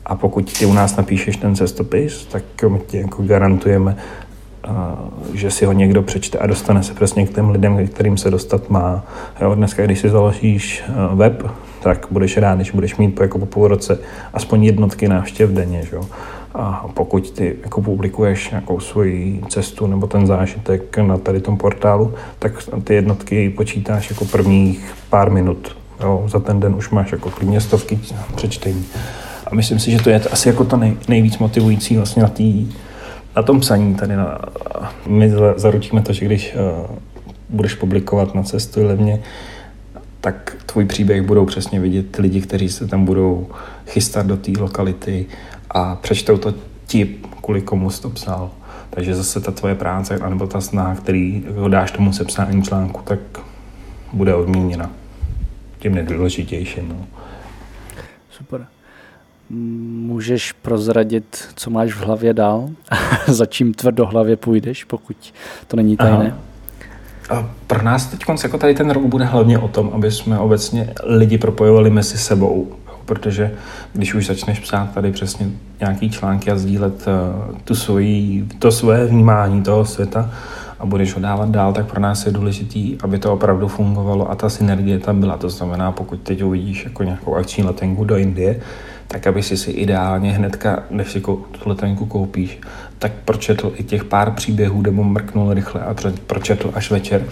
a 0.06 0.16
pokud 0.16 0.58
ty 0.58 0.66
u 0.66 0.74
nás 0.74 0.96
napíšeš 0.96 1.38
ten 1.38 1.56
cestopis, 1.56 2.26
tak 2.26 2.44
my 2.68 2.80
ti 2.88 2.98
jako 2.98 3.24
garantujeme 3.24 3.96
že 5.34 5.52
si 5.52 5.66
ho 5.66 5.72
někdo 5.72 6.02
přečte 6.02 6.38
a 6.38 6.48
dostane 6.48 6.84
se 6.84 6.94
přesně 6.94 7.28
k 7.28 7.36
těm 7.36 7.50
lidem, 7.50 7.88
kterým 7.88 8.18
se 8.18 8.32
dostat 8.32 8.70
má. 8.70 9.06
Jo, 9.42 9.56
dneska, 9.56 9.86
když 9.86 10.00
si 10.00 10.10
založíš 10.10 10.84
web, 11.14 11.48
tak 11.84 12.08
budeš 12.12 12.38
rád, 12.38 12.56
když 12.56 12.72
budeš 12.72 12.96
mít 12.96 13.16
po, 13.16 13.24
jako 13.24 13.40
po 13.40 13.46
půl 13.46 13.68
roce 13.68 14.00
aspoň 14.34 14.64
jednotky 14.64 15.08
návštěv 15.08 15.50
denně. 15.50 15.86
Že? 15.86 15.98
A 16.54 16.88
pokud 16.94 17.32
ty 17.32 17.56
jako 17.64 17.82
publikuješ 17.82 18.50
nějakou 18.50 18.80
svoji 18.80 19.42
cestu 19.50 19.88
nebo 19.88 20.08
ten 20.08 20.28
zážitek 20.28 20.98
na 20.98 21.18
tady 21.18 21.40
tom 21.40 21.58
portálu, 21.58 22.14
tak 22.40 22.54
ty 22.84 22.94
jednotky 22.94 23.50
počítáš 23.50 24.10
jako 24.10 24.26
prvních 24.26 24.94
pár 25.10 25.32
minut. 25.32 25.78
Jo? 26.00 26.24
Za 26.28 26.40
ten 26.40 26.60
den 26.60 26.76
už 26.76 26.90
máš 26.90 27.12
jako 27.12 27.30
klidně 27.30 27.62
stovky 27.62 28.00
přečtení. 28.36 28.86
A 29.48 29.56
myslím 29.56 29.80
si, 29.80 29.92
že 29.92 30.04
to 30.04 30.10
je 30.10 30.20
asi 30.20 30.50
jako 30.50 30.66
to 30.66 30.78
nej, 30.78 30.98
nejvíc 31.08 31.38
motivující 31.38 31.98
vlastně 31.98 32.24
na 32.24 32.30
té 32.30 32.44
na 33.36 33.44
tom 33.44 33.60
psaní 33.60 33.96
tady 33.96 34.16
na, 34.16 34.40
my 35.08 35.32
zaručíme 35.56 36.02
to, 36.02 36.14
že 36.14 36.26
když 36.26 36.56
uh, 36.56 36.96
budeš 37.50 37.76
publikovat 37.76 38.36
na 38.36 38.44
cestu 38.44 38.86
levně, 38.86 39.22
tak 40.22 40.58
tvůj 40.66 40.86
příběh 40.86 41.22
budou 41.22 41.46
přesně 41.46 41.80
vidět 41.80 42.16
lidi, 42.16 42.42
kteří 42.42 42.70
se 42.70 42.88
tam 42.88 43.06
budou 43.06 43.48
chystat 43.88 44.26
do 44.26 44.38
té 44.38 44.52
lokality 44.60 45.26
a 45.70 45.96
přečtou 45.96 46.38
to 46.38 46.54
ti, 46.88 47.16
kvůli 47.42 47.62
komu 47.62 47.90
jsi 47.90 48.02
to 48.02 48.10
psal. 48.10 48.52
Takže 48.90 49.16
zase 49.16 49.42
ta 49.42 49.52
tvoje 49.52 49.76
práce, 49.76 50.20
anebo 50.20 50.48
ta 50.48 50.62
snaha, 50.62 50.96
který 50.96 51.44
ho 51.56 51.70
dáš 51.70 51.92
tomu 51.92 52.14
sepsání 52.14 52.64
článku, 52.64 53.02
tak 53.04 53.20
bude 54.14 54.36
odměněna 54.36 54.92
tím 55.80 55.96
nejdůležitějším. 55.96 56.90
No. 56.90 57.08
Super. 58.32 58.66
Můžeš 59.50 60.52
prozradit, 60.52 61.48
co 61.56 61.70
máš 61.70 61.94
v 61.94 62.00
hlavě 62.00 62.34
dál? 62.34 62.70
Za 63.28 63.46
čím 63.46 63.74
tvrdohlavě 63.74 64.36
půjdeš, 64.36 64.84
pokud 64.84 65.16
to 65.68 65.78
není 65.78 65.98
tajné? 65.98 66.36
A 67.30 67.50
pro 67.68 67.82
nás 67.82 68.06
teď 68.06 68.24
jako 68.44 68.58
tady 68.58 68.74
ten 68.74 68.90
rok 68.90 69.04
bude 69.04 69.26
hlavně 69.26 69.60
o 69.60 69.68
tom, 69.68 69.92
aby 69.94 70.12
jsme 70.12 70.40
obecně 70.40 70.94
lidi 71.04 71.38
propojovali 71.38 71.90
mezi 71.90 72.18
sebou. 72.18 72.68
Protože 73.06 73.52
když 73.94 74.14
už 74.14 74.26
začneš 74.26 74.60
psát 74.60 74.94
tady 74.94 75.12
přesně 75.12 75.50
nějaký 75.80 76.10
články 76.10 76.52
a 76.52 76.56
sdílet 76.56 77.08
uh, 77.08 77.56
tu 77.64 77.76
svoji, 77.76 78.48
to 78.60 78.72
své 78.72 79.06
vnímání 79.06 79.64
toho 79.64 79.86
světa 79.86 80.32
a 80.32 80.66
a 80.80 80.86
budeš 80.86 81.14
ho 81.14 81.22
dávat 81.22 81.50
dál, 81.50 81.74
tak 81.74 81.86
pro 81.86 82.00
nás 82.00 82.26
je 82.26 82.32
důležitý, 82.32 82.98
aby 83.04 83.20
to 83.20 83.34
opravdu 83.34 83.68
fungovalo 83.68 84.32
a 84.32 84.36
ta 84.36 84.50
synergie 84.50 85.00
tam 85.00 85.20
byla. 85.20 85.38
To 85.38 85.50
znamená, 85.50 85.92
pokud 85.92 86.20
teď 86.20 86.44
uvidíš 86.44 86.84
jako 86.84 87.04
nějakou 87.04 87.36
akční 87.36 87.64
letenku 87.64 88.04
do 88.04 88.18
Indie, 88.18 88.62
tak 89.08 89.28
aby 89.28 89.44
si 89.44 89.58
si 89.58 89.72
ideálně 89.72 90.32
hnedka, 90.32 90.84
než 90.90 91.12
si 91.12 91.22
tu 91.22 91.46
letenku 91.66 92.06
koupíš, 92.06 92.60
tak 93.00 93.12
pročetl 93.26 93.74
i 93.76 93.84
těch 93.84 94.04
pár 94.04 94.32
příběhů, 94.32 94.82
nebo 94.82 95.04
mrknul 95.04 95.54
rychle 95.54 95.82
a 95.82 95.96
pročetl 96.28 96.72
až 96.74 96.92
večer, 96.92 97.24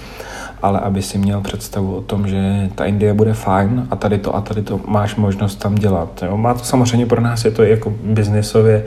ale 0.61 0.79
aby 0.79 1.01
si 1.01 1.17
měl 1.17 1.41
představu 1.41 1.95
o 1.95 2.01
tom, 2.01 2.27
že 2.27 2.69
ta 2.75 2.85
Indie 2.85 3.13
bude 3.13 3.33
fajn 3.33 3.87
a 3.91 3.95
tady 3.95 4.17
to 4.17 4.35
a 4.35 4.41
tady 4.41 4.61
to 4.61 4.81
máš 4.87 5.15
možnost 5.15 5.55
tam 5.55 5.75
dělat. 5.75 6.23
Jo? 6.25 6.37
Má 6.37 6.53
to 6.53 6.63
samozřejmě 6.63 7.05
pro 7.05 7.21
nás, 7.21 7.45
je 7.45 7.51
to 7.51 7.63
jako 7.63 7.93
biznisově, 8.03 8.85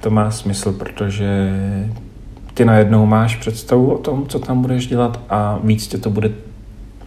to 0.00 0.10
má 0.10 0.30
smysl, 0.30 0.72
protože 0.72 1.52
ty 2.54 2.64
najednou 2.64 3.06
máš 3.06 3.36
představu 3.36 3.94
o 3.94 3.98
tom, 3.98 4.26
co 4.26 4.38
tam 4.38 4.62
budeš 4.62 4.86
dělat 4.86 5.20
a 5.30 5.58
víc 5.64 5.86
tě 5.86 5.98
to 5.98 6.10
bude 6.10 6.30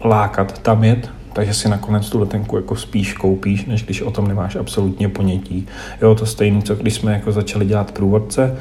lákat 0.03 0.59
tam 0.59 0.83
jet, 0.83 1.09
takže 1.39 1.53
si 1.53 1.69
nakonec 1.69 2.09
tu 2.09 2.19
letenku 2.19 2.55
jako 2.55 2.75
spíš 2.75 3.13
koupíš, 3.13 3.65
než 3.65 3.83
když 3.83 4.01
o 4.01 4.11
tom 4.11 4.27
nemáš 4.27 4.55
absolutně 4.55 5.09
ponětí. 5.09 5.67
Jo, 6.01 6.15
to 6.15 6.25
stejné, 6.25 6.61
co 6.61 6.75
když 6.75 6.93
jsme 6.93 7.13
jako 7.13 7.31
začali 7.31 7.65
dělat 7.65 7.91
průvodce, 7.91 8.55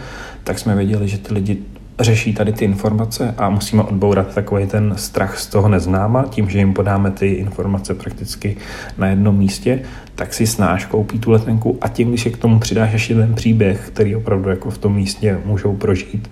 tak 0.44 0.58
jsme 0.58 0.76
věděli, 0.76 1.08
že 1.08 1.18
ty 1.18 1.34
lidi 1.34 1.58
řeší 2.00 2.34
tady 2.34 2.52
ty 2.52 2.64
informace 2.64 3.34
a 3.38 3.50
musíme 3.50 3.82
odbourat 3.82 4.34
takový 4.34 4.66
ten 4.66 4.94
strach 4.96 5.38
z 5.38 5.46
toho 5.46 5.68
neznáma, 5.68 6.24
tím, 6.30 6.50
že 6.50 6.58
jim 6.58 6.74
podáme 6.74 7.10
ty 7.10 7.26
informace 7.26 7.94
prakticky 7.94 8.56
na 8.98 9.06
jednom 9.06 9.36
místě, 9.36 9.82
tak 10.14 10.34
si 10.34 10.46
snáš 10.46 10.84
koupí 10.84 11.18
tu 11.18 11.30
letenku 11.30 11.78
a 11.80 11.88
tím, 11.88 12.08
když 12.08 12.26
je 12.26 12.32
k 12.32 12.36
tomu 12.36 12.58
přidáš 12.58 12.92
ještě 12.92 13.14
ten 13.14 13.34
příběh, 13.34 13.90
který 13.92 14.16
opravdu 14.16 14.50
jako 14.50 14.70
v 14.70 14.78
tom 14.78 14.94
místě 14.94 15.38
můžou 15.44 15.76
prožít, 15.76 16.30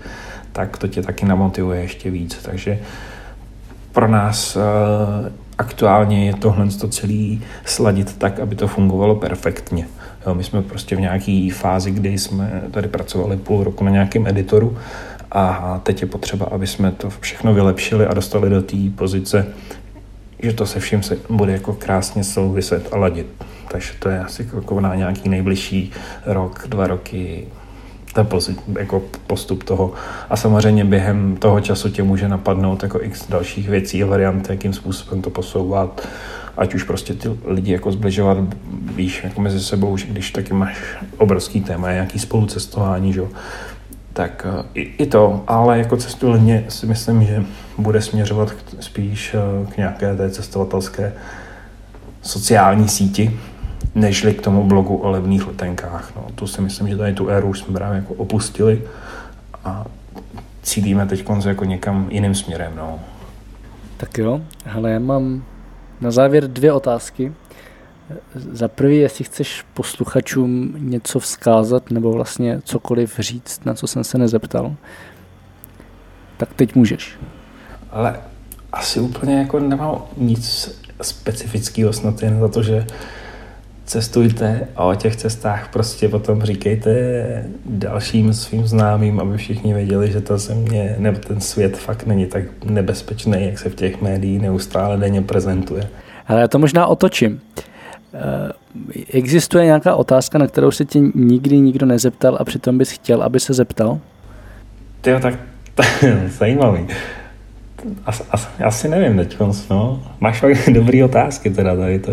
tak 0.53 0.79
to 0.79 0.89
tě 0.89 1.03
taky 1.03 1.27
namotivuje 1.27 1.81
ještě 1.81 2.11
víc. 2.11 2.39
Takže 2.43 2.79
pro 3.93 4.09
nás 4.09 4.57
eh, 4.57 5.46
aktuálně 5.59 6.27
je 6.27 6.35
tohle 6.35 6.67
to 6.67 6.89
celý 6.89 7.43
sladit 7.65 8.19
tak, 8.19 8.41
aby 8.41 8.57
to 8.57 8.69
fungovalo 8.69 9.15
perfektně. 9.15 9.89
Jo, 10.27 10.35
my 10.35 10.45
jsme 10.45 10.63
prostě 10.63 10.97
v 10.97 11.01
nějaké 11.01 11.49
fázi, 11.53 11.91
kdy 11.91 12.19
jsme 12.19 12.63
tady 12.71 12.89
pracovali 12.89 13.37
půl 13.37 13.65
roku 13.65 13.85
na 13.85 13.91
nějakém 13.91 14.27
editoru 14.27 14.79
a 15.33 15.81
teď 15.83 16.01
je 16.01 16.09
potřeba, 16.09 16.47
aby 16.47 16.67
jsme 16.67 16.93
to 16.93 17.11
všechno 17.11 17.55
vylepšili 17.55 18.07
a 18.07 18.15
dostali 18.15 18.51
do 18.51 18.63
té 18.63 18.77
pozice, 18.95 19.47
že 20.43 20.53
to 20.53 20.67
se 20.67 20.81
vším 20.81 21.03
se 21.03 21.19
bude 21.31 21.53
jako 21.53 21.73
krásně 21.73 22.25
souviset 22.25 22.89
a 22.93 22.97
ladit. 22.97 23.27
Takže 23.69 23.93
to 23.99 24.09
je 24.09 24.21
asi 24.21 24.49
na 24.81 24.95
nějaký 24.95 25.29
nejbližší 25.29 25.93
rok, 26.27 26.65
dva 26.69 26.87
roky 26.87 27.47
ten 28.25 28.57
jako 28.79 29.03
postup 29.27 29.65
toho. 29.65 29.93
A 30.31 30.37
samozřejmě 30.37 30.85
během 30.85 31.37
toho 31.37 31.61
času 31.61 31.91
tě 31.91 32.03
může 32.03 32.29
napadnout 32.29 32.83
jako 32.83 33.03
x 33.03 33.29
dalších 33.29 33.69
věcí 33.69 34.03
a 34.03 34.07
variant, 34.07 34.51
jakým 34.51 34.73
způsobem 34.73 35.23
to 35.23 35.31
posouvat, 35.31 36.09
ať 36.57 36.75
už 36.75 36.83
prostě 36.83 37.15
ty 37.15 37.29
lidi 37.45 37.73
jako 37.73 37.93
zbližovat, 37.93 38.39
víš, 38.95 39.21
jako 39.25 39.41
mezi 39.41 39.61
sebou, 39.61 39.97
že 39.97 40.07
když 40.07 40.31
taky 40.31 40.55
máš 40.55 40.79
obrovský 41.19 41.61
téma, 41.61 41.93
nějaký 41.93 42.19
spolucestování, 42.19 43.13
že 43.13 43.23
tak 44.13 44.47
eh, 44.61 44.65
i, 44.75 44.81
i 44.81 45.07
to, 45.07 45.45
ale 45.47 45.79
jako 45.79 45.97
cestující 45.97 46.65
si 46.69 46.87
myslím, 46.87 47.25
že 47.25 47.45
bude 47.79 48.03
směřovat 48.03 48.55
spíš 48.81 49.35
eh, 49.35 49.67
k 49.73 49.77
nějaké 49.77 50.17
té 50.17 50.31
cestovatelské 50.31 51.13
sociální 52.23 52.89
síti, 52.89 53.41
nežli 53.95 54.35
k 54.35 54.43
tomu 54.43 54.65
blogu 54.65 54.97
o 54.97 55.11
levných 55.11 55.47
letenkách. 55.47 56.13
No, 56.17 56.27
to 56.35 56.47
si 56.47 56.61
myslím, 56.61 56.89
že 56.89 56.97
tady 56.97 57.13
tu 57.15 57.29
éru 57.29 57.49
už 57.49 57.59
jsme 57.59 57.75
právě 57.75 57.99
jako 57.99 58.15
opustili 58.15 58.83
a 59.65 59.85
cítíme 60.63 61.07
teď 61.07 61.25
jako 61.47 61.65
někam 61.65 62.07
jiným 62.11 62.35
směrem. 62.35 62.73
No. 62.77 63.01
Tak 63.97 64.19
jo, 64.19 64.41
ale 64.75 64.91
já 64.91 64.99
mám 64.99 65.43
na 66.01 66.11
závěr 66.11 66.49
dvě 66.49 66.73
otázky. 66.73 67.33
Za 68.35 68.69
prvý, 68.69 68.97
jestli 68.97 69.25
chceš 69.25 69.65
posluchačům 69.75 70.75
něco 70.79 71.19
vzkázat 71.19 71.91
nebo 71.91 72.13
vlastně 72.13 72.61
cokoliv 72.65 73.19
říct, 73.19 73.65
na 73.65 73.75
co 73.75 73.87
jsem 73.87 74.05
se 74.05 74.19
nezeptal, 74.19 74.75
tak 76.37 76.55
teď 76.55 76.75
můžeš. 76.75 77.19
Ale 77.91 78.21
asi 78.73 79.01
úplně 79.01 79.39
jako 79.39 79.61
nemám 79.61 80.03
nic 80.17 80.71
specifického, 81.03 81.93
snad 81.93 82.23
jen 82.23 82.41
za 82.41 82.49
to, 82.49 82.63
že 82.63 82.87
cestujte 83.87 84.69
a 84.77 84.85
o 84.85 84.95
těch 84.95 85.17
cestách 85.17 85.69
prostě 85.73 86.09
potom 86.09 86.43
říkejte 86.43 86.91
dalším 87.67 88.33
svým 88.33 88.67
známým, 88.67 89.21
aby 89.21 89.37
všichni 89.37 89.75
věděli, 89.75 90.13
že 90.13 90.21
ta 90.21 90.39
země 90.39 90.97
nebo 90.99 91.19
ten 91.19 91.41
svět 91.41 91.77
fakt 91.77 92.07
není 92.07 92.27
tak 92.27 92.45
nebezpečný, 92.65 93.47
jak 93.47 93.59
se 93.59 93.69
v 93.69 93.75
těch 93.75 94.03
médiích 94.03 94.43
neustále 94.43 94.97
denně 94.97 95.23
prezentuje. 95.23 95.89
Ale 96.27 96.41
já 96.41 96.49
to 96.49 96.59
možná 96.59 96.87
otočím. 96.87 97.41
Eh, 98.15 98.53
existuje 99.11 99.65
nějaká 99.65 99.95
otázka, 99.95 100.39
na 100.39 100.47
kterou 100.47 100.71
se 100.71 100.85
tě 100.85 100.99
nikdy 101.15 101.59
nikdo 101.61 101.87
nezeptal 101.87 102.37
a 102.41 102.45
přitom 102.45 102.79
bys 102.79 102.91
chtěl, 102.91 103.23
aby 103.23 103.41
se 103.41 103.55
zeptal? 103.55 103.99
Ty 105.01 105.11
tak 105.21 105.35
zajímavý. 106.27 106.87
As, 108.07 108.23
as, 108.31 108.49
asi 108.65 108.89
nevím 108.89 109.17
teď, 109.17 109.37
no. 109.71 110.03
Máš 110.21 110.41
fakt 110.41 110.69
dobrý 110.73 111.05
otázky 111.05 111.51
teda 111.51 111.77
tady, 111.77 111.99
to 111.99 112.13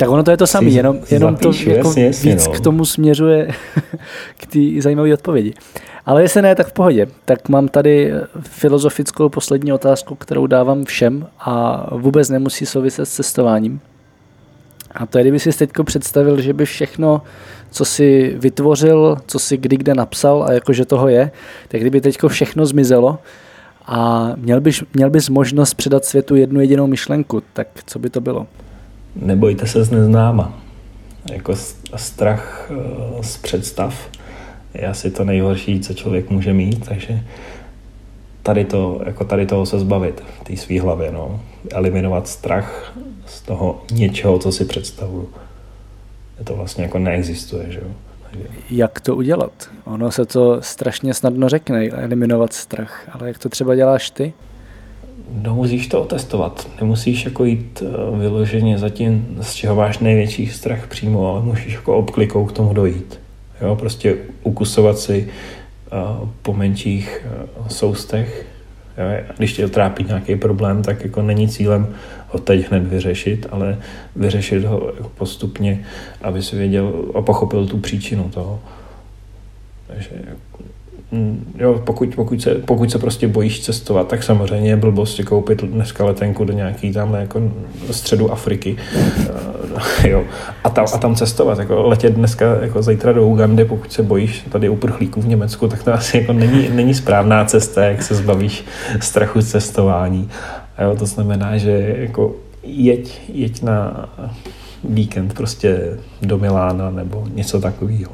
tak 0.00 0.08
ono 0.08 0.22
to 0.22 0.30
je 0.30 0.36
to 0.36 0.46
samé, 0.46 0.70
jenom, 0.70 0.98
jenom 1.10 1.36
zapíšu, 1.36 1.64
to 1.64 1.70
jako 1.70 1.88
jasně, 1.88 2.04
jasně, 2.04 2.32
víc 2.32 2.46
no. 2.46 2.52
k 2.52 2.60
tomu 2.60 2.84
směřuje 2.84 3.48
k 4.36 4.46
té 4.46 4.58
zajímavé 4.82 5.14
odpovědi. 5.14 5.54
Ale 6.06 6.22
jestli 6.22 6.42
ne, 6.42 6.54
tak 6.54 6.66
v 6.66 6.72
pohodě. 6.72 7.06
Tak 7.24 7.48
mám 7.48 7.68
tady 7.68 8.12
filozofickou 8.40 9.28
poslední 9.28 9.72
otázku, 9.72 10.14
kterou 10.14 10.46
dávám 10.46 10.84
všem 10.84 11.26
a 11.40 11.86
vůbec 11.96 12.28
nemusí 12.28 12.66
souviset 12.66 13.08
s 13.08 13.14
cestováním. 13.14 13.80
A 14.94 15.06
to 15.06 15.18
je, 15.18 15.24
kdyby 15.24 15.40
si 15.40 15.52
teď 15.52 15.70
představil, 15.84 16.40
že 16.40 16.52
by 16.52 16.64
všechno, 16.64 17.22
co 17.70 17.84
si 17.84 18.34
vytvořil, 18.38 19.16
co 19.26 19.38
si 19.38 19.56
kdy 19.56 19.76
kde 19.76 19.94
napsal 19.94 20.42
a 20.42 20.52
jakože 20.52 20.84
toho 20.84 21.08
je, 21.08 21.30
tak 21.68 21.80
kdyby 21.80 22.00
teď 22.00 22.18
všechno 22.28 22.66
zmizelo 22.66 23.18
a 23.86 24.32
měl 24.36 24.60
bys, 24.60 24.82
měl 24.94 25.10
bys 25.10 25.28
možnost 25.28 25.74
předat 25.74 26.04
světu 26.04 26.36
jednu 26.36 26.60
jedinou 26.60 26.86
myšlenku, 26.86 27.42
tak 27.52 27.68
co 27.86 27.98
by 27.98 28.10
to 28.10 28.20
bylo? 28.20 28.46
Nebojte 29.16 29.66
se 29.66 29.84
z 29.84 29.90
neznáma. 29.90 30.60
Jako 31.32 31.54
strach 31.96 32.70
eh, 32.70 33.22
z 33.22 33.36
představ 33.36 34.08
je 34.74 34.86
asi 34.86 35.10
to 35.10 35.24
nejhorší, 35.24 35.80
co 35.80 35.94
člověk 35.94 36.30
může 36.30 36.52
mít, 36.52 36.88
takže 36.88 37.20
tady, 38.42 38.64
to, 38.64 39.00
jako 39.06 39.24
tady 39.24 39.46
toho 39.46 39.66
se 39.66 39.78
zbavit 39.78 40.22
v 40.40 40.44
té 40.44 40.56
své 40.56 40.80
hlavě. 40.80 41.12
No. 41.12 41.40
Eliminovat 41.70 42.28
strach 42.28 42.92
z 43.26 43.42
toho 43.42 43.82
něčeho, 43.92 44.38
co 44.38 44.52
si 44.52 44.64
představuju. 44.64 45.28
To 46.44 46.56
vlastně 46.56 46.84
jako 46.84 46.98
neexistuje. 46.98 47.72
Že 47.72 47.80
jo? 47.80 47.90
Jak 48.70 49.00
to 49.00 49.16
udělat? 49.16 49.52
Ono 49.84 50.10
se 50.10 50.26
to 50.26 50.62
strašně 50.62 51.14
snadno 51.14 51.48
řekne, 51.48 51.88
eliminovat 51.88 52.52
strach, 52.52 53.08
ale 53.12 53.28
jak 53.28 53.38
to 53.38 53.48
třeba 53.48 53.74
děláš 53.74 54.10
ty? 54.10 54.32
No 55.32 55.54
musíš 55.54 55.88
to 55.88 56.02
otestovat. 56.02 56.68
Nemusíš 56.80 57.24
jako 57.24 57.44
jít 57.44 57.82
eh, 57.82 58.18
vyloženě 58.18 58.78
za 58.78 58.88
tím, 58.88 59.36
z 59.40 59.54
čeho 59.54 59.74
máš 59.74 59.98
největší 59.98 60.46
strach 60.46 60.86
přímo, 60.86 61.32
ale 61.32 61.42
musíš 61.42 61.74
jako 61.74 61.96
obklikou 61.96 62.44
k 62.44 62.52
tomu 62.52 62.72
dojít. 62.74 63.20
Jo, 63.60 63.76
prostě 63.76 64.16
ukusovat 64.42 64.98
si 64.98 65.28
uh, 65.92 66.28
po 66.42 66.52
menších 66.52 67.26
uh, 67.58 67.68
soustech. 67.68 68.46
Jo, 68.98 69.24
když 69.36 69.52
tě 69.52 69.68
trápí 69.68 70.04
nějaký 70.04 70.36
problém, 70.36 70.82
tak 70.82 71.04
jako 71.04 71.22
není 71.22 71.48
cílem 71.48 71.94
ho 72.28 72.38
teď 72.38 72.68
hned 72.68 72.82
vyřešit, 72.82 73.46
ale 73.50 73.78
vyřešit 74.16 74.64
ho 74.64 74.92
postupně, 75.14 75.84
aby 76.22 76.42
si 76.42 76.56
věděl 76.56 77.04
a 77.14 77.22
pochopil 77.22 77.66
tu 77.66 77.78
příčinu 77.78 78.28
toho. 78.28 78.60
Takže 79.86 80.10
jo, 81.58 81.82
pokud, 81.84 82.14
pokud, 82.14 82.42
se, 82.42 82.54
pokud 82.54 82.90
se 82.90 82.98
prostě 82.98 83.28
bojíš 83.28 83.60
cestovat, 83.60 84.08
tak 84.08 84.22
samozřejmě 84.22 84.70
je 84.70 84.76
blbost 84.76 85.16
si 85.16 85.22
koupit 85.22 85.64
dneska 85.64 86.04
letenku 86.04 86.44
do 86.44 86.52
nějaký 86.52 86.92
tam 86.92 87.14
jako 87.14 87.42
středu 87.90 88.32
Afriky 88.32 88.76
uh, 88.96 90.06
jo, 90.10 90.24
a, 90.64 90.70
tam, 90.70 90.86
a 90.94 90.98
tam 90.98 91.14
cestovat. 91.14 91.58
Jako 91.58 91.82
letět 91.82 92.14
dneska 92.14 92.56
jako 92.62 92.82
zítra 92.82 93.12
do 93.12 93.26
Ugandy, 93.26 93.64
pokud 93.64 93.92
se 93.92 94.02
bojíš 94.02 94.44
tady 94.48 94.68
uprchlíků 94.68 95.20
v 95.20 95.28
Německu, 95.28 95.68
tak 95.68 95.82
to 95.82 95.94
asi 95.94 96.18
jako 96.18 96.32
není, 96.32 96.68
není 96.68 96.94
správná 96.94 97.44
cesta, 97.44 97.84
jak 97.84 98.02
se 98.02 98.14
zbavíš 98.14 98.64
strachu 99.00 99.42
cestování. 99.42 100.28
A 100.76 100.82
jo, 100.82 100.96
to 100.96 101.06
znamená, 101.06 101.58
že 101.58 101.96
jako 101.98 102.34
jeď, 102.62 103.20
jeď 103.28 103.62
na 103.62 104.08
víkend 104.84 105.34
prostě 105.34 105.98
do 106.22 106.38
Milána 106.38 106.90
nebo 106.90 107.26
něco 107.34 107.60
takového. 107.60 108.12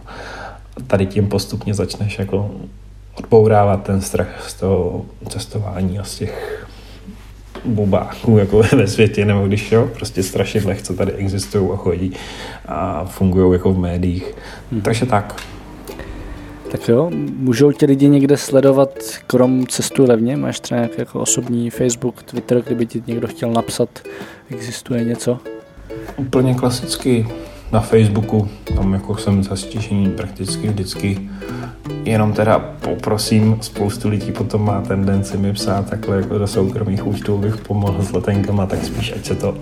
Tady 0.86 1.06
tím 1.06 1.28
postupně 1.28 1.74
začneš 1.74 2.18
jako 2.18 2.50
odbourávat 3.18 3.82
ten 3.82 4.00
strach 4.00 4.50
z 4.50 4.54
toho 4.54 5.06
cestování 5.28 5.98
a 5.98 6.04
z 6.04 6.18
těch 6.18 6.66
bubáků 7.64 8.38
jako 8.38 8.62
ve 8.76 8.88
světě, 8.88 9.24
nebo 9.24 9.46
když 9.46 9.72
jo, 9.72 9.90
prostě 9.94 10.22
strašidle, 10.22 10.76
co 10.76 10.94
tady 10.94 11.12
existují 11.12 11.70
a 11.72 11.76
chodí 11.76 12.12
a 12.68 13.04
fungují 13.04 13.52
jako 13.52 13.72
v 13.72 13.78
médiích. 13.78 14.34
Hmm. 14.72 14.80
Takže 14.80 15.06
tak. 15.06 15.42
Tak 16.70 16.88
jo, 16.88 17.10
můžou 17.36 17.72
tě 17.72 17.86
lidi 17.86 18.08
někde 18.08 18.36
sledovat 18.36 18.90
krom 19.26 19.66
cestu 19.66 20.04
levně? 20.04 20.36
Máš 20.36 20.60
třeba 20.60 20.80
nějaký 20.80 20.94
jako 20.98 21.20
osobní 21.20 21.70
Facebook, 21.70 22.22
Twitter, 22.22 22.62
kdyby 22.62 22.86
ti 22.86 23.02
někdo 23.06 23.28
chtěl 23.28 23.52
napsat, 23.52 23.88
existuje 24.50 25.04
něco? 25.04 25.38
Úplně 26.16 26.54
klasicky 26.54 27.26
na 27.72 27.80
Facebooku, 27.80 28.48
tam 28.76 28.92
jako 28.92 29.16
jsem 29.16 29.42
zastížení 29.42 30.10
prakticky 30.10 30.68
vždycky. 30.68 31.28
Jenom 32.04 32.32
teda 32.32 32.58
poprosím, 32.58 33.58
spoustu 33.60 34.08
lidí 34.08 34.32
potom 34.32 34.64
má 34.64 34.80
tendenci 34.80 35.36
mi 35.36 35.52
psát 35.52 35.90
takhle 35.90 36.16
jako 36.16 36.38
do 36.38 36.46
soukromých 36.46 37.06
účtů, 37.06 37.34
abych 37.34 37.56
pomohl 37.56 38.02
s 38.02 38.12
letenkama, 38.12 38.66
tak 38.66 38.84
spíš 38.84 39.12
ať 39.12 39.24
se 39.24 39.34
to 39.34 39.54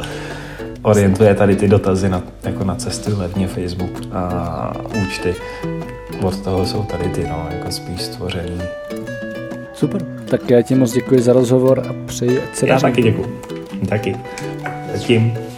orientuje 0.82 1.34
tady 1.34 1.56
ty 1.56 1.68
dotazy 1.68 2.08
na, 2.08 2.22
jako 2.42 2.64
na 2.64 2.74
cesty 2.74 3.12
levně 3.12 3.48
Facebook 3.48 3.92
a 4.12 4.72
účty. 5.02 5.34
Od 6.22 6.40
toho 6.40 6.66
jsou 6.66 6.82
tady 6.82 7.08
ty, 7.08 7.26
no, 7.28 7.46
jako 7.50 7.70
spíš 7.70 8.02
stvořený. 8.02 8.60
Super, 9.72 10.06
tak 10.24 10.50
já 10.50 10.62
ti 10.62 10.74
moc 10.74 10.92
děkuji 10.92 11.22
za 11.22 11.32
rozhovor 11.32 11.82
a 11.88 12.06
přeji, 12.06 12.40
ať 12.42 12.56
se 12.56 12.68
Já 12.68 12.80
taky 12.80 13.02
děkuji. 13.02 13.40
Taky. 13.88 14.16
Zatím. 14.94 15.53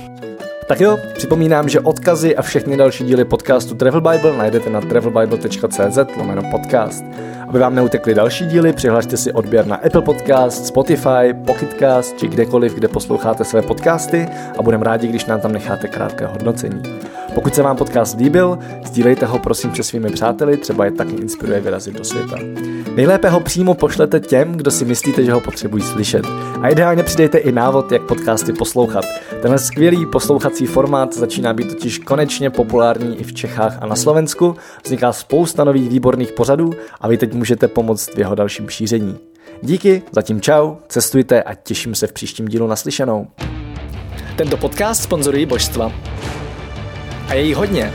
Tak 0.69 0.81
jo, 0.81 0.99
připomínám, 1.15 1.69
že 1.69 1.81
odkazy 1.81 2.37
a 2.37 2.43
všechny 2.43 2.77
další 2.77 3.05
díly 3.05 3.25
podcastu 3.25 3.75
Travel 3.75 4.01
Bible 4.01 4.37
najdete 4.37 4.71
na 4.71 4.81
travelbible.cz 4.81 5.99
lomeno 6.17 6.43
podcast. 6.51 7.05
Aby 7.49 7.59
vám 7.59 7.75
neutekly 7.75 8.15
další 8.15 8.47
díly, 8.47 8.73
přihlašte 8.73 9.17
si 9.17 9.33
odběr 9.33 9.67
na 9.67 9.77
Apple 9.77 10.03
Podcast, 10.03 10.67
Spotify, 10.67 11.35
Pocketcast 11.47 12.19
či 12.19 12.29
kdekoliv, 12.29 12.75
kde 12.75 12.89
posloucháte 12.89 13.45
své 13.45 13.63
podcasty 13.63 14.29
a 14.59 14.63
budeme 14.63 14.85
rádi, 14.85 15.09
když 15.09 15.25
nám 15.25 15.41
tam 15.41 15.53
necháte 15.53 15.89
krátké 15.89 16.27
hodnocení. 16.27 16.83
Pokud 17.37 17.55
se 17.55 17.63
vám 17.63 17.77
podcast 17.77 18.19
líbil, 18.19 18.59
sdílejte 18.85 19.27
ho 19.27 19.39
prosím 19.39 19.75
se 19.75 19.83
svými 19.83 20.11
přáteli, 20.11 20.57
třeba 20.57 20.85
je 20.85 20.91
taky 20.91 21.17
inspiruje 21.17 21.61
vyrazit 21.61 21.95
do 21.95 22.05
světa. 22.05 22.37
Nejlépe 22.97 23.29
ho 23.29 23.41
přímo 23.41 23.75
pošlete 23.75 24.21
těm, 24.21 24.53
kdo 24.53 24.71
si 24.71 24.85
myslíte, 24.85 25.25
že 25.25 25.33
ho 25.33 25.41
potřebují 25.41 25.83
slyšet. 25.83 26.25
A 26.61 26.69
ideálně 26.69 27.03
přidejte 27.03 27.39
i 27.39 27.53
návod, 27.53 27.93
jak 27.93 28.03
podcasty 28.03 28.53
poslouchat. 28.53 29.05
Tenhle 29.43 29.59
skvělý 29.59 30.07
poslouchací 30.07 30.67
formát 30.67 31.15
začíná 31.15 31.53
být 31.53 31.69
totiž 31.69 31.99
konečně 31.99 32.51
populární 32.51 33.21
i 33.21 33.25
v 33.25 33.35
Čechách 33.35 33.79
a 33.81 33.87
na 33.87 33.97
Slovensku. 33.97 34.57
Vzniká 34.85 35.13
spousta 35.13 35.65
nových 35.65 35.89
výborných 35.89 36.33
pořadů 36.33 36.71
a 37.01 37.09
vy 37.09 37.19
teď 37.19 37.33
můžete 37.33 37.69
pomoct 37.69 38.15
v 38.15 38.19
jeho 38.19 38.35
dalším 38.35 38.69
šíření. 38.69 39.19
Díky, 39.63 40.03
zatím 40.13 40.41
čau, 40.41 40.75
cestujte 40.89 41.43
a 41.43 41.55
těším 41.55 41.95
se 41.95 42.07
v 42.07 42.13
příštím 42.13 42.49
dílu 42.49 42.67
naslyšenou. 42.67 43.27
Tento 44.37 44.57
podcast 44.57 45.03
sponzorují 45.03 45.47
božstva. 45.47 45.93
A 47.29 47.35
je 47.35 47.43
jí 47.43 47.55
hodně. 47.55 47.93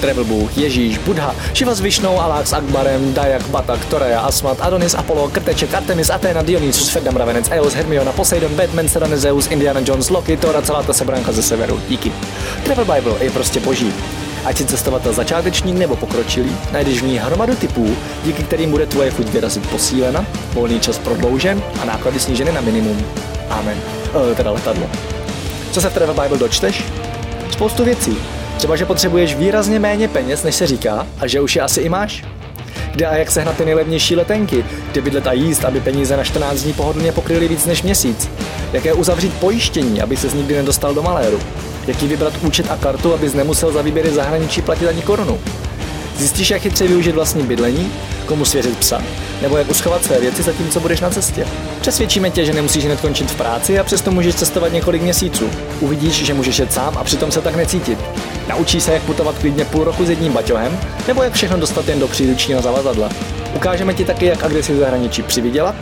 Travel 0.00 0.24
Bůh, 0.24 0.58
Ježíš, 0.58 0.98
Buddha, 0.98 1.34
Shiva 1.54 1.74
s 1.74 1.80
Višnou, 1.80 2.20
Alák 2.20 2.46
s 2.46 2.52
Akbarem, 2.52 3.14
Dayak, 3.14 3.46
Batak, 3.46 3.84
Toreja, 3.84 4.20
Asmat, 4.20 4.58
Adonis, 4.60 4.94
Apollo, 4.94 5.28
Krteček, 5.28 5.74
Artemis, 5.74 6.10
Athena, 6.10 6.42
Dionysus, 6.42 6.88
Ferdam, 6.88 7.16
Ravenec, 7.16 7.48
Eos, 7.50 7.74
Hermiona, 7.74 8.12
Poseidon, 8.12 8.54
Batman, 8.54 8.88
Serena, 8.88 9.16
Zeus, 9.16 9.46
Indiana 9.46 9.80
Jones, 9.84 10.10
Loki, 10.10 10.36
Thor 10.36 10.56
a 10.56 10.62
celá 10.62 10.82
ta 10.82 10.92
sebranka 10.92 11.32
ze 11.32 11.42
severu. 11.42 11.80
Díky. 11.88 12.12
Travel 12.64 12.84
Bible 12.84 13.24
je 13.24 13.30
prostě 13.30 13.60
boží. 13.60 13.92
Ať 14.44 14.56
si 14.56 14.64
cestovatel 14.64 15.12
začátečník 15.12 15.76
nebo 15.76 15.96
pokročilý, 15.96 16.56
najdeš 16.72 17.02
v 17.02 17.06
ní 17.06 17.18
hromadu 17.18 17.54
typů, 17.56 17.96
díky 18.24 18.42
kterým 18.42 18.70
bude 18.70 18.86
tvoje 18.86 19.10
chuť 19.10 19.26
vyrazit 19.26 19.70
posílena, 19.70 20.26
volný 20.52 20.80
čas 20.80 20.98
prodloužen 20.98 21.62
a 21.82 21.84
náklady 21.84 22.20
sníženy 22.20 22.52
na 22.52 22.60
minimum. 22.60 23.06
Amen. 23.50 23.78
E, 24.32 24.34
teda 24.34 24.50
letadlo. 24.50 24.86
Co 25.72 25.80
se 25.80 25.90
v 25.90 25.94
Travel 25.94 26.14
Bible 26.14 26.38
dočteš? 26.38 26.84
Spoustu 27.50 27.84
věcí. 27.84 28.16
Třeba, 28.56 28.76
že 28.76 28.84
potřebuješ 28.84 29.34
výrazně 29.34 29.78
méně 29.78 30.08
peněz, 30.08 30.42
než 30.42 30.54
se 30.54 30.66
říká, 30.66 31.06
a 31.20 31.26
že 31.26 31.40
už 31.40 31.56
je 31.56 31.62
asi 31.62 31.80
i 31.80 31.88
máš. 31.88 32.24
Kde 32.92 33.06
a 33.06 33.16
jak 33.16 33.30
sehnat 33.30 33.56
ty 33.56 33.64
nejlevnější 33.64 34.16
letenky, 34.16 34.64
kde 34.92 35.00
bydlet 35.00 35.26
a 35.26 35.32
jíst, 35.32 35.64
aby 35.64 35.80
peníze 35.80 36.16
na 36.16 36.24
14 36.24 36.62
dní 36.62 36.72
pohodlně 36.72 37.12
pokryly 37.12 37.48
víc 37.48 37.66
než 37.66 37.82
měsíc. 37.82 38.30
Jaké 38.72 38.92
uzavřít 38.92 39.34
pojištění, 39.34 40.02
aby 40.02 40.16
se 40.16 40.36
nikdy 40.36 40.54
nedostal 40.56 40.94
do 40.94 41.02
maléru. 41.02 41.40
Jaký 41.86 42.06
vybrat 42.06 42.32
účet 42.42 42.70
a 42.70 42.76
kartu, 42.76 43.14
abys 43.14 43.34
nemusel 43.34 43.72
za 43.72 43.82
výběry 43.82 44.10
zahraničí 44.10 44.62
platit 44.62 44.88
ani 44.88 45.02
korunu. 45.02 45.38
Zjistíš, 46.16 46.50
jak 46.50 46.62
chytře 46.62 46.86
využít 46.86 47.14
vlastní 47.14 47.42
bydlení, 47.42 47.92
komu 48.28 48.44
svěřit 48.44 48.78
psa, 48.78 49.02
nebo 49.42 49.56
jak 49.56 49.70
uschovat 49.70 50.04
své 50.04 50.20
věci 50.20 50.42
zatímco 50.42 50.80
budeš 50.80 51.00
na 51.00 51.10
cestě. 51.10 51.46
Přesvědčíme 51.80 52.30
tě, 52.30 52.44
že 52.44 52.52
nemusíš 52.52 52.84
hned 52.84 53.00
končit 53.00 53.30
v 53.30 53.34
práci 53.34 53.78
a 53.78 53.84
přesto 53.84 54.10
můžeš 54.10 54.34
cestovat 54.34 54.72
několik 54.72 55.02
měsíců. 55.02 55.50
Uvidíš, 55.80 56.24
že 56.26 56.34
můžeš 56.34 56.58
jet 56.58 56.72
sám 56.72 56.98
a 56.98 57.04
přitom 57.04 57.32
se 57.32 57.40
tak 57.40 57.56
necítit. 57.56 57.98
Naučíš 58.48 58.82
se, 58.82 58.92
jak 58.92 59.02
putovat 59.02 59.38
klidně 59.38 59.64
půl 59.64 59.84
roku 59.84 60.04
s 60.04 60.10
jedním 60.10 60.32
baťohem, 60.32 60.80
nebo 61.08 61.22
jak 61.22 61.32
všechno 61.32 61.58
dostat 61.58 61.88
jen 61.88 62.00
do 62.00 62.08
příručního 62.08 62.62
zavazadla. 62.62 63.08
Ukážeme 63.56 63.94
ti 63.94 64.04
taky, 64.04 64.26
jak 64.26 64.44
a 64.44 64.48
kde 64.48 64.62
si 64.62 64.74
v 64.74 64.78
zahraničí 64.78 65.22
přivydělat, 65.22 65.74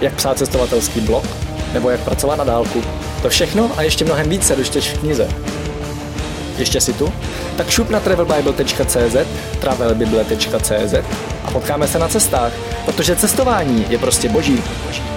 jak 0.00 0.14
psát 0.14 0.38
cestovatelský 0.38 1.00
blog, 1.00 1.24
nebo 1.72 1.90
jak 1.90 2.00
pracovat 2.00 2.36
na 2.36 2.44
dálku. 2.44 2.82
To 3.22 3.28
všechno 3.28 3.70
a 3.76 3.82
ještě 3.82 4.04
mnohem 4.04 4.28
víc 4.28 4.46
se 4.46 4.56
dočteš 4.56 4.90
v 4.90 4.98
knize. 4.98 5.28
Ještě 6.58 6.80
si 6.80 6.92
tu? 6.92 7.12
Tak 7.56 7.70
šup 7.70 7.90
na 7.90 8.00
travelbible.cz, 8.00 9.16
travelbible.cz 9.60 10.94
a 11.44 11.50
potkáme 11.50 11.88
se 11.88 11.98
na 11.98 12.08
cestách, 12.08 12.52
protože 12.84 13.16
cestování 13.16 13.86
je 13.88 13.98
prostě 13.98 14.28
boží. 14.28 14.62
boží. 14.86 15.13